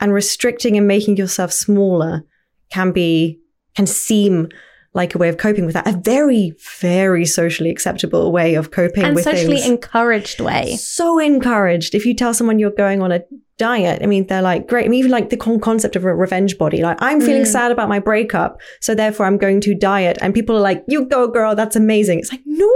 And 0.00 0.12
restricting 0.12 0.76
and 0.76 0.86
making 0.86 1.16
yourself 1.16 1.52
smaller 1.52 2.24
can 2.70 2.92
be 2.92 3.40
can 3.74 3.86
seem 3.86 4.48
like 4.94 5.14
a 5.14 5.18
way 5.18 5.28
of 5.28 5.36
coping 5.36 5.66
with 5.66 5.74
that. 5.74 5.86
A 5.86 5.92
very, 5.92 6.54
very 6.80 7.26
socially 7.26 7.70
acceptable 7.70 8.32
way 8.32 8.54
of 8.54 8.70
coping 8.70 9.04
and 9.04 9.14
with 9.14 9.24
socially 9.24 9.56
things. 9.56 9.68
encouraged 9.68 10.40
way. 10.40 10.76
So 10.76 11.18
encouraged. 11.18 11.94
If 11.94 12.06
you 12.06 12.14
tell 12.14 12.32
someone 12.32 12.58
you're 12.58 12.70
going 12.70 13.02
on 13.02 13.12
a 13.12 13.22
diet, 13.58 14.00
I 14.02 14.06
mean, 14.06 14.26
they're 14.26 14.42
like, 14.42 14.66
great. 14.66 14.86
I 14.86 14.88
mean, 14.88 14.98
even 15.00 15.10
like 15.10 15.30
the 15.30 15.36
concept 15.36 15.94
of 15.94 16.04
a 16.04 16.14
revenge 16.14 16.56
body. 16.56 16.82
Like, 16.82 16.96
I'm 17.00 17.20
feeling 17.20 17.42
mm. 17.42 17.46
sad 17.46 17.70
about 17.70 17.88
my 17.88 17.98
breakup, 17.98 18.60
so 18.80 18.94
therefore 18.94 19.26
I'm 19.26 19.36
going 19.36 19.60
to 19.62 19.74
diet. 19.74 20.16
And 20.20 20.32
people 20.32 20.56
are 20.56 20.60
like, 20.60 20.84
you 20.88 21.04
go, 21.04 21.28
girl. 21.28 21.54
That's 21.54 21.76
amazing. 21.76 22.20
It's 22.20 22.32
like, 22.32 22.42
no. 22.46 22.72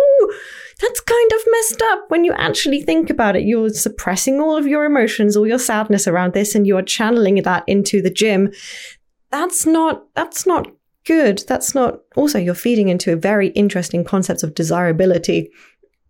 That's 0.81 1.01
kind 1.01 1.33
of 1.33 1.39
messed 1.51 1.83
up 1.83 2.05
when 2.09 2.25
you 2.25 2.33
actually 2.33 2.83
think 2.83 3.09
about 3.09 3.37
it. 3.37 3.45
You're 3.45 3.71
suppressing 3.71 4.41
all 4.41 4.57
of 4.57 4.67
your 4.67 4.85
emotions, 4.85 5.37
all 5.37 5.47
your 5.47 5.59
sadness 5.59 6.09
around 6.09 6.35
this, 6.35 6.57
and 6.57 6.67
you're 6.67 6.83
channeling 6.83 7.41
that 7.43 7.63
into 7.69 8.03
the 8.03 8.11
gym. 8.11 8.51
That's 9.31 9.65
not, 9.65 10.13
that's 10.15 10.45
not 10.45 10.67
good. 11.07 11.43
That's 11.49 11.75
not. 11.75 12.01
Also, 12.17 12.39
you're 12.39 12.55
feeding 12.55 12.89
into 12.89 13.13
a 13.13 13.17
very 13.17 13.49
interesting 13.49 14.05
concepts 14.05 14.43
of 14.43 14.55
desirability, 14.55 15.51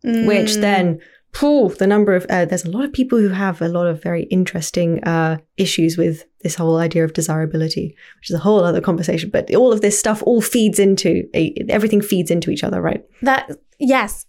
which 0.02 0.56
then. 0.56 1.00
Pooh, 1.34 1.70
the 1.70 1.86
number 1.86 2.14
of 2.14 2.26
uh, 2.28 2.44
there's 2.44 2.66
a 2.66 2.70
lot 2.70 2.84
of 2.84 2.92
people 2.92 3.18
who 3.18 3.30
have 3.30 3.62
a 3.62 3.68
lot 3.68 3.86
of 3.86 4.02
very 4.02 4.24
interesting 4.24 5.02
uh, 5.04 5.38
issues 5.56 5.96
with 5.96 6.26
this 6.42 6.54
whole 6.54 6.76
idea 6.76 7.04
of 7.04 7.14
desirability, 7.14 7.96
which 8.18 8.28
is 8.28 8.36
a 8.36 8.38
whole 8.38 8.62
other 8.62 8.82
conversation. 8.82 9.30
But 9.30 9.54
all 9.54 9.72
of 9.72 9.80
this 9.80 9.98
stuff 9.98 10.22
all 10.24 10.42
feeds 10.42 10.78
into 10.78 11.26
everything 11.70 12.02
feeds 12.02 12.30
into 12.30 12.50
each 12.50 12.62
other, 12.62 12.82
right? 12.82 13.02
That 13.22 13.50
yes, 13.78 14.26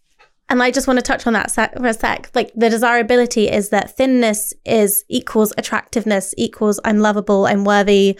and 0.49 0.63
I 0.63 0.71
just 0.71 0.87
want 0.87 0.97
to 0.99 1.03
touch 1.03 1.27
on 1.27 1.33
that 1.33 1.51
sec- 1.51 1.77
for 1.77 1.87
a 1.87 1.93
sec. 1.93 2.31
Like 2.33 2.51
the 2.55 2.69
desirability 2.69 3.49
is 3.49 3.69
that 3.69 3.97
thinness 3.97 4.53
is 4.65 5.03
equals 5.09 5.51
attractiveness 5.57 6.33
equals 6.37 6.79
I'm 6.85 6.99
lovable, 6.99 7.47
I'm 7.47 7.65
worthy. 7.65 8.17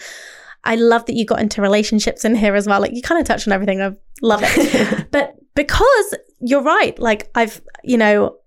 I 0.64 0.76
love 0.76 1.06
that 1.06 1.14
you 1.14 1.24
got 1.24 1.40
into 1.40 1.62
relationships 1.62 2.24
in 2.24 2.34
here 2.34 2.54
as 2.54 2.66
well. 2.66 2.80
Like 2.80 2.94
you 2.94 3.02
kind 3.02 3.20
of 3.20 3.26
touched 3.26 3.46
on 3.46 3.52
everything. 3.52 3.80
I 3.80 3.92
love 4.22 4.40
it. 4.42 5.06
but 5.10 5.34
because 5.54 6.14
you're 6.40 6.62
right, 6.62 6.98
like 6.98 7.30
I've, 7.34 7.60
you 7.82 7.98
know, 7.98 8.38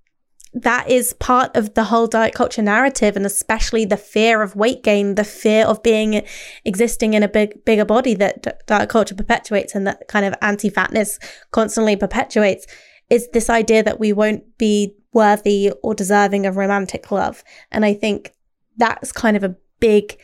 that 0.54 0.90
is 0.90 1.14
part 1.14 1.56
of 1.56 1.74
the 1.76 1.86
whole 1.86 2.08
diet 2.08 2.34
culture 2.34 2.62
narrative 2.62 3.16
and 3.16 3.26
especially 3.26 3.86
the 3.86 3.98
fear 3.98 4.42
of 4.42 4.56
weight 4.56 4.82
gain 4.84 5.16
the 5.16 5.24
fear 5.24 5.66
of 5.66 5.84
being 5.84 6.24
existing 6.66 7.14
in 7.14 7.22
a 7.22 7.28
big 7.28 7.64
bigger 7.66 7.86
body 7.86 8.14
that 8.16 8.66
diet 8.66 8.90
culture 8.90 9.14
perpetuates 9.14 9.76
and 9.76 9.86
that 9.86 10.08
kind 10.08 10.26
of 10.26 10.34
anti-fatness 10.42 11.20
constantly 11.52 11.96
perpetuates 11.96 12.66
is 13.10 13.28
this 13.34 13.50
idea 13.50 13.84
that 13.84 14.00
we 14.00 14.12
won't 14.12 14.58
be 14.58 14.96
worthy 15.14 15.72
or 15.84 15.94
deserving 15.94 16.46
of 16.46 16.58
romantic 16.58 17.12
love 17.12 17.44
and 17.72 17.86
i 17.86 17.94
think 17.94 18.34
that's 18.78 19.12
kind 19.12 19.38
of 19.38 19.44
a 19.44 19.56
big 19.80 20.18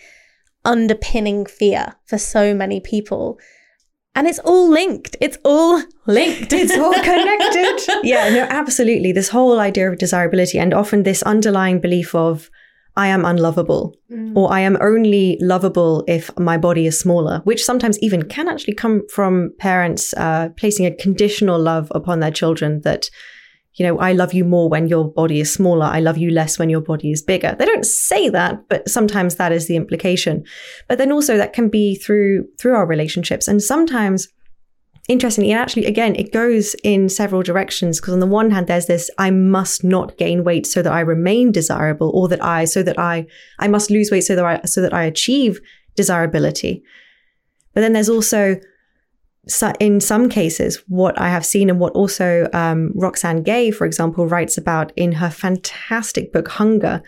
underpinning 0.65 1.45
fear 1.45 1.95
for 2.05 2.17
so 2.17 2.53
many 2.53 2.79
people 2.79 3.39
and 4.15 4.27
it's 4.27 4.39
all 4.39 4.69
linked. 4.69 5.15
It's 5.19 5.37
all 5.43 5.81
linked. 6.05 6.53
It's 6.53 6.77
all 6.77 6.93
connected. 6.93 8.01
yeah, 8.03 8.29
no, 8.29 8.41
absolutely. 8.43 9.11
This 9.11 9.29
whole 9.29 9.59
idea 9.59 9.91
of 9.91 9.97
desirability 9.97 10.59
and 10.59 10.73
often 10.73 11.03
this 11.03 11.23
underlying 11.23 11.81
belief 11.81 12.13
of 12.13 12.49
I 12.95 13.07
am 13.07 13.25
unlovable 13.25 13.95
mm. 14.11 14.35
or 14.35 14.53
I 14.53 14.59
am 14.59 14.77
only 14.79 15.39
lovable 15.41 16.03
if 16.07 16.29
my 16.37 16.59
body 16.59 16.85
is 16.85 16.99
smaller, 16.99 17.41
which 17.43 17.65
sometimes 17.65 17.97
even 18.03 18.23
can 18.23 18.47
actually 18.47 18.75
come 18.75 19.01
from 19.09 19.51
parents 19.57 20.13
uh, 20.13 20.49
placing 20.57 20.85
a 20.85 20.95
conditional 20.95 21.59
love 21.59 21.91
upon 21.95 22.19
their 22.19 22.29
children 22.29 22.81
that 22.81 23.09
you 23.75 23.85
know, 23.85 23.97
I 23.97 24.13
love 24.13 24.33
you 24.33 24.45
more 24.45 24.69
when 24.69 24.87
your 24.87 25.11
body 25.11 25.39
is 25.39 25.51
smaller. 25.51 25.85
I 25.85 25.99
love 25.99 26.17
you 26.17 26.29
less 26.29 26.59
when 26.59 26.69
your 26.69 26.81
body 26.81 27.11
is 27.11 27.23
bigger. 27.23 27.55
They 27.57 27.65
don't 27.65 27.85
say 27.85 28.29
that, 28.29 28.67
but 28.69 28.87
sometimes 28.87 29.35
that 29.35 29.51
is 29.51 29.67
the 29.67 29.75
implication. 29.75 30.43
But 30.87 30.99
then 30.99 31.11
also 31.11 31.37
that 31.37 31.53
can 31.53 31.69
be 31.69 31.95
through, 31.95 32.47
through 32.59 32.75
our 32.75 32.85
relationships. 32.85 33.47
And 33.47 33.63
sometimes, 33.63 34.27
interestingly, 35.09 35.51
and 35.51 35.59
actually, 35.59 35.87
again, 35.87 36.15
it 36.15 36.31
goes 36.31 36.75
in 36.83 37.09
several 37.09 37.41
directions. 37.41 37.99
Because 37.99 38.13
on 38.13 38.19
the 38.19 38.27
one 38.27 38.51
hand, 38.51 38.67
there's 38.67 38.85
this, 38.85 39.09
I 39.17 39.31
must 39.31 39.83
not 39.83 40.19
gain 40.19 40.43
weight 40.43 40.67
so 40.67 40.83
that 40.83 40.93
I 40.93 40.99
remain 40.99 41.51
desirable 41.51 42.11
or 42.13 42.27
that 42.27 42.43
I, 42.43 42.65
so 42.65 42.83
that 42.83 42.99
I, 42.99 43.25
I 43.57 43.67
must 43.67 43.89
lose 43.89 44.11
weight 44.11 44.21
so 44.21 44.35
that 44.35 44.45
I, 44.45 44.61
so 44.65 44.81
that 44.81 44.93
I 44.93 45.03
achieve 45.03 45.59
desirability. 45.95 46.83
But 47.73 47.81
then 47.81 47.93
there's 47.93 48.09
also, 48.09 48.57
so 49.47 49.73
in 49.79 49.99
some 49.99 50.29
cases, 50.29 50.81
what 50.87 51.19
I 51.19 51.29
have 51.29 51.45
seen 51.45 51.69
and 51.69 51.79
what 51.79 51.93
also 51.93 52.47
um, 52.53 52.91
Roxane 52.95 53.43
Gay, 53.43 53.71
for 53.71 53.85
example, 53.85 54.25
writes 54.25 54.57
about 54.57 54.93
in 54.95 55.13
her 55.13 55.29
fantastic 55.29 56.31
book 56.31 56.47
Hunger, 56.47 57.03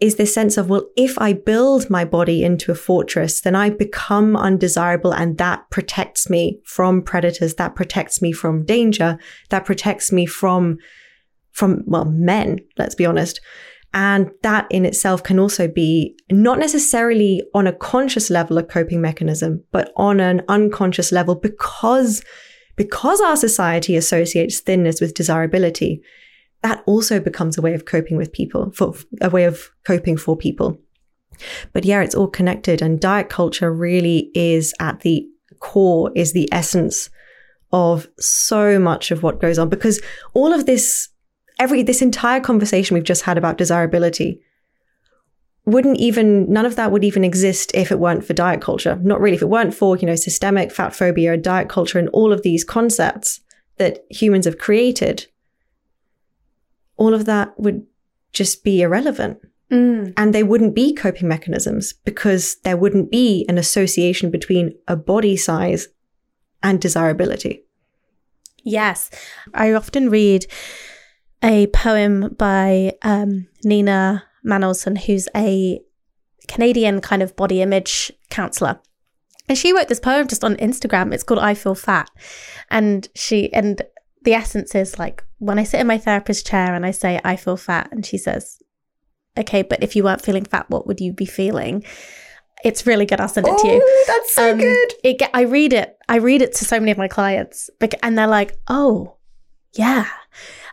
is 0.00 0.16
this 0.16 0.32
sense 0.32 0.56
of, 0.56 0.68
well, 0.68 0.86
if 0.96 1.18
I 1.18 1.32
build 1.32 1.90
my 1.90 2.04
body 2.04 2.44
into 2.44 2.70
a 2.70 2.76
fortress, 2.76 3.40
then 3.40 3.54
I 3.54 3.70
become 3.70 4.36
undesirable 4.36 5.12
and 5.12 5.38
that 5.38 5.70
protects 5.70 6.30
me 6.30 6.60
from 6.64 7.02
predators. 7.02 7.54
That 7.54 7.74
protects 7.74 8.22
me 8.22 8.32
from 8.32 8.64
danger. 8.64 9.18
That 9.50 9.64
protects 9.64 10.12
me 10.12 10.26
from, 10.26 10.78
from, 11.50 11.82
well, 11.86 12.04
men, 12.04 12.58
let's 12.76 12.94
be 12.94 13.06
honest. 13.06 13.40
And 13.94 14.30
that 14.42 14.66
in 14.70 14.84
itself 14.84 15.22
can 15.22 15.38
also 15.38 15.66
be 15.66 16.16
not 16.30 16.58
necessarily 16.58 17.42
on 17.54 17.66
a 17.66 17.72
conscious 17.72 18.28
level 18.28 18.58
a 18.58 18.62
coping 18.62 19.00
mechanism, 19.00 19.64
but 19.72 19.92
on 19.96 20.20
an 20.20 20.42
unconscious 20.48 21.10
level 21.10 21.34
because, 21.34 22.22
because 22.76 23.20
our 23.20 23.36
society 23.36 23.96
associates 23.96 24.60
thinness 24.60 25.00
with 25.00 25.14
desirability. 25.14 26.02
That 26.62 26.82
also 26.86 27.20
becomes 27.20 27.56
a 27.56 27.62
way 27.62 27.72
of 27.72 27.86
coping 27.86 28.16
with 28.16 28.32
people, 28.32 28.72
for 28.72 28.94
a 29.20 29.30
way 29.30 29.44
of 29.44 29.70
coping 29.84 30.16
for 30.16 30.36
people. 30.36 30.78
But 31.72 31.84
yeah, 31.84 32.02
it's 32.02 32.14
all 32.14 32.28
connected 32.28 32.82
and 32.82 33.00
diet 33.00 33.28
culture 33.28 33.72
really 33.72 34.30
is 34.34 34.74
at 34.80 35.00
the 35.00 35.26
core, 35.60 36.10
is 36.14 36.32
the 36.32 36.48
essence 36.52 37.10
of 37.72 38.08
so 38.18 38.78
much 38.78 39.10
of 39.10 39.22
what 39.22 39.40
goes 39.40 39.58
on 39.58 39.68
because 39.68 40.00
all 40.34 40.52
of 40.52 40.66
this 40.66 41.08
every 41.58 41.82
this 41.82 42.02
entire 42.02 42.40
conversation 42.40 42.94
we've 42.94 43.04
just 43.04 43.22
had 43.22 43.38
about 43.38 43.58
desirability 43.58 44.40
wouldn't 45.64 45.98
even 45.98 46.50
none 46.50 46.64
of 46.64 46.76
that 46.76 46.90
would 46.90 47.04
even 47.04 47.24
exist 47.24 47.70
if 47.74 47.92
it 47.92 47.98
weren't 47.98 48.24
for 48.24 48.32
diet 48.32 48.62
culture. 48.62 48.96
Not 49.02 49.20
really 49.20 49.36
if 49.36 49.42
it 49.42 49.50
weren't 49.50 49.74
for 49.74 49.96
you 49.96 50.06
know 50.06 50.16
systemic 50.16 50.72
fat 50.72 50.94
phobia 50.94 51.36
diet 51.36 51.68
culture 51.68 51.98
and 51.98 52.08
all 52.10 52.32
of 52.32 52.42
these 52.42 52.64
concepts 52.64 53.40
that 53.76 54.04
humans 54.10 54.46
have 54.46 54.58
created. 54.58 55.26
All 56.96 57.14
of 57.14 57.26
that 57.26 57.58
would 57.60 57.86
just 58.32 58.64
be 58.64 58.82
irrelevant. 58.82 59.38
Mm. 59.70 60.14
and 60.16 60.34
they 60.34 60.42
wouldn't 60.42 60.74
be 60.74 60.94
coping 60.94 61.28
mechanisms 61.28 61.92
because 61.92 62.56
there 62.64 62.78
wouldn't 62.78 63.10
be 63.10 63.44
an 63.50 63.58
association 63.58 64.30
between 64.30 64.72
a 64.88 64.96
body 64.96 65.36
size 65.36 65.88
and 66.62 66.80
desirability. 66.80 67.64
Yes. 68.64 69.10
I 69.52 69.72
often 69.72 70.08
read 70.08 70.46
a 71.42 71.66
poem 71.68 72.34
by 72.38 72.94
um, 73.02 73.48
Nina 73.64 74.24
Manolson, 74.44 74.98
who's 74.98 75.28
a 75.36 75.80
Canadian 76.46 77.00
kind 77.00 77.22
of 77.22 77.36
body 77.36 77.62
image 77.62 78.12
counselor. 78.30 78.80
And 79.48 79.56
she 79.56 79.72
wrote 79.72 79.88
this 79.88 80.00
poem 80.00 80.28
just 80.28 80.44
on 80.44 80.56
Instagram. 80.56 81.12
It's 81.12 81.22
called 81.22 81.40
I 81.40 81.54
Feel 81.54 81.74
Fat. 81.74 82.10
And 82.70 83.08
she, 83.14 83.52
and 83.52 83.80
the 84.22 84.34
essence 84.34 84.74
is 84.74 84.98
like 84.98 85.24
when 85.38 85.58
I 85.58 85.64
sit 85.64 85.80
in 85.80 85.86
my 85.86 85.98
therapist 85.98 86.46
chair 86.46 86.74
and 86.74 86.84
I 86.84 86.90
say, 86.90 87.20
I 87.24 87.36
feel 87.36 87.56
fat, 87.56 87.88
and 87.92 88.04
she 88.04 88.18
says, 88.18 88.60
Okay, 89.38 89.62
but 89.62 89.82
if 89.82 89.94
you 89.94 90.02
weren't 90.02 90.22
feeling 90.22 90.44
fat, 90.44 90.68
what 90.68 90.86
would 90.86 91.00
you 91.00 91.12
be 91.12 91.24
feeling? 91.24 91.84
It's 92.64 92.86
really 92.86 93.06
good. 93.06 93.20
I'll 93.20 93.28
send 93.28 93.46
it 93.46 93.54
oh, 93.56 93.62
to 93.62 93.68
you. 93.68 93.80
Oh, 93.82 94.04
that's 94.08 94.34
so 94.34 94.50
um, 94.50 94.58
good. 94.58 94.92
It, 95.04 95.22
I 95.32 95.42
read 95.42 95.72
it. 95.72 95.96
I 96.08 96.16
read 96.16 96.42
it 96.42 96.54
to 96.56 96.64
so 96.64 96.80
many 96.80 96.90
of 96.90 96.98
my 96.98 97.06
clients, 97.06 97.70
and 98.02 98.18
they're 98.18 98.26
like, 98.26 98.56
"Oh, 98.66 99.14
yeah." 99.74 100.08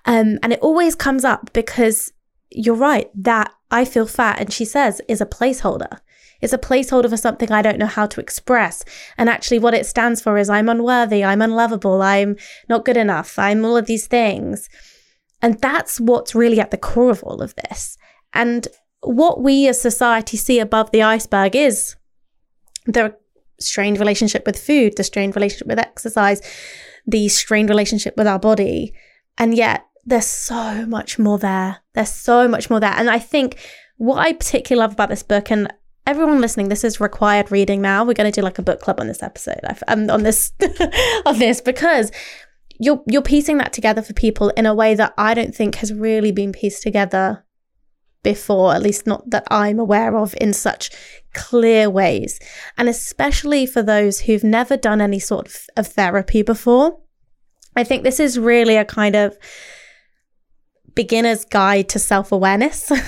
Um, 0.05 0.39
and 0.43 0.53
it 0.53 0.59
always 0.61 0.95
comes 0.95 1.25
up 1.25 1.51
because 1.53 2.13
you're 2.51 2.75
right, 2.75 3.09
that 3.15 3.51
I 3.71 3.85
feel 3.85 4.07
fat, 4.07 4.39
and 4.39 4.53
she 4.53 4.65
says, 4.65 5.01
is 5.07 5.21
a 5.21 5.25
placeholder. 5.25 5.99
It's 6.41 6.53
a 6.53 6.57
placeholder 6.57 7.09
for 7.09 7.17
something 7.17 7.51
I 7.51 7.61
don't 7.61 7.79
know 7.79 7.85
how 7.85 8.05
to 8.07 8.21
express. 8.21 8.83
And 9.17 9.29
actually, 9.29 9.59
what 9.59 9.73
it 9.73 9.85
stands 9.85 10.21
for 10.21 10.37
is 10.37 10.49
I'm 10.49 10.69
unworthy, 10.69 11.23
I'm 11.23 11.41
unlovable, 11.41 12.01
I'm 12.01 12.35
not 12.69 12.85
good 12.85 12.97
enough, 12.97 13.39
I'm 13.39 13.65
all 13.65 13.77
of 13.77 13.87
these 13.87 14.07
things. 14.07 14.69
And 15.41 15.59
that's 15.59 15.99
what's 15.99 16.35
really 16.35 16.59
at 16.59 16.71
the 16.71 16.77
core 16.77 17.09
of 17.09 17.23
all 17.23 17.41
of 17.41 17.55
this. 17.55 17.97
And 18.33 18.67
what 19.01 19.41
we 19.41 19.67
as 19.67 19.81
society 19.81 20.37
see 20.37 20.59
above 20.59 20.91
the 20.91 21.03
iceberg 21.03 21.55
is 21.55 21.95
the 22.85 23.15
strained 23.59 23.99
relationship 23.99 24.45
with 24.45 24.59
food, 24.59 24.97
the 24.97 25.03
strained 25.03 25.35
relationship 25.35 25.67
with 25.67 25.79
exercise, 25.79 26.41
the 27.05 27.27
strained 27.27 27.69
relationship 27.69 28.15
with 28.17 28.27
our 28.27 28.39
body. 28.39 28.93
And 29.37 29.55
yet, 29.55 29.85
there's 30.05 30.27
so 30.27 30.85
much 30.85 31.17
more 31.17 31.37
there. 31.37 31.77
There's 31.93 32.11
so 32.11 32.47
much 32.47 32.69
more 32.69 32.79
there. 32.79 32.93
And 32.95 33.09
I 33.09 33.19
think 33.19 33.57
what 33.97 34.19
I 34.19 34.33
particularly 34.33 34.81
love 34.81 34.93
about 34.93 35.09
this 35.09 35.23
book, 35.23 35.51
and 35.51 35.71
everyone 36.05 36.41
listening, 36.41 36.69
this 36.69 36.83
is 36.83 36.99
required 36.99 37.51
reading 37.51 37.81
now. 37.81 38.03
We're 38.03 38.13
going 38.13 38.31
to 38.31 38.39
do 38.39 38.43
like 38.43 38.59
a 38.59 38.63
book 38.63 38.81
club 38.81 38.99
on 38.99 39.07
this 39.07 39.23
episode, 39.23 39.61
um, 39.87 40.09
on 40.09 40.23
this, 40.23 40.53
of 41.25 41.39
this, 41.39 41.61
because 41.61 42.11
you're 42.77 43.01
you're 43.07 43.21
piecing 43.21 43.57
that 43.57 43.71
together 43.71 44.01
for 44.01 44.13
people 44.13 44.49
in 44.49 44.65
a 44.65 44.75
way 44.75 44.95
that 44.95 45.13
I 45.17 45.33
don't 45.33 45.55
think 45.55 45.75
has 45.75 45.93
really 45.93 46.31
been 46.31 46.51
pieced 46.51 46.83
together 46.83 47.45
before, 48.21 48.73
at 48.73 48.81
least 48.81 49.07
not 49.07 49.29
that 49.29 49.47
I'm 49.49 49.79
aware 49.79 50.17
of 50.17 50.35
in 50.41 50.51
such 50.51 50.89
clear 51.33 51.89
ways. 51.89 52.39
And 52.77 52.89
especially 52.89 53.65
for 53.65 53.81
those 53.81 54.21
who've 54.21 54.43
never 54.43 54.75
done 54.75 54.99
any 54.99 55.19
sort 55.19 55.47
of, 55.47 55.55
of 55.77 55.87
therapy 55.87 56.41
before. 56.41 56.99
I 57.77 57.83
think 57.83 58.03
this 58.03 58.19
is 58.19 58.39
really 58.39 58.77
a 58.77 58.85
kind 58.85 59.15
of 59.15 59.37
beginner's 60.95 61.45
guide 61.45 61.89
to 61.89 61.99
self 61.99 62.31
awareness. 62.31 62.91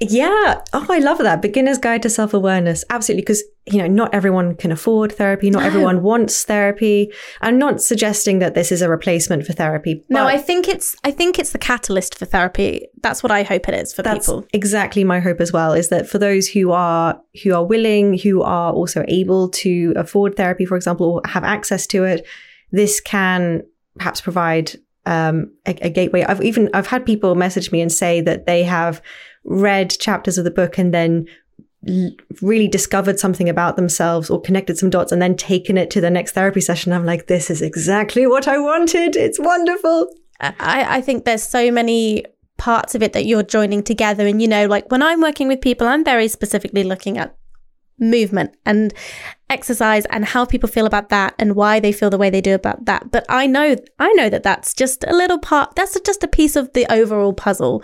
Yeah. 0.00 0.60
Oh, 0.72 0.86
I 0.90 0.98
love 0.98 1.18
that. 1.18 1.40
Beginner's 1.40 1.78
Guide 1.78 2.02
to 2.02 2.10
Self 2.10 2.34
Awareness. 2.34 2.84
Absolutely. 2.90 3.22
Because, 3.22 3.44
you 3.66 3.78
know, 3.78 3.86
not 3.86 4.12
everyone 4.12 4.56
can 4.56 4.72
afford 4.72 5.12
therapy. 5.12 5.50
Not 5.50 5.60
No. 5.62 5.66
everyone 5.68 6.02
wants 6.02 6.42
therapy. 6.44 7.12
I'm 7.40 7.58
not 7.58 7.80
suggesting 7.80 8.40
that 8.40 8.54
this 8.54 8.72
is 8.72 8.82
a 8.82 8.88
replacement 8.88 9.46
for 9.46 9.52
therapy. 9.52 10.04
No, 10.10 10.26
I 10.26 10.36
think 10.36 10.66
it's 10.68 10.96
I 11.04 11.12
think 11.12 11.38
it's 11.38 11.52
the 11.52 11.58
catalyst 11.58 12.18
for 12.18 12.24
therapy. 12.26 12.86
That's 13.02 13.22
what 13.22 13.30
I 13.30 13.44
hope 13.44 13.68
it 13.68 13.74
is 13.74 13.92
for 13.94 14.02
that's 14.02 14.26
people. 14.26 14.44
exactly 14.52 15.04
my 15.04 15.20
hope 15.20 15.40
as 15.40 15.52
well 15.52 15.72
is 15.72 15.88
that 15.90 16.08
for 16.08 16.18
those 16.18 16.48
who 16.48 16.72
are 16.72 17.18
who 17.44 17.54
are 17.54 17.64
willing 17.64 18.18
who 18.18 18.42
are 18.42 18.72
also 18.72 19.04
able 19.06 19.48
to 19.50 19.94
afford 19.96 20.36
therapy 20.36 20.64
for 20.66 20.76
example 20.76 21.06
or 21.06 21.22
have 21.30 21.44
access 21.44 21.86
to 21.86 22.02
it 22.04 22.26
this 22.72 23.00
can 23.00 23.62
perhaps 23.96 24.20
provide 24.20 24.72
um, 25.06 25.52
a, 25.66 25.76
a 25.82 25.90
gateway. 25.90 26.24
I've 26.24 26.42
even 26.42 26.70
i've 26.74 26.86
had 26.86 27.06
people 27.06 27.34
message 27.34 27.72
me 27.72 27.80
and 27.80 27.92
say 27.92 28.20
that 28.22 28.46
they 28.46 28.62
have 28.64 29.02
read 29.44 29.90
chapters 29.90 30.38
of 30.38 30.44
the 30.44 30.50
book 30.50 30.78
and 30.78 30.92
then 30.92 31.26
really 32.40 32.66
discovered 32.66 33.20
something 33.20 33.48
about 33.48 33.76
themselves 33.76 34.30
or 34.30 34.40
connected 34.40 34.78
some 34.78 34.88
dots 34.88 35.12
and 35.12 35.20
then 35.20 35.36
taken 35.36 35.76
it 35.76 35.90
to 35.90 36.00
the 36.00 36.10
next 36.10 36.32
therapy 36.32 36.60
session. 36.60 36.92
I'm 36.92 37.04
like 37.04 37.26
this 37.26 37.50
is 37.50 37.60
exactly 37.60 38.26
what 38.26 38.48
i 38.48 38.58
wanted. 38.58 39.16
It's 39.16 39.38
wonderful. 39.38 40.08
I, 40.40 40.96
I 40.96 41.00
think 41.00 41.24
there's 41.24 41.42
so 41.42 41.70
many 41.70 42.24
parts 42.56 42.94
of 42.94 43.02
it 43.02 43.12
that 43.12 43.26
you're 43.26 43.42
joining 43.42 43.82
together. 43.82 44.26
And, 44.26 44.40
you 44.40 44.48
know, 44.48 44.66
like 44.66 44.90
when 44.90 45.02
I'm 45.02 45.20
working 45.20 45.48
with 45.48 45.60
people, 45.60 45.86
I'm 45.86 46.04
very 46.04 46.28
specifically 46.28 46.84
looking 46.84 47.18
at 47.18 47.36
movement 47.98 48.56
and 48.66 48.92
exercise 49.50 50.04
and 50.06 50.24
how 50.24 50.44
people 50.44 50.68
feel 50.68 50.86
about 50.86 51.10
that 51.10 51.34
and 51.38 51.54
why 51.54 51.78
they 51.78 51.92
feel 51.92 52.10
the 52.10 52.18
way 52.18 52.28
they 52.28 52.40
do 52.40 52.54
about 52.54 52.84
that. 52.86 53.10
But 53.10 53.24
I 53.28 53.46
know, 53.46 53.76
I 53.98 54.12
know 54.14 54.28
that 54.28 54.42
that's 54.42 54.74
just 54.74 55.04
a 55.04 55.14
little 55.14 55.38
part, 55.38 55.76
that's 55.76 55.98
just 56.00 56.24
a 56.24 56.28
piece 56.28 56.56
of 56.56 56.72
the 56.72 56.86
overall 56.92 57.32
puzzle. 57.32 57.82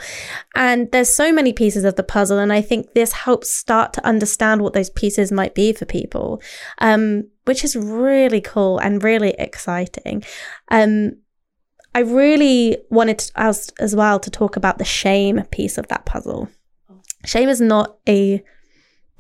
And 0.55 0.91
there's 0.91 1.13
so 1.13 1.33
many 1.33 1.53
pieces 1.53 1.85
of 1.85 1.97
the 1.97 2.03
puzzle. 2.03 2.39
And 2.39 2.53
I 2.53 2.61
think 2.61 2.93
this 2.95 3.13
helps 3.13 3.51
start 3.51 3.93
to 3.95 4.07
understand 4.07 4.63
what 4.63 4.73
those 4.73 4.91
pieces 4.91 5.31
might 5.31 5.55
be 5.55 5.73
for 5.73 5.85
people, 5.85 6.43
um, 6.79 7.29
which 7.45 7.63
is 7.63 7.77
really 7.77 8.41
cool 8.41 8.79
and 8.79 9.05
really 9.05 9.35
exciting. 9.39 10.25
Um, 10.71 11.19
I 11.95 12.01
really 12.01 12.79
wanted 12.91 13.19
to, 13.19 13.33
as, 13.37 13.71
as 13.81 13.97
well 13.97 14.21
to 14.21 14.31
talk 14.31 14.57
about 14.57 14.79
the 14.79 14.85
shame 14.85 15.43
piece 15.51 15.77
of 15.79 15.89
that 15.89 16.07
puzzle. 16.07 16.49
Shame 17.25 17.49
is 17.49 17.61
not 17.61 17.99
a 18.09 18.43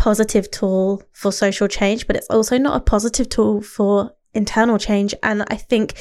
positive 0.00 0.50
tool 0.50 1.02
for 1.12 1.30
social 1.30 1.68
change, 1.68 2.06
but 2.06 2.16
it's 2.16 2.30
also 2.30 2.56
not 2.56 2.74
a 2.74 2.80
positive 2.80 3.28
tool 3.28 3.60
for 3.60 4.12
internal 4.32 4.78
change. 4.78 5.14
And 5.22 5.44
I 5.48 5.56
think 5.56 5.92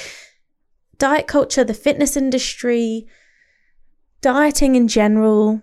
diet 0.97 1.27
culture, 1.27 1.65
the 1.65 1.73
fitness 1.73 2.15
industry, 2.15 3.07
dieting 4.21 4.77
in 4.77 4.87
general 4.87 5.61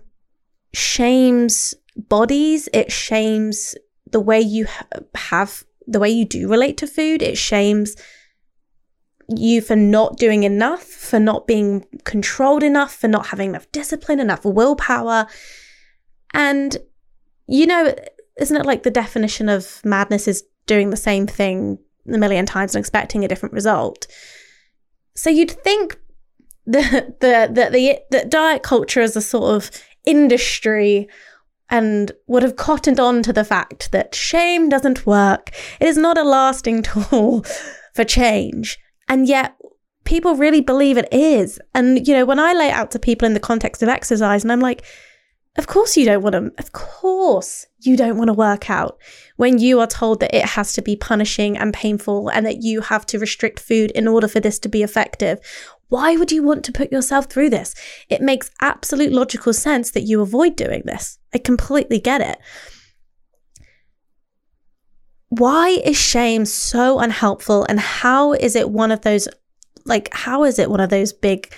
shames 0.71 1.73
bodies, 1.95 2.69
it 2.73 2.91
shames 2.91 3.75
the 4.11 4.19
way 4.19 4.39
you 4.39 4.67
ha- 4.67 4.85
have, 5.15 5.63
the 5.87 5.99
way 5.99 6.09
you 6.09 6.23
do 6.23 6.47
relate 6.47 6.77
to 6.77 6.85
food, 6.85 7.23
it 7.23 7.39
shames 7.39 7.95
you 9.35 9.61
for 9.61 9.75
not 9.75 10.17
doing 10.17 10.43
enough, 10.43 10.83
for 10.83 11.19
not 11.19 11.47
being 11.47 11.87
controlled 12.03 12.61
enough, 12.61 12.93
for 12.93 13.07
not 13.07 13.27
having 13.27 13.49
enough 13.49 13.71
discipline, 13.71 14.19
enough 14.19 14.45
willpower. 14.45 15.25
And, 16.33 16.77
you 17.47 17.65
know, 17.65 17.95
isn't 18.39 18.57
it 18.57 18.65
like 18.65 18.83
the 18.83 18.91
definition 18.91 19.49
of 19.49 19.81
madness 19.83 20.27
is 20.27 20.43
doing 20.65 20.89
the 20.89 20.97
same 20.97 21.27
thing 21.27 21.79
a 22.11 22.17
million 22.17 22.45
times 22.45 22.75
and 22.75 22.81
expecting 22.81 23.23
a 23.23 23.27
different 23.27 23.53
result? 23.53 24.07
So 25.15 25.29
you'd 25.29 25.51
think 25.51 25.99
the 26.65 27.15
the 27.19 27.49
the 27.51 27.69
the, 27.71 27.99
the 28.11 28.25
diet 28.25 28.63
culture 28.63 29.01
is 29.01 29.15
a 29.15 29.21
sort 29.21 29.55
of 29.55 29.71
industry 30.05 31.07
and 31.69 32.11
would 32.27 32.43
have 32.43 32.55
cottoned 32.55 32.99
on 32.99 33.21
to 33.23 33.33
the 33.33 33.43
fact 33.43 33.91
that 33.91 34.15
shame 34.15 34.69
doesn't 34.69 35.05
work. 35.05 35.51
It 35.79 35.87
is 35.87 35.97
not 35.97 36.17
a 36.17 36.23
lasting 36.23 36.83
tool 36.83 37.45
for 37.93 38.03
change. 38.03 38.79
And 39.09 39.27
yet 39.27 39.57
people 40.05 40.35
really 40.35 40.61
believe 40.61 40.97
it 40.97 41.11
is. 41.11 41.59
And, 41.73 42.07
you 42.07 42.13
know, 42.13 42.25
when 42.25 42.39
I 42.39 42.53
lay 42.53 42.71
out 42.71 42.91
to 42.91 42.99
people 42.99 43.25
in 43.25 43.33
the 43.33 43.39
context 43.39 43.83
of 43.83 43.89
exercise, 43.89 44.43
and 44.43 44.51
I'm 44.51 44.61
like, 44.61 44.85
of 45.57 45.67
course 45.67 45.97
you 45.97 46.05
don't 46.05 46.21
want 46.21 46.33
to, 46.33 46.51
of 46.57 46.71
course 46.71 47.65
you 47.79 47.97
don't 47.97 48.17
want 48.17 48.27
to 48.27 48.33
work 48.33 48.69
out 48.69 48.99
when 49.37 49.57
you 49.57 49.79
are 49.79 49.87
told 49.87 50.19
that 50.19 50.35
it 50.35 50.45
has 50.45 50.73
to 50.73 50.81
be 50.81 50.95
punishing 50.95 51.57
and 51.57 51.73
painful 51.73 52.29
and 52.29 52.45
that 52.45 52.61
you 52.61 52.81
have 52.81 53.05
to 53.07 53.19
restrict 53.19 53.59
food 53.59 53.91
in 53.91 54.07
order 54.07 54.27
for 54.27 54.39
this 54.39 54.59
to 54.59 54.69
be 54.69 54.83
effective. 54.83 55.39
Why 55.89 56.17
would 56.17 56.31
you 56.31 56.43
want 56.43 56.65
to 56.65 56.71
put 56.71 56.91
yourself 56.91 57.27
through 57.27 57.49
this? 57.49 57.73
It 58.09 58.21
makes 58.21 58.51
absolute 58.61 59.11
logical 59.11 59.53
sense 59.53 59.91
that 59.91 60.01
you 60.01 60.21
avoid 60.21 60.55
doing 60.55 60.83
this. 60.85 61.17
I 61.33 61.37
completely 61.37 61.99
get 61.99 62.21
it. 62.21 62.37
Why 65.29 65.69
is 65.69 65.97
shame 65.97 66.45
so 66.45 66.99
unhelpful 66.99 67.65
and 67.67 67.79
how 67.79 68.33
is 68.33 68.55
it 68.55 68.69
one 68.69 68.91
of 68.91 69.01
those 69.01 69.27
like 69.85 70.09
how 70.13 70.43
is 70.43 70.59
it 70.59 70.69
one 70.69 70.81
of 70.81 70.89
those 70.89 71.13
big 71.13 71.53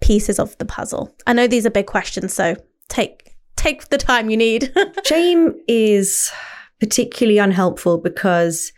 pieces 0.00 0.38
of 0.38 0.56
the 0.58 0.64
puzzle? 0.64 1.14
I 1.26 1.32
know 1.32 1.46
these 1.46 1.66
are 1.66 1.70
big 1.70 1.86
questions, 1.86 2.32
so 2.32 2.56
take 2.88 3.36
take 3.56 3.88
the 3.88 3.98
time 3.98 4.30
you 4.30 4.36
need. 4.36 4.72
Shame 5.04 5.54
is 5.66 6.30
particularly 6.80 7.38
unhelpful 7.38 7.98
because, 7.98 8.72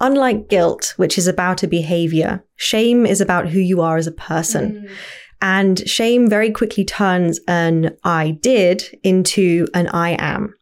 unlike 0.00 0.48
guilt, 0.48 0.94
which 0.96 1.16
is 1.16 1.28
about 1.28 1.62
a 1.62 1.68
behavior, 1.68 2.44
shame 2.56 3.06
is 3.06 3.20
about 3.20 3.48
who 3.48 3.60
you 3.60 3.80
are 3.80 3.96
as 3.96 4.06
a 4.06 4.12
person. 4.12 4.72
Mm. 4.72 4.90
And 5.42 5.88
shame 5.88 6.28
very 6.28 6.50
quickly 6.50 6.84
turns 6.84 7.40
an 7.48 7.96
I 8.04 8.32
did 8.42 8.82
into 9.02 9.66
an 9.74 9.86
I 9.88 10.10
am. 10.18 10.54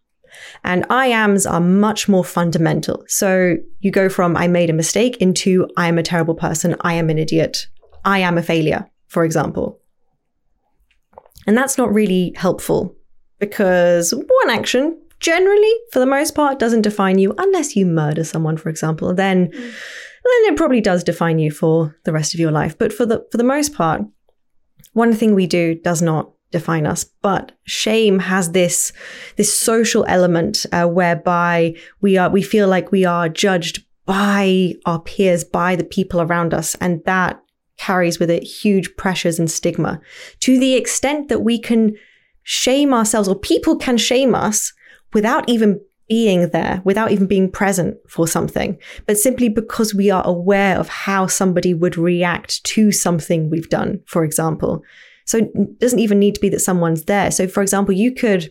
And 0.63 0.85
I 0.91 1.09
ams 1.09 1.47
are 1.47 1.61
much 1.61 2.09
more 2.09 2.25
fundamental. 2.25 3.05
So 3.09 3.57
you 3.81 3.91
go 3.91 4.09
from 4.09 4.37
I 4.37 4.47
made 4.47 4.71
a 4.71 4.75
mistake 4.75 5.17
into 5.17 5.69
I 5.77 5.89
am 5.89 5.99
a 5.99 6.03
terrible 6.03 6.35
person, 6.35 6.77
I 6.83 6.95
am 6.95 7.11
an 7.11 7.19
idiot, 7.19 7.67
I 8.05 8.21
am 8.21 8.39
a 8.39 8.43
failure, 8.43 8.89
for 9.09 9.25
example. 9.25 9.81
And 11.49 11.57
that's 11.57 11.79
not 11.79 11.93
really 11.95 12.35
helpful 12.37 12.95
because 13.41 14.13
one 14.13 14.51
action 14.51 15.01
generally 15.19 15.73
for 15.91 15.99
the 15.99 16.05
most 16.05 16.35
part 16.35 16.59
doesn't 16.59 16.83
define 16.83 17.19
you 17.19 17.35
unless 17.39 17.75
you 17.75 17.87
murder 17.87 18.23
someone 18.23 18.59
for 18.59 18.69
example. 18.69 19.15
Then 19.15 19.49
then 19.51 20.53
it 20.53 20.59
probably 20.59 20.83
does 20.83 21.03
define 21.03 21.39
you 21.39 21.51
for 21.51 21.97
the 22.05 22.13
rest 22.13 22.35
of 22.35 22.41
your 22.41 22.51
life. 22.51 22.77
But 22.77 22.93
for 22.93 23.07
the 23.07 23.27
for 23.31 23.39
the 23.39 23.45
most 23.45 23.73
part 23.73 24.03
one 24.93 25.15
thing 25.15 25.35
we 25.35 25.47
do 25.47 25.75
does 25.75 26.03
not 26.03 26.31
define 26.51 26.85
us. 26.87 27.05
But 27.23 27.53
shame 27.65 28.19
has 28.19 28.53
this 28.53 28.93
this 29.37 29.59
social 29.59 30.05
element 30.07 30.67
uh, 30.71 30.87
whereby 30.87 31.77
we 32.03 32.19
are 32.19 32.29
we 32.29 32.43
feel 32.43 32.69
like 32.69 32.93
we 32.93 33.07
are 33.07 33.31
judged 33.31 33.87
by 34.05 34.75
our 34.85 35.01
peers 35.01 35.45
by 35.45 35.77
the 35.77 35.85
people 35.85 36.21
around 36.21 36.53
us. 36.53 36.75
And 36.75 37.03
that 37.07 37.43
carries 37.79 38.19
with 38.19 38.31
it 38.31 38.43
huge 38.43 38.95
pressures 38.97 39.39
and 39.39 39.51
stigma 39.51 40.01
to 40.41 40.59
the 40.59 40.75
extent 40.75 41.29
that 41.29 41.41
we 41.41 41.59
can 41.59 41.97
shame 42.43 42.93
ourselves 42.93 43.29
or 43.29 43.39
people 43.39 43.77
can 43.77 43.97
shame 43.97 44.35
us 44.35 44.73
without 45.13 45.49
even 45.49 45.81
being 46.09 46.49
there, 46.51 46.81
without 46.85 47.13
even 47.13 47.27
being 47.27 47.51
present 47.51 47.97
for 48.09 48.27
something, 48.27 48.79
but 49.07 49.19
simply 49.19 49.49
because 49.49 49.95
we 49.95 50.11
are 50.11 50.27
aware 50.27 50.79
of 50.79 50.89
how 50.89 51.27
somebody 51.27 51.75
would 51.75 51.99
react 51.99 52.65
to 52.65 52.91
something 52.91 53.51
we've 53.51 53.69
done, 53.69 54.01
for 54.07 54.25
example. 54.25 54.83
So 55.27 55.39
it 55.39 55.79
doesn't 55.79 55.99
even 55.99 56.19
need 56.19 56.35
to 56.35 56.41
be 56.41 56.49
that 56.49 56.61
someone's 56.61 57.05
there. 57.05 57.31
So 57.31 57.47
for 57.47 57.63
example, 57.63 57.95
you 57.95 58.13
could 58.13 58.51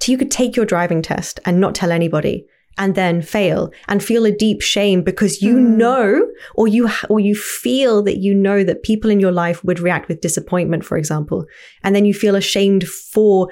so 0.00 0.10
you 0.10 0.18
could 0.18 0.32
take 0.32 0.56
your 0.56 0.66
driving 0.66 1.02
test 1.02 1.38
and 1.44 1.60
not 1.60 1.74
tell 1.74 1.92
anybody 1.92 2.46
and 2.78 2.94
then 2.94 3.20
fail 3.20 3.70
and 3.88 4.02
feel 4.02 4.24
a 4.24 4.32
deep 4.32 4.62
shame 4.62 5.02
because 5.02 5.42
you 5.42 5.56
hmm. 5.56 5.76
know 5.76 6.26
or 6.54 6.66
you 6.66 6.88
or 7.08 7.20
you 7.20 7.34
feel 7.34 8.02
that 8.02 8.18
you 8.18 8.32
know 8.32 8.64
that 8.64 8.82
people 8.82 9.10
in 9.10 9.20
your 9.20 9.32
life 9.32 9.62
would 9.64 9.80
react 9.80 10.08
with 10.08 10.20
disappointment 10.20 10.84
for 10.84 10.96
example 10.96 11.44
and 11.82 11.94
then 11.94 12.04
you 12.04 12.14
feel 12.14 12.36
ashamed 12.36 12.88
for 12.88 13.50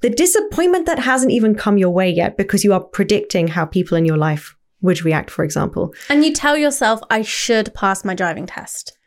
the 0.00 0.10
disappointment 0.10 0.86
that 0.86 0.98
hasn't 1.00 1.32
even 1.32 1.54
come 1.54 1.78
your 1.78 1.90
way 1.90 2.08
yet 2.08 2.36
because 2.36 2.62
you 2.62 2.72
are 2.72 2.80
predicting 2.80 3.48
how 3.48 3.64
people 3.64 3.96
in 3.96 4.04
your 4.04 4.16
life 4.16 4.54
would 4.80 5.04
react 5.04 5.30
for 5.30 5.44
example 5.44 5.92
and 6.08 6.24
you 6.24 6.32
tell 6.32 6.56
yourself, 6.56 7.00
I 7.10 7.22
should 7.22 7.74
pass 7.74 8.04
my 8.04 8.14
driving 8.14 8.46
test. 8.46 8.97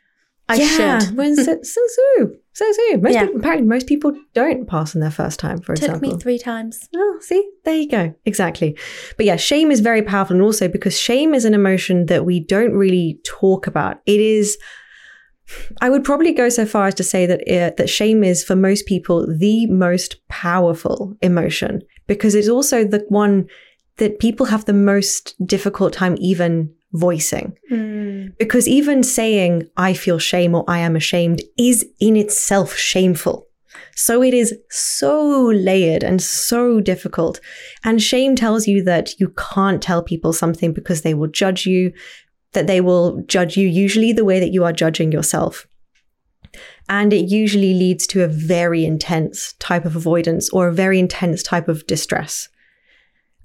I 0.48 0.56
yeah, 0.56 0.98
should. 0.98 1.16
when 1.16 1.36
so, 1.36 1.42
so 1.62 1.80
so 1.86 2.30
so 2.52 2.72
so 2.72 2.96
most 2.98 3.12
Yeah. 3.12 3.26
people, 3.26 3.40
apparently 3.40 3.66
most 3.66 3.86
people 3.86 4.12
don't 4.34 4.66
pass 4.66 4.94
on 4.94 5.00
their 5.00 5.10
first 5.10 5.40
time 5.40 5.60
for 5.60 5.74
Took 5.74 5.84
example 5.84 6.10
took 6.10 6.18
me 6.18 6.22
three 6.22 6.38
times. 6.38 6.88
Oh, 6.94 7.18
see, 7.20 7.48
there 7.64 7.76
you 7.76 7.88
go. 7.88 8.14
Exactly. 8.24 8.76
But 9.16 9.26
yeah, 9.26 9.36
shame 9.36 9.70
is 9.70 9.80
very 9.80 10.02
powerful. 10.02 10.34
And 10.34 10.42
also 10.42 10.68
because 10.68 10.98
shame 10.98 11.34
is 11.34 11.44
an 11.44 11.54
emotion 11.54 12.06
that 12.06 12.24
we 12.24 12.40
don't 12.40 12.72
really 12.72 13.20
talk 13.24 13.66
about. 13.66 14.00
It 14.04 14.20
is, 14.20 14.58
I 15.80 15.88
would 15.88 16.04
probably 16.04 16.32
go 16.32 16.48
so 16.48 16.66
far 16.66 16.86
as 16.86 16.94
to 16.96 17.04
say 17.04 17.24
that, 17.26 17.40
uh, 17.48 17.74
that 17.76 17.88
shame 17.88 18.22
is 18.24 18.44
for 18.44 18.56
most 18.56 18.86
people 18.86 19.26
the 19.26 19.66
most 19.66 20.16
powerful 20.28 21.16
emotion 21.22 21.82
because 22.06 22.34
it's 22.34 22.48
also 22.48 22.84
the 22.84 23.04
one 23.08 23.46
that 23.96 24.18
people 24.18 24.46
have 24.46 24.64
the 24.64 24.72
most 24.72 25.34
difficult 25.46 25.92
time 25.92 26.16
even 26.18 26.74
voicing. 26.92 27.56
Hmm. 27.68 28.28
Because 28.38 28.68
even 28.68 29.02
saying, 29.02 29.68
I 29.76 29.94
feel 29.94 30.18
shame 30.18 30.54
or 30.54 30.64
I 30.68 30.78
am 30.78 30.96
ashamed 30.96 31.42
is 31.58 31.86
in 32.00 32.16
itself 32.16 32.74
shameful. 32.76 33.46
So 33.94 34.22
it 34.22 34.34
is 34.34 34.54
so 34.70 35.46
layered 35.48 36.02
and 36.02 36.22
so 36.22 36.80
difficult. 36.80 37.40
And 37.84 38.02
shame 38.02 38.36
tells 38.36 38.66
you 38.66 38.82
that 38.84 39.18
you 39.20 39.34
can't 39.54 39.82
tell 39.82 40.02
people 40.02 40.32
something 40.32 40.72
because 40.72 41.02
they 41.02 41.14
will 41.14 41.28
judge 41.28 41.66
you, 41.66 41.92
that 42.52 42.66
they 42.66 42.80
will 42.80 43.22
judge 43.26 43.56
you 43.56 43.66
usually 43.66 44.12
the 44.12 44.24
way 44.24 44.40
that 44.40 44.52
you 44.52 44.64
are 44.64 44.72
judging 44.72 45.12
yourself. 45.12 45.66
And 46.88 47.12
it 47.12 47.30
usually 47.30 47.74
leads 47.74 48.06
to 48.08 48.22
a 48.22 48.28
very 48.28 48.84
intense 48.84 49.54
type 49.58 49.84
of 49.84 49.96
avoidance 49.96 50.50
or 50.50 50.68
a 50.68 50.72
very 50.74 50.98
intense 50.98 51.42
type 51.42 51.68
of 51.68 51.86
distress 51.86 52.48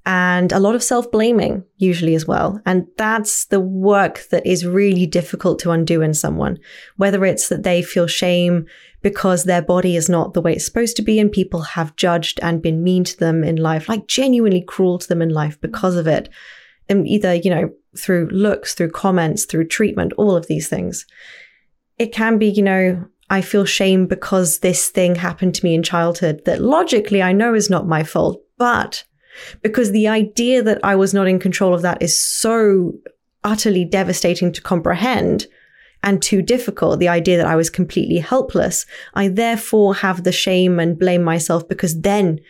and 0.08 0.52
a 0.52 0.58
lot 0.58 0.74
of 0.74 0.82
self 0.82 1.10
blaming, 1.10 1.62
usually 1.76 2.14
as 2.14 2.26
well. 2.26 2.62
And 2.64 2.86
that's 2.96 3.44
the 3.44 3.60
work 3.60 4.26
that 4.30 4.46
is 4.46 4.64
really 4.64 5.04
difficult 5.04 5.58
to 5.60 5.70
undo 5.70 6.00
in 6.00 6.14
someone, 6.14 6.58
whether 6.96 7.26
it's 7.26 7.50
that 7.50 7.62
they 7.62 7.82
feel 7.82 8.06
shame 8.06 8.64
because 9.02 9.44
their 9.44 9.60
body 9.60 9.96
is 9.96 10.08
not 10.08 10.32
the 10.32 10.40
way 10.40 10.54
it's 10.54 10.64
supposed 10.64 10.96
to 10.96 11.02
be 11.02 11.18
and 11.18 11.30
people 11.30 11.60
have 11.60 11.94
judged 11.96 12.40
and 12.42 12.62
been 12.62 12.82
mean 12.82 13.04
to 13.04 13.18
them 13.18 13.44
in 13.44 13.56
life, 13.56 13.86
like 13.86 14.08
genuinely 14.08 14.62
cruel 14.62 14.98
to 14.98 15.06
them 15.06 15.20
in 15.20 15.28
life 15.28 15.60
because 15.60 15.94
of 15.94 16.06
it. 16.06 16.30
And 16.88 17.06
either, 17.06 17.34
you 17.34 17.50
know, 17.50 17.70
through 17.94 18.28
looks, 18.30 18.72
through 18.72 18.92
comments, 18.92 19.44
through 19.44 19.68
treatment, 19.68 20.14
all 20.14 20.34
of 20.34 20.46
these 20.46 20.70
things. 20.70 21.04
It 21.98 22.14
can 22.14 22.38
be, 22.38 22.46
you 22.46 22.62
know, 22.62 23.04
I 23.28 23.42
feel 23.42 23.66
shame 23.66 24.06
because 24.06 24.60
this 24.60 24.88
thing 24.88 25.16
happened 25.16 25.54
to 25.56 25.64
me 25.66 25.74
in 25.74 25.82
childhood 25.82 26.46
that 26.46 26.62
logically 26.62 27.22
I 27.22 27.34
know 27.34 27.52
is 27.52 27.68
not 27.68 27.86
my 27.86 28.04
fault, 28.04 28.40
but 28.56 29.04
because 29.62 29.90
the 29.90 30.08
idea 30.08 30.62
that 30.62 30.80
I 30.82 30.96
was 30.96 31.14
not 31.14 31.28
in 31.28 31.38
control 31.38 31.74
of 31.74 31.82
that 31.82 32.02
is 32.02 32.18
so 32.18 32.92
utterly 33.44 33.84
devastating 33.84 34.52
to 34.52 34.60
comprehend 34.60 35.46
and 36.02 36.22
too 36.22 36.42
difficult. 36.42 37.00
The 37.00 37.08
idea 37.08 37.36
that 37.36 37.46
I 37.46 37.56
was 37.56 37.70
completely 37.70 38.18
helpless. 38.18 38.86
I 39.14 39.28
therefore 39.28 39.96
have 39.96 40.24
the 40.24 40.32
shame 40.32 40.78
and 40.78 40.98
blame 40.98 41.22
myself 41.22 41.68
because 41.68 42.00
then, 42.00 42.40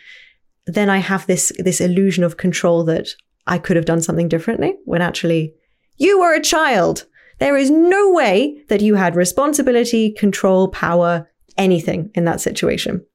then 0.65 0.89
I 0.89 0.97
have 0.97 1.25
this, 1.25 1.51
this 1.57 1.81
illusion 1.81 2.23
of 2.23 2.37
control 2.37 2.83
that 2.85 3.09
I 3.47 3.57
could 3.57 3.75
have 3.75 3.85
done 3.85 4.01
something 4.01 4.27
differently 4.27 4.75
when 4.85 5.01
actually 5.01 5.53
you 5.97 6.19
were 6.19 6.33
a 6.33 6.41
child. 6.41 7.05
There 7.39 7.57
is 7.57 7.71
no 7.71 8.11
way 8.11 8.63
that 8.67 8.81
you 8.81 8.95
had 8.95 9.15
responsibility, 9.15 10.11
control, 10.11 10.67
power, 10.67 11.29
anything 11.57 12.11
in 12.13 12.25
that 12.25 12.41
situation. 12.41 13.05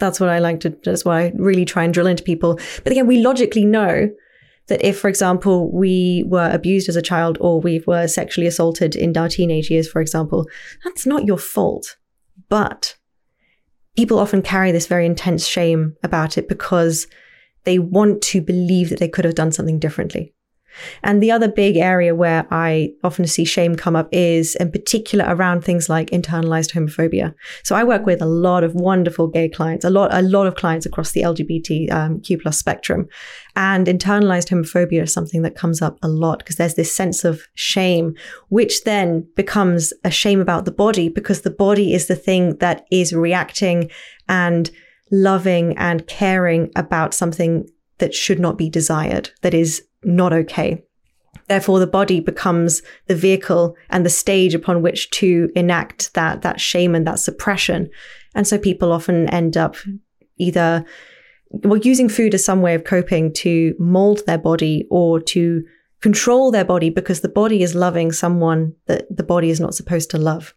That's 0.00 0.18
what 0.18 0.28
I 0.28 0.40
like 0.40 0.60
to, 0.60 0.70
that's 0.82 1.04
why 1.04 1.26
I 1.26 1.32
really 1.36 1.64
try 1.64 1.84
and 1.84 1.94
drill 1.94 2.08
into 2.08 2.24
people. 2.24 2.58
But 2.82 2.90
again, 2.90 3.06
we 3.06 3.22
logically 3.22 3.64
know 3.64 4.10
that 4.66 4.84
if, 4.84 4.98
for 4.98 5.08
example, 5.08 5.70
we 5.72 6.24
were 6.26 6.50
abused 6.50 6.88
as 6.88 6.96
a 6.96 7.02
child 7.02 7.38
or 7.40 7.60
we 7.60 7.84
were 7.86 8.08
sexually 8.08 8.46
assaulted 8.46 8.96
in 8.96 9.16
our 9.16 9.28
teenage 9.28 9.70
years, 9.70 9.88
for 9.88 10.00
example, 10.00 10.48
that's 10.84 11.06
not 11.06 11.26
your 11.26 11.38
fault. 11.38 11.96
But 12.48 12.96
people 13.96 14.18
often 14.18 14.42
carry 14.42 14.72
this 14.72 14.86
very 14.86 15.06
intense 15.06 15.46
shame 15.46 15.96
about 16.02 16.38
it 16.38 16.48
because 16.48 17.06
they 17.64 17.78
want 17.78 18.22
to 18.22 18.40
believe 18.40 18.88
that 18.88 18.98
they 18.98 19.08
could 19.08 19.24
have 19.24 19.34
done 19.34 19.52
something 19.52 19.78
differently. 19.78 20.32
And 21.02 21.22
the 21.22 21.30
other 21.30 21.48
big 21.48 21.76
area 21.76 22.14
where 22.14 22.46
I 22.50 22.92
often 23.02 23.26
see 23.26 23.44
shame 23.44 23.74
come 23.74 23.96
up 23.96 24.08
is 24.12 24.54
in 24.56 24.70
particular 24.70 25.24
around 25.28 25.62
things 25.62 25.88
like 25.88 26.10
internalized 26.10 26.72
homophobia. 26.72 27.34
So 27.62 27.74
I 27.74 27.84
work 27.84 28.06
with 28.06 28.22
a 28.22 28.26
lot 28.26 28.64
of 28.64 28.74
wonderful 28.74 29.26
gay 29.26 29.48
clients, 29.48 29.84
a 29.84 29.90
lot, 29.90 30.12
a 30.12 30.22
lot 30.22 30.46
of 30.46 30.54
clients 30.54 30.86
across 30.86 31.12
the 31.12 31.22
LGBTQ 31.22 31.92
um, 31.92 32.20
plus 32.40 32.58
spectrum. 32.58 33.08
And 33.56 33.86
internalized 33.86 34.48
homophobia 34.48 35.02
is 35.02 35.12
something 35.12 35.42
that 35.42 35.56
comes 35.56 35.82
up 35.82 35.98
a 36.02 36.08
lot 36.08 36.38
because 36.38 36.56
there's 36.56 36.74
this 36.74 36.94
sense 36.94 37.24
of 37.24 37.42
shame, 37.54 38.14
which 38.48 38.84
then 38.84 39.26
becomes 39.36 39.92
a 40.04 40.10
shame 40.10 40.40
about 40.40 40.64
the 40.64 40.72
body 40.72 41.08
because 41.08 41.42
the 41.42 41.50
body 41.50 41.94
is 41.94 42.06
the 42.06 42.16
thing 42.16 42.56
that 42.56 42.86
is 42.90 43.12
reacting 43.12 43.90
and 44.28 44.70
loving 45.10 45.76
and 45.76 46.06
caring 46.06 46.70
about 46.76 47.14
something 47.14 47.68
that 47.98 48.14
should 48.14 48.40
not 48.40 48.58
be 48.58 48.68
desired, 48.68 49.30
that 49.42 49.54
is 49.54 49.82
not 50.02 50.32
okay. 50.32 50.84
Therefore, 51.48 51.78
the 51.78 51.86
body 51.86 52.20
becomes 52.20 52.82
the 53.06 53.14
vehicle 53.14 53.76
and 53.88 54.06
the 54.06 54.10
stage 54.10 54.54
upon 54.54 54.82
which 54.82 55.10
to 55.10 55.50
enact 55.56 56.14
that, 56.14 56.42
that 56.42 56.60
shame 56.60 56.94
and 56.94 57.06
that 57.06 57.18
suppression. 57.18 57.90
And 58.34 58.46
so 58.46 58.56
people 58.56 58.92
often 58.92 59.28
end 59.30 59.56
up 59.56 59.76
either 60.38 60.84
well, 61.50 61.78
using 61.78 62.08
food 62.08 62.34
as 62.34 62.44
some 62.44 62.62
way 62.62 62.74
of 62.74 62.84
coping 62.84 63.32
to 63.32 63.74
mold 63.78 64.24
their 64.26 64.38
body 64.38 64.86
or 64.90 65.20
to 65.20 65.64
control 66.00 66.50
their 66.50 66.64
body 66.64 66.90
because 66.90 67.20
the 67.20 67.28
body 67.28 67.62
is 67.62 67.74
loving 67.74 68.12
someone 68.12 68.74
that 68.86 69.04
the 69.14 69.24
body 69.24 69.50
is 69.50 69.60
not 69.60 69.74
supposed 69.74 70.10
to 70.10 70.18
love. 70.18 70.54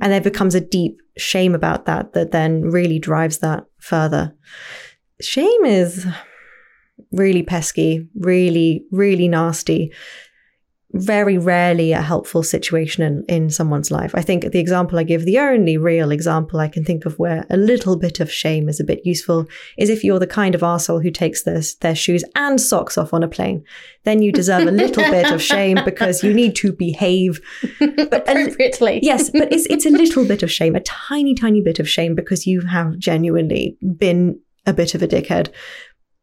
And 0.00 0.12
there 0.12 0.20
becomes 0.20 0.54
a 0.54 0.60
deep 0.60 1.00
shame 1.18 1.54
about 1.54 1.86
that 1.86 2.12
that 2.14 2.30
then 2.30 2.62
really 2.62 2.98
drives 2.98 3.38
that 3.38 3.64
further. 3.78 4.34
Shame 5.20 5.64
is 5.64 6.06
really 7.12 7.42
pesky, 7.42 8.08
really, 8.14 8.84
really 8.90 9.28
nasty. 9.28 9.92
Very 10.94 11.38
rarely 11.38 11.92
a 11.92 12.02
helpful 12.02 12.42
situation 12.42 13.02
in, 13.02 13.24
in 13.26 13.48
someone's 13.48 13.90
life. 13.90 14.14
I 14.14 14.20
think 14.20 14.52
the 14.52 14.58
example 14.58 14.98
I 14.98 15.04
give, 15.04 15.24
the 15.24 15.38
only 15.38 15.78
real 15.78 16.10
example 16.10 16.60
I 16.60 16.68
can 16.68 16.84
think 16.84 17.06
of 17.06 17.18
where 17.18 17.46
a 17.48 17.56
little 17.56 17.96
bit 17.96 18.20
of 18.20 18.30
shame 18.30 18.68
is 18.68 18.78
a 18.78 18.84
bit 18.84 19.00
useful 19.02 19.46
is 19.78 19.88
if 19.88 20.04
you're 20.04 20.18
the 20.18 20.26
kind 20.26 20.54
of 20.54 20.60
arsehole 20.60 21.02
who 21.02 21.10
takes 21.10 21.44
their, 21.44 21.62
their 21.80 21.94
shoes 21.94 22.24
and 22.34 22.60
socks 22.60 22.98
off 22.98 23.14
on 23.14 23.22
a 23.22 23.28
plane. 23.28 23.64
Then 24.04 24.20
you 24.20 24.32
deserve 24.32 24.68
a 24.68 24.70
little 24.70 25.04
bit 25.10 25.32
of 25.32 25.40
shame 25.40 25.78
because 25.84 26.22
you 26.22 26.34
need 26.34 26.56
to 26.56 26.74
behave 26.74 27.40
but 27.78 28.28
appropriately. 28.28 28.98
A, 28.98 29.00
yes, 29.02 29.30
but 29.30 29.50
it's, 29.50 29.64
it's 29.70 29.86
a 29.86 29.90
little 29.90 30.26
bit 30.26 30.42
of 30.42 30.52
shame, 30.52 30.76
a 30.76 30.80
tiny, 30.80 31.34
tiny 31.34 31.62
bit 31.62 31.78
of 31.78 31.88
shame 31.88 32.14
because 32.14 32.46
you 32.46 32.60
have 32.60 32.98
genuinely 32.98 33.78
been 33.96 34.38
a 34.66 34.72
bit 34.72 34.94
of 34.94 35.02
a 35.02 35.08
dickhead. 35.08 35.50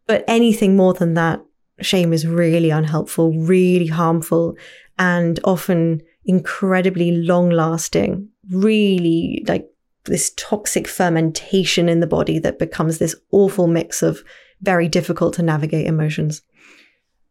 But 0.10 0.24
anything 0.28 0.76
more 0.76 0.95
than 0.95 1.14
that, 1.14 1.39
shame 1.82 2.14
is 2.14 2.26
really 2.26 2.72
unhelpful, 2.72 3.32
really 3.32 3.86
harmful, 3.86 4.57
and 4.97 5.39
often 5.43 6.01
incredibly 6.26 7.12
long 7.12 7.51
lasting, 7.51 8.28
really 8.49 9.45
like 9.47 9.70
this 10.05 10.34
toxic 10.36 10.88
fermentation 10.88 11.88
in 11.88 11.99
the 11.99 12.07
body 12.07 12.39
that 12.39 12.57
becomes 12.57 12.97
this 12.97 13.16
awful 13.32 13.68
mix 13.68 14.01
of 14.01 14.24
very 14.62 14.88
difficult 14.88 15.36
to 15.36 15.43
navigate 15.43 15.86
emotions. 15.86 16.41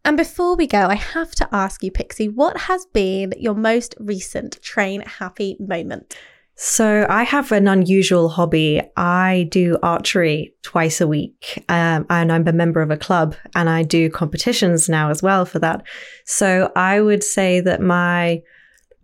And 0.04 0.16
before 0.16 0.54
we 0.54 0.68
go, 0.68 0.86
I 0.86 0.94
have 0.94 1.32
to 1.32 1.48
ask 1.50 1.82
you, 1.82 1.90
Pixie, 1.90 2.28
what 2.28 2.56
has 2.56 2.86
been 2.86 3.32
your 3.36 3.56
most 3.56 3.96
recent 3.98 4.62
train 4.62 5.00
happy 5.00 5.56
moment? 5.58 6.14
So 6.60 7.06
I 7.08 7.22
have 7.22 7.52
an 7.52 7.68
unusual 7.68 8.28
hobby. 8.28 8.82
I 8.96 9.46
do 9.48 9.78
archery 9.80 10.54
twice 10.62 11.00
a 11.00 11.06
week, 11.06 11.64
um, 11.68 12.04
and 12.10 12.32
I'm 12.32 12.48
a 12.48 12.52
member 12.52 12.82
of 12.82 12.90
a 12.90 12.96
club, 12.96 13.36
and 13.54 13.70
I 13.70 13.84
do 13.84 14.10
competitions 14.10 14.88
now 14.88 15.08
as 15.08 15.22
well 15.22 15.44
for 15.44 15.60
that. 15.60 15.84
So 16.24 16.72
I 16.74 17.00
would 17.00 17.22
say 17.22 17.60
that 17.60 17.80
my 17.80 18.42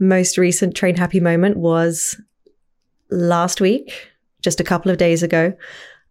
most 0.00 0.36
recent 0.36 0.74
train 0.74 0.96
happy 0.96 1.20
moment 1.20 1.56
was 1.56 2.20
last 3.08 3.60
week, 3.60 4.10
just 4.42 4.58
a 4.58 4.64
couple 4.64 4.90
of 4.90 4.98
days 4.98 5.22
ago. 5.22 5.52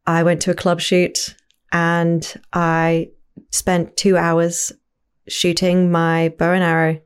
I 0.08 0.24
went 0.24 0.42
to 0.44 0.52
a 0.52 0.56
club 0.56 0.80
shoot, 0.80 1.36
and 1.74 2.26
I 2.54 3.10
spent 3.50 3.98
two 3.98 4.16
hours 4.16 4.72
shooting 5.28 5.92
my 5.92 6.30
bow 6.40 6.54
and 6.54 6.64
arrow 6.64 7.02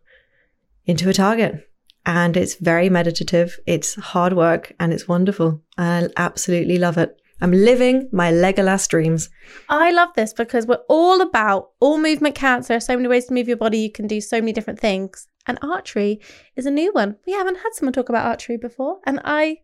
into 0.86 1.10
a 1.10 1.14
target 1.14 1.67
and 2.08 2.38
it's 2.38 2.56
very 2.56 2.90
meditative. 2.90 3.60
It's 3.68 3.96
hard 3.96 4.34
work 4.34 4.74
and 4.80 4.94
it's 4.94 5.10
wonderful. 5.10 5.62
I 5.78 6.08
absolutely 6.16 6.80
love 6.80 6.98
it. 6.98 7.20
I'm 7.42 7.52
living 7.52 8.10
my 8.14 8.32
Legolas 8.32 8.88
dreams. 8.88 9.30
I 9.70 9.92
love 9.92 10.10
this 10.16 10.34
because 10.34 10.66
we're 10.66 10.82
all 10.88 11.22
about 11.22 11.72
all 11.82 12.00
movement 12.00 12.34
counts. 12.34 12.70
There 12.70 12.78
are 12.78 12.80
so 12.82 12.96
many 12.96 13.10
ways 13.10 13.26
to 13.26 13.34
move 13.34 13.50
your 13.50 13.58
body. 13.58 13.80
You 13.80 13.92
can 13.92 14.08
do 14.08 14.22
so 14.22 14.40
many 14.40 14.54
different 14.54 14.80
things. 14.80 15.28
And 15.46 15.60
archery 15.62 16.22
is 16.56 16.66
a 16.66 16.72
new 16.72 16.92
one. 16.94 17.18
We 17.28 17.34
haven't 17.34 17.58
had 17.58 17.74
someone 17.74 17.94
talk 17.94 18.10
about 18.10 18.26
archery 18.26 18.58
before. 18.58 19.00
And 19.06 19.20
I 19.24 19.58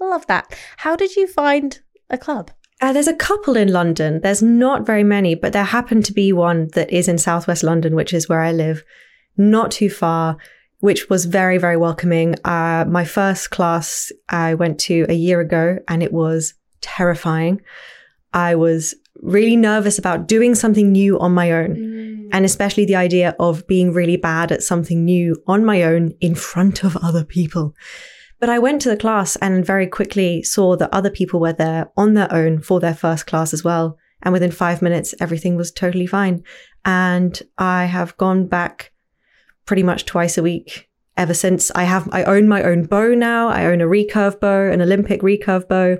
love 0.00 0.26
that. 0.26 0.58
How 0.78 0.96
did 0.96 1.14
you 1.16 1.26
find 1.26 1.80
a 2.08 2.18
club? 2.18 2.50
Uh, 2.80 2.94
there's 2.94 3.08
a 3.08 3.14
couple 3.14 3.58
in 3.58 3.68
London. 3.68 4.22
There's 4.22 4.42
not 4.42 4.86
very 4.86 5.04
many, 5.04 5.34
but 5.34 5.52
there 5.52 5.64
happened 5.64 6.06
to 6.06 6.14
be 6.14 6.32
one 6.32 6.68
that 6.68 6.90
is 6.90 7.08
in 7.08 7.18
southwest 7.18 7.62
London, 7.62 7.94
which 7.94 8.14
is 8.14 8.26
where 8.26 8.40
I 8.40 8.52
live, 8.52 8.84
not 9.36 9.70
too 9.70 9.90
far 9.90 10.38
which 10.80 11.08
was 11.08 11.26
very, 11.26 11.58
very 11.58 11.76
welcoming. 11.76 12.34
Uh, 12.44 12.84
my 12.88 13.04
first 13.04 13.50
class 13.50 14.10
I 14.28 14.54
went 14.54 14.78
to 14.80 15.06
a 15.08 15.14
year 15.14 15.40
ago 15.40 15.78
and 15.88 16.02
it 16.02 16.12
was 16.12 16.54
terrifying. 16.80 17.60
I 18.32 18.54
was 18.54 18.94
really 19.22 19.56
nervous 19.56 19.98
about 19.98 20.26
doing 20.26 20.54
something 20.54 20.92
new 20.92 21.18
on 21.18 21.32
my 21.32 21.52
own. 21.52 21.76
Mm. 21.76 22.28
And 22.32 22.44
especially 22.44 22.84
the 22.86 22.96
idea 22.96 23.34
of 23.38 23.66
being 23.66 23.92
really 23.92 24.16
bad 24.16 24.52
at 24.52 24.62
something 24.62 25.04
new 25.04 25.36
on 25.46 25.64
my 25.64 25.82
own 25.82 26.12
in 26.20 26.34
front 26.34 26.84
of 26.84 26.96
other 26.96 27.24
people. 27.24 27.74
But 28.38 28.48
I 28.48 28.58
went 28.58 28.80
to 28.82 28.88
the 28.88 28.96
class 28.96 29.36
and 29.36 29.66
very 29.66 29.86
quickly 29.86 30.42
saw 30.42 30.76
that 30.76 30.94
other 30.94 31.10
people 31.10 31.40
were 31.40 31.52
there 31.52 31.90
on 31.96 32.14
their 32.14 32.32
own 32.32 32.62
for 32.62 32.80
their 32.80 32.94
first 32.94 33.26
class 33.26 33.52
as 33.52 33.62
well. 33.62 33.98
And 34.22 34.32
within 34.32 34.50
five 34.50 34.80
minutes, 34.80 35.14
everything 35.20 35.56
was 35.56 35.70
totally 35.70 36.06
fine. 36.06 36.42
And 36.84 37.40
I 37.58 37.84
have 37.84 38.16
gone 38.16 38.46
back 38.46 38.92
pretty 39.66 39.82
much 39.82 40.04
twice 40.04 40.38
a 40.38 40.42
week 40.42 40.88
ever 41.16 41.34
since. 41.34 41.70
I 41.72 41.84
have, 41.84 42.08
I 42.12 42.24
own 42.24 42.48
my 42.48 42.62
own 42.62 42.84
bow 42.84 43.14
now. 43.14 43.48
I 43.48 43.66
own 43.66 43.80
a 43.80 43.86
recurve 43.86 44.40
bow, 44.40 44.70
an 44.70 44.80
Olympic 44.80 45.20
recurve 45.20 45.68
bow. 45.68 45.98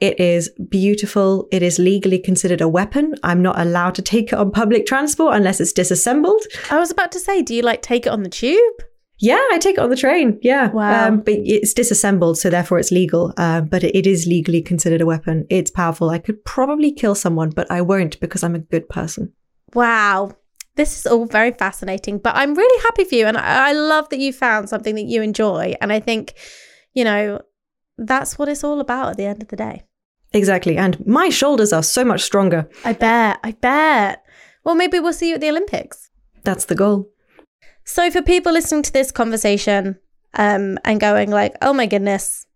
It 0.00 0.18
is 0.18 0.50
beautiful. 0.68 1.48
It 1.52 1.62
is 1.62 1.78
legally 1.78 2.18
considered 2.18 2.60
a 2.60 2.68
weapon. 2.68 3.14
I'm 3.22 3.42
not 3.42 3.58
allowed 3.58 3.94
to 3.96 4.02
take 4.02 4.32
it 4.32 4.38
on 4.38 4.50
public 4.50 4.86
transport 4.86 5.34
unless 5.34 5.60
it's 5.60 5.72
disassembled. 5.72 6.42
I 6.70 6.78
was 6.78 6.90
about 6.90 7.12
to 7.12 7.20
say, 7.20 7.42
do 7.42 7.54
you 7.54 7.62
like 7.62 7.82
take 7.82 8.06
it 8.06 8.10
on 8.10 8.22
the 8.22 8.28
tube? 8.28 8.74
Yeah, 9.18 9.40
I 9.52 9.58
take 9.58 9.78
it 9.78 9.80
on 9.80 9.90
the 9.90 9.96
train. 9.96 10.38
Yeah. 10.42 10.72
Wow. 10.72 11.08
Um, 11.08 11.20
but 11.20 11.34
it's 11.36 11.72
disassembled, 11.72 12.36
so 12.36 12.50
therefore 12.50 12.78
it's 12.78 12.90
legal. 12.90 13.32
Uh, 13.36 13.60
but 13.60 13.84
it, 13.84 13.94
it 13.96 14.06
is 14.06 14.26
legally 14.26 14.60
considered 14.60 15.00
a 15.00 15.06
weapon. 15.06 15.46
It's 15.48 15.70
powerful. 15.70 16.10
I 16.10 16.18
could 16.18 16.44
probably 16.44 16.90
kill 16.90 17.14
someone, 17.14 17.50
but 17.50 17.70
I 17.70 17.80
won't 17.80 18.18
because 18.18 18.42
I'm 18.42 18.56
a 18.56 18.58
good 18.58 18.88
person. 18.88 19.32
Wow. 19.72 20.36
This 20.76 20.98
is 20.98 21.06
all 21.06 21.26
very 21.26 21.52
fascinating, 21.52 22.18
but 22.18 22.34
I'm 22.34 22.54
really 22.54 22.82
happy 22.82 23.04
for 23.04 23.14
you. 23.14 23.26
And 23.26 23.36
I, 23.36 23.70
I 23.70 23.72
love 23.72 24.08
that 24.08 24.18
you 24.18 24.32
found 24.32 24.68
something 24.68 24.94
that 24.96 25.04
you 25.04 25.22
enjoy. 25.22 25.74
And 25.80 25.92
I 25.92 26.00
think, 26.00 26.34
you 26.92 27.04
know, 27.04 27.40
that's 27.96 28.38
what 28.38 28.48
it's 28.48 28.64
all 28.64 28.80
about 28.80 29.10
at 29.10 29.16
the 29.16 29.26
end 29.26 29.42
of 29.42 29.48
the 29.48 29.56
day. 29.56 29.84
Exactly. 30.32 30.76
And 30.76 31.04
my 31.06 31.28
shoulders 31.28 31.72
are 31.72 31.82
so 31.82 32.04
much 32.04 32.22
stronger. 32.22 32.68
I 32.84 32.92
bet. 32.92 33.38
I 33.44 33.52
bet. 33.52 34.24
Well, 34.64 34.74
maybe 34.74 34.98
we'll 34.98 35.12
see 35.12 35.28
you 35.28 35.36
at 35.36 35.40
the 35.40 35.50
Olympics. 35.50 36.10
That's 36.42 36.64
the 36.64 36.74
goal. 36.74 37.08
So, 37.84 38.10
for 38.10 38.22
people 38.22 38.52
listening 38.52 38.82
to 38.82 38.92
this 38.92 39.12
conversation 39.12 39.98
um, 40.34 40.78
and 40.84 40.98
going 41.00 41.30
like, 41.30 41.54
"Oh 41.60 41.72
my 41.72 41.86
goodness, 41.86 42.46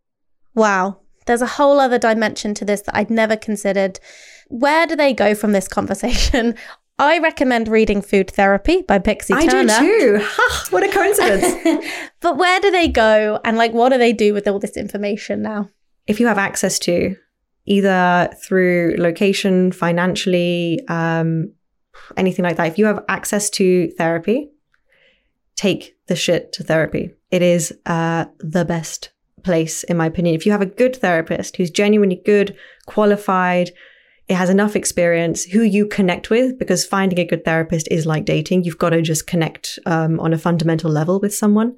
wow, 0.55 1.01
there's 1.27 1.43
a 1.43 1.47
whole 1.47 1.79
other 1.79 1.99
dimension 1.99 2.55
to 2.55 2.65
this 2.65 2.81
that 2.83 2.97
I'd 2.97 3.11
never 3.11 3.37
considered," 3.37 4.01
where 4.49 4.87
do 4.87 4.97
they 4.97 5.13
go 5.13 5.35
from 5.35 5.53
this 5.53 5.69
conversation? 5.69 6.55
I 6.99 7.19
recommend 7.19 7.69
reading 7.69 8.03
Food 8.03 8.31
Therapy 8.31 8.83
by 8.83 8.99
Pixie 8.99 9.35
I 9.35 9.47
Turner. 9.47 9.79
do 9.79 10.19
too. 10.19 10.19
Ha, 10.21 10.67
what 10.71 10.83
a 10.83 10.89
coincidence. 10.89 11.87
but 12.21 12.37
where 12.37 12.61
do 12.61 12.71
they 12.71 12.89
go 12.89 13.41
and 13.45 13.57
like 13.57 13.73
what 13.73 13.91
do 13.91 13.99
they 13.99 14.13
do 14.13 14.35
with 14.35 14.49
all 14.49 14.59
this 14.59 14.77
information 14.77 15.43
now? 15.43 15.71
if 16.09 16.19
you 16.19 16.27
have 16.27 16.39
access 16.39 16.81
to 16.81 17.15
either 17.67 18.31
through 18.43 18.97
location, 18.99 19.71
financially, 19.71 20.81
um, 20.89 21.53
anything 22.17 22.45
like 22.45 22.57
that, 22.57 22.67
if 22.67 22.79
you 22.79 22.87
have 22.87 23.05
access 23.09 23.51
to 23.51 23.91
therapy, 23.99 24.51
take 25.55 25.97
the 26.07 26.17
shit 26.17 26.53
to 26.55 26.65
therapy. 26.65 27.11
It 27.31 27.43
is 27.43 27.77
uh, 27.85 28.25
the 28.39 28.65
best 28.65 29.11
place, 29.45 29.85
in 29.85 29.99
my 29.99 30.07
opinion. 30.07 30.35
If 30.35 30.47
you 30.47 30.53
have 30.53 30.63
a 30.63 30.67
good 30.67 30.97
therapist 30.97 31.57
who's 31.57 31.71
genuinely 31.71 32.23
good, 32.25 32.57
qualified, 32.87 33.71
it 34.29 34.37
has 34.37 34.51
enough 34.51 34.77
experience, 34.77 35.45
who 35.45 35.63
you 35.63 35.87
connect 35.87 36.29
with, 36.29 36.59
because 36.59 36.85
finding 36.85 37.19
a 37.19 37.25
good 37.25 37.45
therapist 37.45 37.89
is 37.91 38.05
like 38.05 38.27
dating. 38.27 38.65
You've 38.65 38.79
got 38.79 38.91
to 38.91 39.01
just 39.01 39.27
connect 39.27 39.79
um, 39.87 40.21
on 40.21 40.35
a 40.35 40.39
fundamental 40.39 40.91
level 40.91 41.19
with 41.19 41.35
someone. 41.35 41.77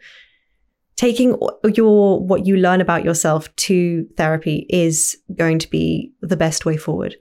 Taking 0.97 1.39
your 1.65 2.21
what 2.21 2.45
you 2.45 2.57
learn 2.57 2.81
about 2.81 3.05
yourself 3.05 3.55
to 3.57 4.07
therapy 4.17 4.67
is 4.69 5.17
going 5.35 5.59
to 5.61 5.71
be 5.71 6.13
the 6.21 6.37
best 6.37 6.67
way 6.67 6.77
forward. 6.77 7.17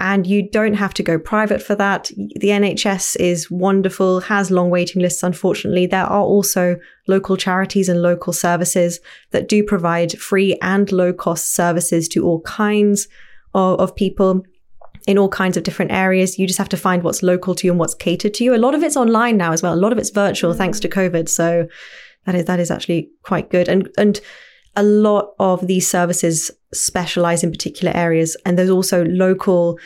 And 0.00 0.26
you 0.26 0.48
don't 0.48 0.74
have 0.74 0.94
to 0.94 1.02
go 1.02 1.18
private 1.18 1.60
for 1.60 1.74
that. 1.74 2.10
The 2.36 2.48
nhs 2.48 3.16
is 3.16 3.50
wonderful 3.50 4.20
has 4.20 4.50
long 4.50 4.70
waiting 4.70 5.02
lists 5.02 5.22
unfortunately. 5.22 5.84
There 5.84 6.06
are 6.06 6.22
also 6.22 6.78
local 7.06 7.36
charities 7.36 7.90
and 7.90 8.00
local 8.00 8.32
services 8.32 8.98
that 9.32 9.48
do 9.48 9.62
provide 9.62 10.12
free 10.12 10.56
and 10.62 10.90
low 10.90 11.12
cost 11.12 11.54
services 11.54 12.08
to 12.08 12.24
all 12.24 12.40
kinds 12.42 13.08
of, 13.52 13.78
of 13.78 13.94
people 13.94 14.42
in 15.08 15.16
all 15.16 15.30
kinds 15.30 15.56
of 15.56 15.62
different 15.62 15.90
areas. 15.90 16.38
You 16.38 16.46
just 16.46 16.58
have 16.58 16.68
to 16.68 16.76
find 16.76 17.02
what's 17.02 17.22
local 17.22 17.54
to 17.54 17.66
you 17.66 17.72
and 17.72 17.80
what's 17.80 17.94
catered 17.94 18.34
to 18.34 18.44
you. 18.44 18.54
A 18.54 18.56
lot 18.56 18.74
of 18.74 18.82
it's 18.82 18.96
online 18.96 19.38
now 19.38 19.52
as 19.52 19.62
well. 19.62 19.72
A 19.72 19.82
lot 19.84 19.90
of 19.90 19.98
it's 19.98 20.10
virtual 20.10 20.52
thanks 20.52 20.78
to 20.80 20.88
COVID. 20.88 21.30
So 21.30 21.66
that 22.26 22.34
is 22.34 22.44
that 22.44 22.60
is 22.60 22.70
actually 22.70 23.10
quite 23.22 23.50
good. 23.50 23.68
And 23.68 23.88
and 23.96 24.20
a 24.76 24.82
lot 24.82 25.30
of 25.40 25.66
these 25.66 25.88
services 25.88 26.50
specialize 26.74 27.42
in 27.42 27.50
particular 27.50 27.96
areas. 27.96 28.36
And 28.44 28.58
there's 28.58 28.70
also 28.70 29.02
local 29.06 29.78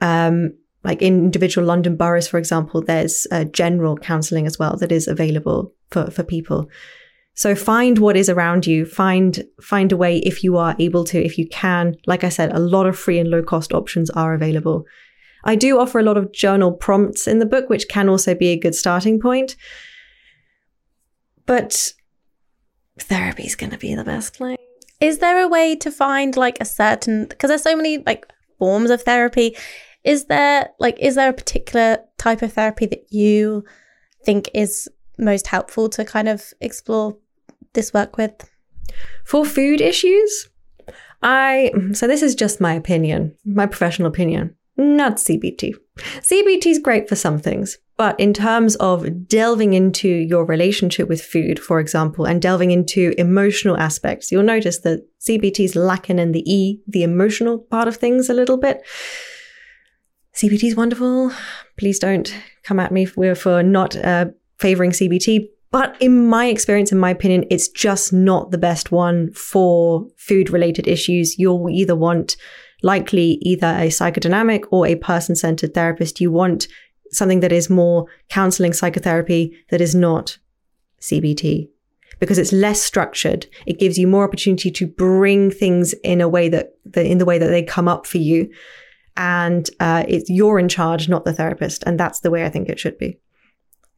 um, 0.00 0.54
like 0.82 1.02
in 1.02 1.26
individual 1.26 1.66
London 1.66 1.94
boroughs, 1.94 2.26
for 2.26 2.38
example, 2.38 2.80
there's 2.80 3.26
uh, 3.30 3.44
general 3.44 3.98
counselling 3.98 4.46
as 4.46 4.58
well 4.58 4.76
that 4.78 4.90
is 4.90 5.06
available 5.06 5.74
for, 5.90 6.10
for 6.10 6.22
people. 6.22 6.70
So 7.40 7.54
find 7.54 7.96
what 7.96 8.18
is 8.18 8.28
around 8.28 8.66
you. 8.66 8.84
Find 8.84 9.42
find 9.62 9.90
a 9.92 9.96
way 9.96 10.18
if 10.18 10.44
you 10.44 10.58
are 10.58 10.76
able 10.78 11.04
to, 11.04 11.24
if 11.24 11.38
you 11.38 11.48
can. 11.48 11.96
Like 12.06 12.22
I 12.22 12.28
said, 12.28 12.52
a 12.52 12.58
lot 12.58 12.84
of 12.84 12.98
free 12.98 13.18
and 13.18 13.30
low 13.30 13.42
cost 13.42 13.72
options 13.72 14.10
are 14.10 14.34
available. 14.34 14.84
I 15.44 15.56
do 15.56 15.80
offer 15.80 15.98
a 15.98 16.02
lot 16.02 16.18
of 16.18 16.34
journal 16.34 16.70
prompts 16.70 17.26
in 17.26 17.38
the 17.38 17.46
book, 17.46 17.70
which 17.70 17.88
can 17.88 18.10
also 18.10 18.34
be 18.34 18.48
a 18.48 18.58
good 18.58 18.74
starting 18.74 19.18
point. 19.18 19.56
But 21.46 21.94
therapy 22.98 23.44
is 23.44 23.56
going 23.56 23.70
to 23.70 23.78
be 23.78 23.94
the 23.94 24.04
best 24.04 24.34
place. 24.34 24.58
Is 25.00 25.20
there 25.20 25.42
a 25.42 25.48
way 25.48 25.76
to 25.76 25.90
find 25.90 26.36
like 26.36 26.58
a 26.60 26.66
certain 26.66 27.24
because 27.24 27.48
there's 27.48 27.62
so 27.62 27.74
many 27.74 28.02
like 28.04 28.30
forms 28.58 28.90
of 28.90 29.00
therapy? 29.04 29.56
Is 30.04 30.26
there 30.26 30.68
like 30.78 30.98
is 31.00 31.14
there 31.14 31.30
a 31.30 31.32
particular 31.42 32.00
type 32.18 32.42
of 32.42 32.52
therapy 32.52 32.84
that 32.84 33.10
you 33.10 33.64
think 34.26 34.50
is 34.52 34.90
most 35.16 35.46
helpful 35.46 35.88
to 35.88 36.04
kind 36.04 36.28
of 36.28 36.52
explore 36.60 37.16
this 37.72 37.92
work 37.92 38.16
with? 38.16 38.50
For 39.24 39.44
food 39.44 39.80
issues, 39.80 40.48
I 41.22 41.70
so 41.92 42.06
this 42.06 42.22
is 42.22 42.34
just 42.34 42.60
my 42.60 42.74
opinion, 42.74 43.34
my 43.44 43.66
professional 43.66 44.08
opinion, 44.08 44.56
not 44.76 45.16
CBT. 45.16 45.74
CBT 46.20 46.66
is 46.66 46.78
great 46.78 47.08
for 47.08 47.16
some 47.16 47.38
things, 47.38 47.78
but 47.96 48.18
in 48.18 48.32
terms 48.32 48.76
of 48.76 49.28
delving 49.28 49.74
into 49.74 50.08
your 50.08 50.44
relationship 50.46 51.08
with 51.08 51.22
food, 51.22 51.58
for 51.58 51.78
example, 51.80 52.24
and 52.24 52.40
delving 52.40 52.70
into 52.70 53.12
emotional 53.18 53.76
aspects, 53.76 54.32
you'll 54.32 54.42
notice 54.42 54.78
that 54.80 55.06
CBT 55.20 55.64
is 55.66 55.76
lacking 55.76 56.18
in 56.18 56.32
the 56.32 56.50
E, 56.50 56.80
the 56.86 57.02
emotional 57.02 57.58
part 57.58 57.88
of 57.88 57.96
things 57.96 58.30
a 58.30 58.34
little 58.34 58.56
bit. 58.56 58.82
CBT 60.34 60.64
is 60.64 60.76
wonderful. 60.76 61.32
Please 61.76 61.98
don't 61.98 62.34
come 62.62 62.80
at 62.80 62.92
me 62.92 63.04
for, 63.04 63.34
for 63.34 63.62
not 63.62 63.94
uh, 63.96 64.26
favoring 64.58 64.92
CBT. 64.92 65.48
But 65.72 65.96
in 66.00 66.26
my 66.26 66.46
experience, 66.46 66.90
in 66.90 66.98
my 66.98 67.10
opinion, 67.10 67.44
it's 67.48 67.68
just 67.68 68.12
not 68.12 68.50
the 68.50 68.58
best 68.58 68.90
one 68.90 69.32
for 69.32 70.06
food 70.16 70.50
related 70.50 70.88
issues. 70.88 71.38
You'll 71.38 71.70
either 71.70 71.94
want 71.94 72.36
likely 72.82 73.38
either 73.42 73.68
a 73.68 73.88
psychodynamic 73.88 74.64
or 74.70 74.86
a 74.86 74.96
person 74.96 75.36
centered 75.36 75.74
therapist. 75.74 76.20
You 76.20 76.32
want 76.32 76.66
something 77.12 77.40
that 77.40 77.52
is 77.52 77.70
more 77.70 78.06
counseling 78.28 78.72
psychotherapy 78.72 79.56
that 79.70 79.80
is 79.80 79.94
not 79.94 80.38
CBT 81.00 81.68
because 82.18 82.38
it's 82.38 82.52
less 82.52 82.80
structured. 82.80 83.46
It 83.66 83.78
gives 83.78 83.98
you 83.98 84.06
more 84.06 84.24
opportunity 84.24 84.70
to 84.72 84.86
bring 84.86 85.50
things 85.50 85.94
in 86.04 86.20
a 86.20 86.28
way 86.28 86.48
that, 86.48 86.74
that 86.86 87.06
in 87.06 87.18
the 87.18 87.24
way 87.24 87.38
that 87.38 87.48
they 87.48 87.62
come 87.62 87.88
up 87.88 88.06
for 88.06 88.18
you. 88.18 88.50
And 89.16 89.68
uh, 89.80 90.04
it's 90.08 90.30
you're 90.30 90.58
in 90.58 90.68
charge, 90.68 91.08
not 91.08 91.24
the 91.24 91.32
therapist. 91.32 91.82
And 91.84 91.98
that's 91.98 92.20
the 92.20 92.30
way 92.30 92.44
I 92.44 92.50
think 92.50 92.68
it 92.68 92.78
should 92.78 92.98
be. 92.98 93.18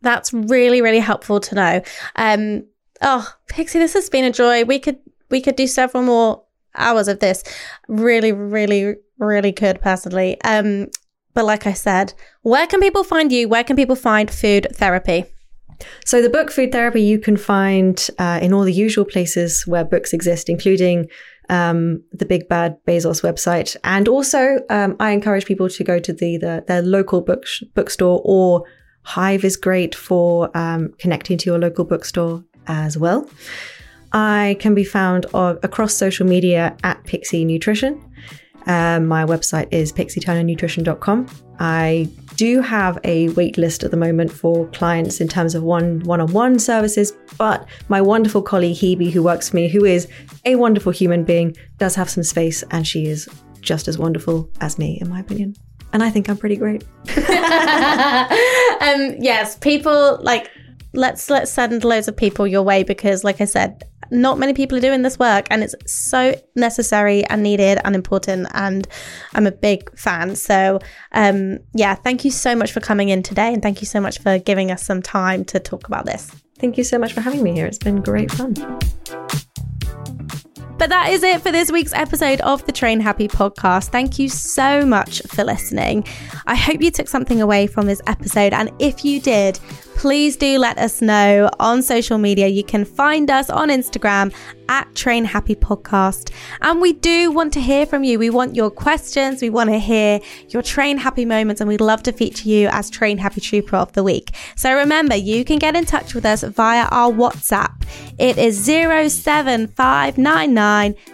That's 0.02 0.32
really, 0.32 0.82
really 0.82 0.98
helpful 0.98 1.40
to 1.40 1.54
know. 1.54 1.82
Um, 2.16 2.64
oh, 3.00 3.32
Pixie, 3.48 3.78
this 3.78 3.94
has 3.94 4.10
been 4.10 4.24
a 4.24 4.32
joy. 4.32 4.64
We 4.64 4.78
could 4.78 4.98
we 5.30 5.40
could 5.40 5.56
do 5.56 5.66
several 5.66 6.02
more 6.02 6.42
hours 6.74 7.08
of 7.08 7.20
this. 7.20 7.42
Really, 7.88 8.32
really, 8.32 8.96
really 9.18 9.52
could 9.52 9.80
personally. 9.80 10.40
Um, 10.42 10.88
but 11.34 11.44
like 11.44 11.66
I 11.66 11.72
said, 11.72 12.12
where 12.42 12.66
can 12.66 12.80
people 12.80 13.04
find 13.04 13.32
you? 13.32 13.48
Where 13.48 13.64
can 13.64 13.76
people 13.76 13.96
find 13.96 14.30
food 14.30 14.66
therapy? 14.72 15.24
So 16.04 16.22
the 16.22 16.30
book 16.30 16.50
Food 16.50 16.70
Therapy 16.70 17.02
you 17.02 17.18
can 17.18 17.36
find 17.36 18.06
uh, 18.18 18.38
in 18.42 18.52
all 18.52 18.62
the 18.62 18.72
usual 18.72 19.04
places 19.04 19.66
where 19.66 19.84
books 19.84 20.12
exist, 20.12 20.48
including 20.48 21.08
um, 21.48 22.02
the 22.12 22.24
Big 22.24 22.48
Bad 22.48 22.76
Bezos 22.86 23.22
website, 23.22 23.76
and 23.82 24.06
also 24.06 24.58
um, 24.70 24.96
I 25.00 25.10
encourage 25.10 25.44
people 25.44 25.68
to 25.68 25.84
go 25.84 25.98
to 25.98 26.12
the, 26.12 26.36
the 26.38 26.64
their 26.66 26.82
local 26.82 27.20
book 27.20 27.44
bookstore 27.74 28.20
or 28.24 28.64
Hive 29.02 29.44
is 29.44 29.56
great 29.56 29.94
for 29.94 30.56
um, 30.56 30.92
connecting 30.98 31.38
to 31.38 31.50
your 31.50 31.58
local 31.58 31.84
bookstore 31.84 32.44
as 32.66 32.96
well. 32.96 33.28
I 34.12 34.56
can 34.60 34.74
be 34.74 34.84
found 34.84 35.26
across 35.34 35.94
social 35.94 36.26
media 36.26 36.76
at 36.84 37.02
Pixie 37.04 37.44
Nutrition. 37.44 38.02
Um, 38.66 39.06
my 39.06 39.24
website 39.24 39.68
is 39.72 39.92
pixieturnernutrition.com. 39.92 41.26
I 41.58 42.08
do 42.36 42.60
have 42.60 42.98
a 43.04 43.28
wait 43.30 43.58
list 43.58 43.82
at 43.82 43.90
the 43.90 43.96
moment 43.96 44.30
for 44.30 44.66
clients 44.68 45.20
in 45.20 45.28
terms 45.28 45.54
of 45.54 45.62
one 45.62 46.00
one-on-one 46.00 46.58
services, 46.58 47.12
but 47.38 47.66
my 47.88 48.00
wonderful 48.00 48.42
colleague 48.42 48.76
Hebe, 48.76 49.10
who 49.10 49.22
works 49.22 49.50
for 49.50 49.56
me, 49.56 49.68
who 49.68 49.84
is 49.84 50.08
a 50.44 50.56
wonderful 50.56 50.92
human 50.92 51.24
being, 51.24 51.56
does 51.78 51.94
have 51.94 52.10
some 52.10 52.22
space, 52.22 52.62
and 52.70 52.86
she 52.86 53.06
is 53.06 53.28
just 53.60 53.88
as 53.88 53.98
wonderful 53.98 54.50
as 54.60 54.78
me, 54.78 54.98
in 55.00 55.08
my 55.08 55.20
opinion. 55.20 55.54
And 55.92 56.02
I 56.02 56.10
think 56.10 56.28
I'm 56.28 56.36
pretty 56.36 56.56
great. 56.56 56.82
um, 57.16 59.16
yes, 59.20 59.56
people 59.56 60.18
like 60.22 60.50
let's 60.94 61.30
let's 61.30 61.50
send 61.50 61.84
loads 61.84 62.08
of 62.08 62.16
people 62.16 62.46
your 62.46 62.62
way 62.62 62.82
because, 62.82 63.24
like 63.24 63.40
I 63.40 63.44
said, 63.44 63.84
not 64.10 64.38
many 64.38 64.52
people 64.52 64.76
are 64.76 64.80
doing 64.80 65.02
this 65.02 65.18
work, 65.18 65.46
and 65.50 65.62
it's 65.62 65.74
so 65.86 66.34
necessary 66.54 67.24
and 67.26 67.42
needed 67.42 67.78
and 67.84 67.94
important. 67.94 68.48
And 68.52 68.86
I'm 69.34 69.46
a 69.46 69.52
big 69.52 69.96
fan. 69.98 70.36
So, 70.36 70.80
um, 71.12 71.58
yeah, 71.74 71.94
thank 71.94 72.24
you 72.24 72.30
so 72.30 72.54
much 72.54 72.72
for 72.72 72.80
coming 72.80 73.08
in 73.08 73.22
today, 73.22 73.52
and 73.52 73.62
thank 73.62 73.80
you 73.80 73.86
so 73.86 74.00
much 74.00 74.18
for 74.18 74.38
giving 74.38 74.70
us 74.70 74.82
some 74.82 75.02
time 75.02 75.44
to 75.46 75.58
talk 75.58 75.86
about 75.86 76.06
this. 76.06 76.30
Thank 76.58 76.78
you 76.78 76.84
so 76.84 76.98
much 76.98 77.12
for 77.12 77.20
having 77.20 77.42
me 77.42 77.52
here. 77.52 77.66
It's 77.66 77.78
been 77.78 78.02
great 78.02 78.30
fun. 78.30 78.54
But 80.78 80.88
that 80.88 81.10
is 81.10 81.22
it 81.22 81.40
for 81.42 81.52
this 81.52 81.70
week's 81.70 81.92
episode 81.92 82.40
of 82.40 82.64
the 82.66 82.72
Train 82.72 82.98
Happy 82.98 83.28
podcast. 83.28 83.90
Thank 83.90 84.18
you 84.18 84.28
so 84.28 84.84
much 84.84 85.22
for 85.28 85.44
listening. 85.44 86.04
I 86.46 86.56
hope 86.56 86.82
you 86.82 86.90
took 86.90 87.08
something 87.08 87.40
away 87.40 87.68
from 87.68 87.86
this 87.86 88.02
episode. 88.06 88.52
And 88.52 88.70
if 88.80 89.04
you 89.04 89.20
did, 89.20 89.60
please 89.94 90.36
do 90.36 90.58
let 90.58 90.78
us 90.78 91.00
know 91.00 91.48
on 91.60 91.82
social 91.82 92.18
media. 92.18 92.48
You 92.48 92.64
can 92.64 92.84
find 92.84 93.30
us 93.30 93.48
on 93.48 93.68
Instagram 93.68 94.34
at 94.68 94.92
Train 94.94 95.24
Happy 95.24 95.54
Podcast. 95.54 96.32
And 96.62 96.80
we 96.80 96.94
do 96.94 97.30
want 97.30 97.52
to 97.52 97.60
hear 97.60 97.86
from 97.86 98.02
you. 98.02 98.18
We 98.18 98.30
want 98.30 98.56
your 98.56 98.70
questions. 98.70 99.42
We 99.42 99.50
want 99.50 99.70
to 99.70 99.78
hear 99.78 100.18
your 100.48 100.62
Train 100.62 100.96
Happy 100.98 101.24
moments. 101.24 101.60
And 101.60 101.68
we'd 101.68 101.80
love 101.80 102.02
to 102.04 102.12
feature 102.12 102.48
you 102.48 102.68
as 102.68 102.90
Train 102.90 103.18
Happy 103.18 103.40
Trooper 103.40 103.76
of 103.76 103.92
the 103.92 104.02
Week. 104.02 104.30
So 104.56 104.74
remember, 104.74 105.14
you 105.14 105.44
can 105.44 105.58
get 105.58 105.76
in 105.76 105.84
touch 105.84 106.14
with 106.14 106.24
us 106.24 106.42
via 106.42 106.86
our 106.86 107.12
WhatsApp. 107.12 107.86
It 108.18 108.38
is 108.38 108.58
07599 108.64 110.54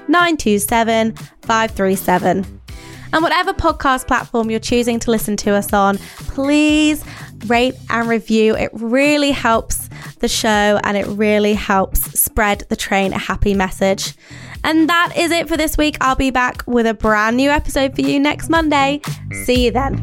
927 0.08 1.14
537. 1.42 2.60
And 3.12 3.22
whatever 3.22 3.54
podcast 3.54 4.06
platform 4.06 4.50
you're 4.50 4.60
choosing 4.60 4.98
to 5.00 5.10
listen 5.10 5.36
to 5.38 5.52
us 5.52 5.72
on, 5.72 5.98
please 6.18 7.04
rate 7.46 7.74
and 7.88 8.08
review. 8.08 8.54
It 8.54 8.70
really 8.74 9.30
helps 9.30 9.88
the 10.20 10.28
show 10.28 10.78
and 10.84 10.96
it 10.96 11.06
really 11.06 11.54
helps 11.54 12.00
spread 12.20 12.64
the 12.68 12.76
train 12.76 13.12
a 13.12 13.18
happy 13.18 13.54
message. 13.54 14.14
And 14.64 14.88
that 14.88 15.14
is 15.16 15.30
it 15.30 15.48
for 15.48 15.56
this 15.56 15.78
week. 15.78 15.96
I'll 16.00 16.16
be 16.16 16.30
back 16.30 16.64
with 16.66 16.86
a 16.86 16.94
brand 16.94 17.36
new 17.36 17.50
episode 17.50 17.94
for 17.94 18.02
you 18.02 18.20
next 18.20 18.48
Monday. 18.48 19.00
See 19.44 19.64
you 19.64 19.70
then. 19.70 20.02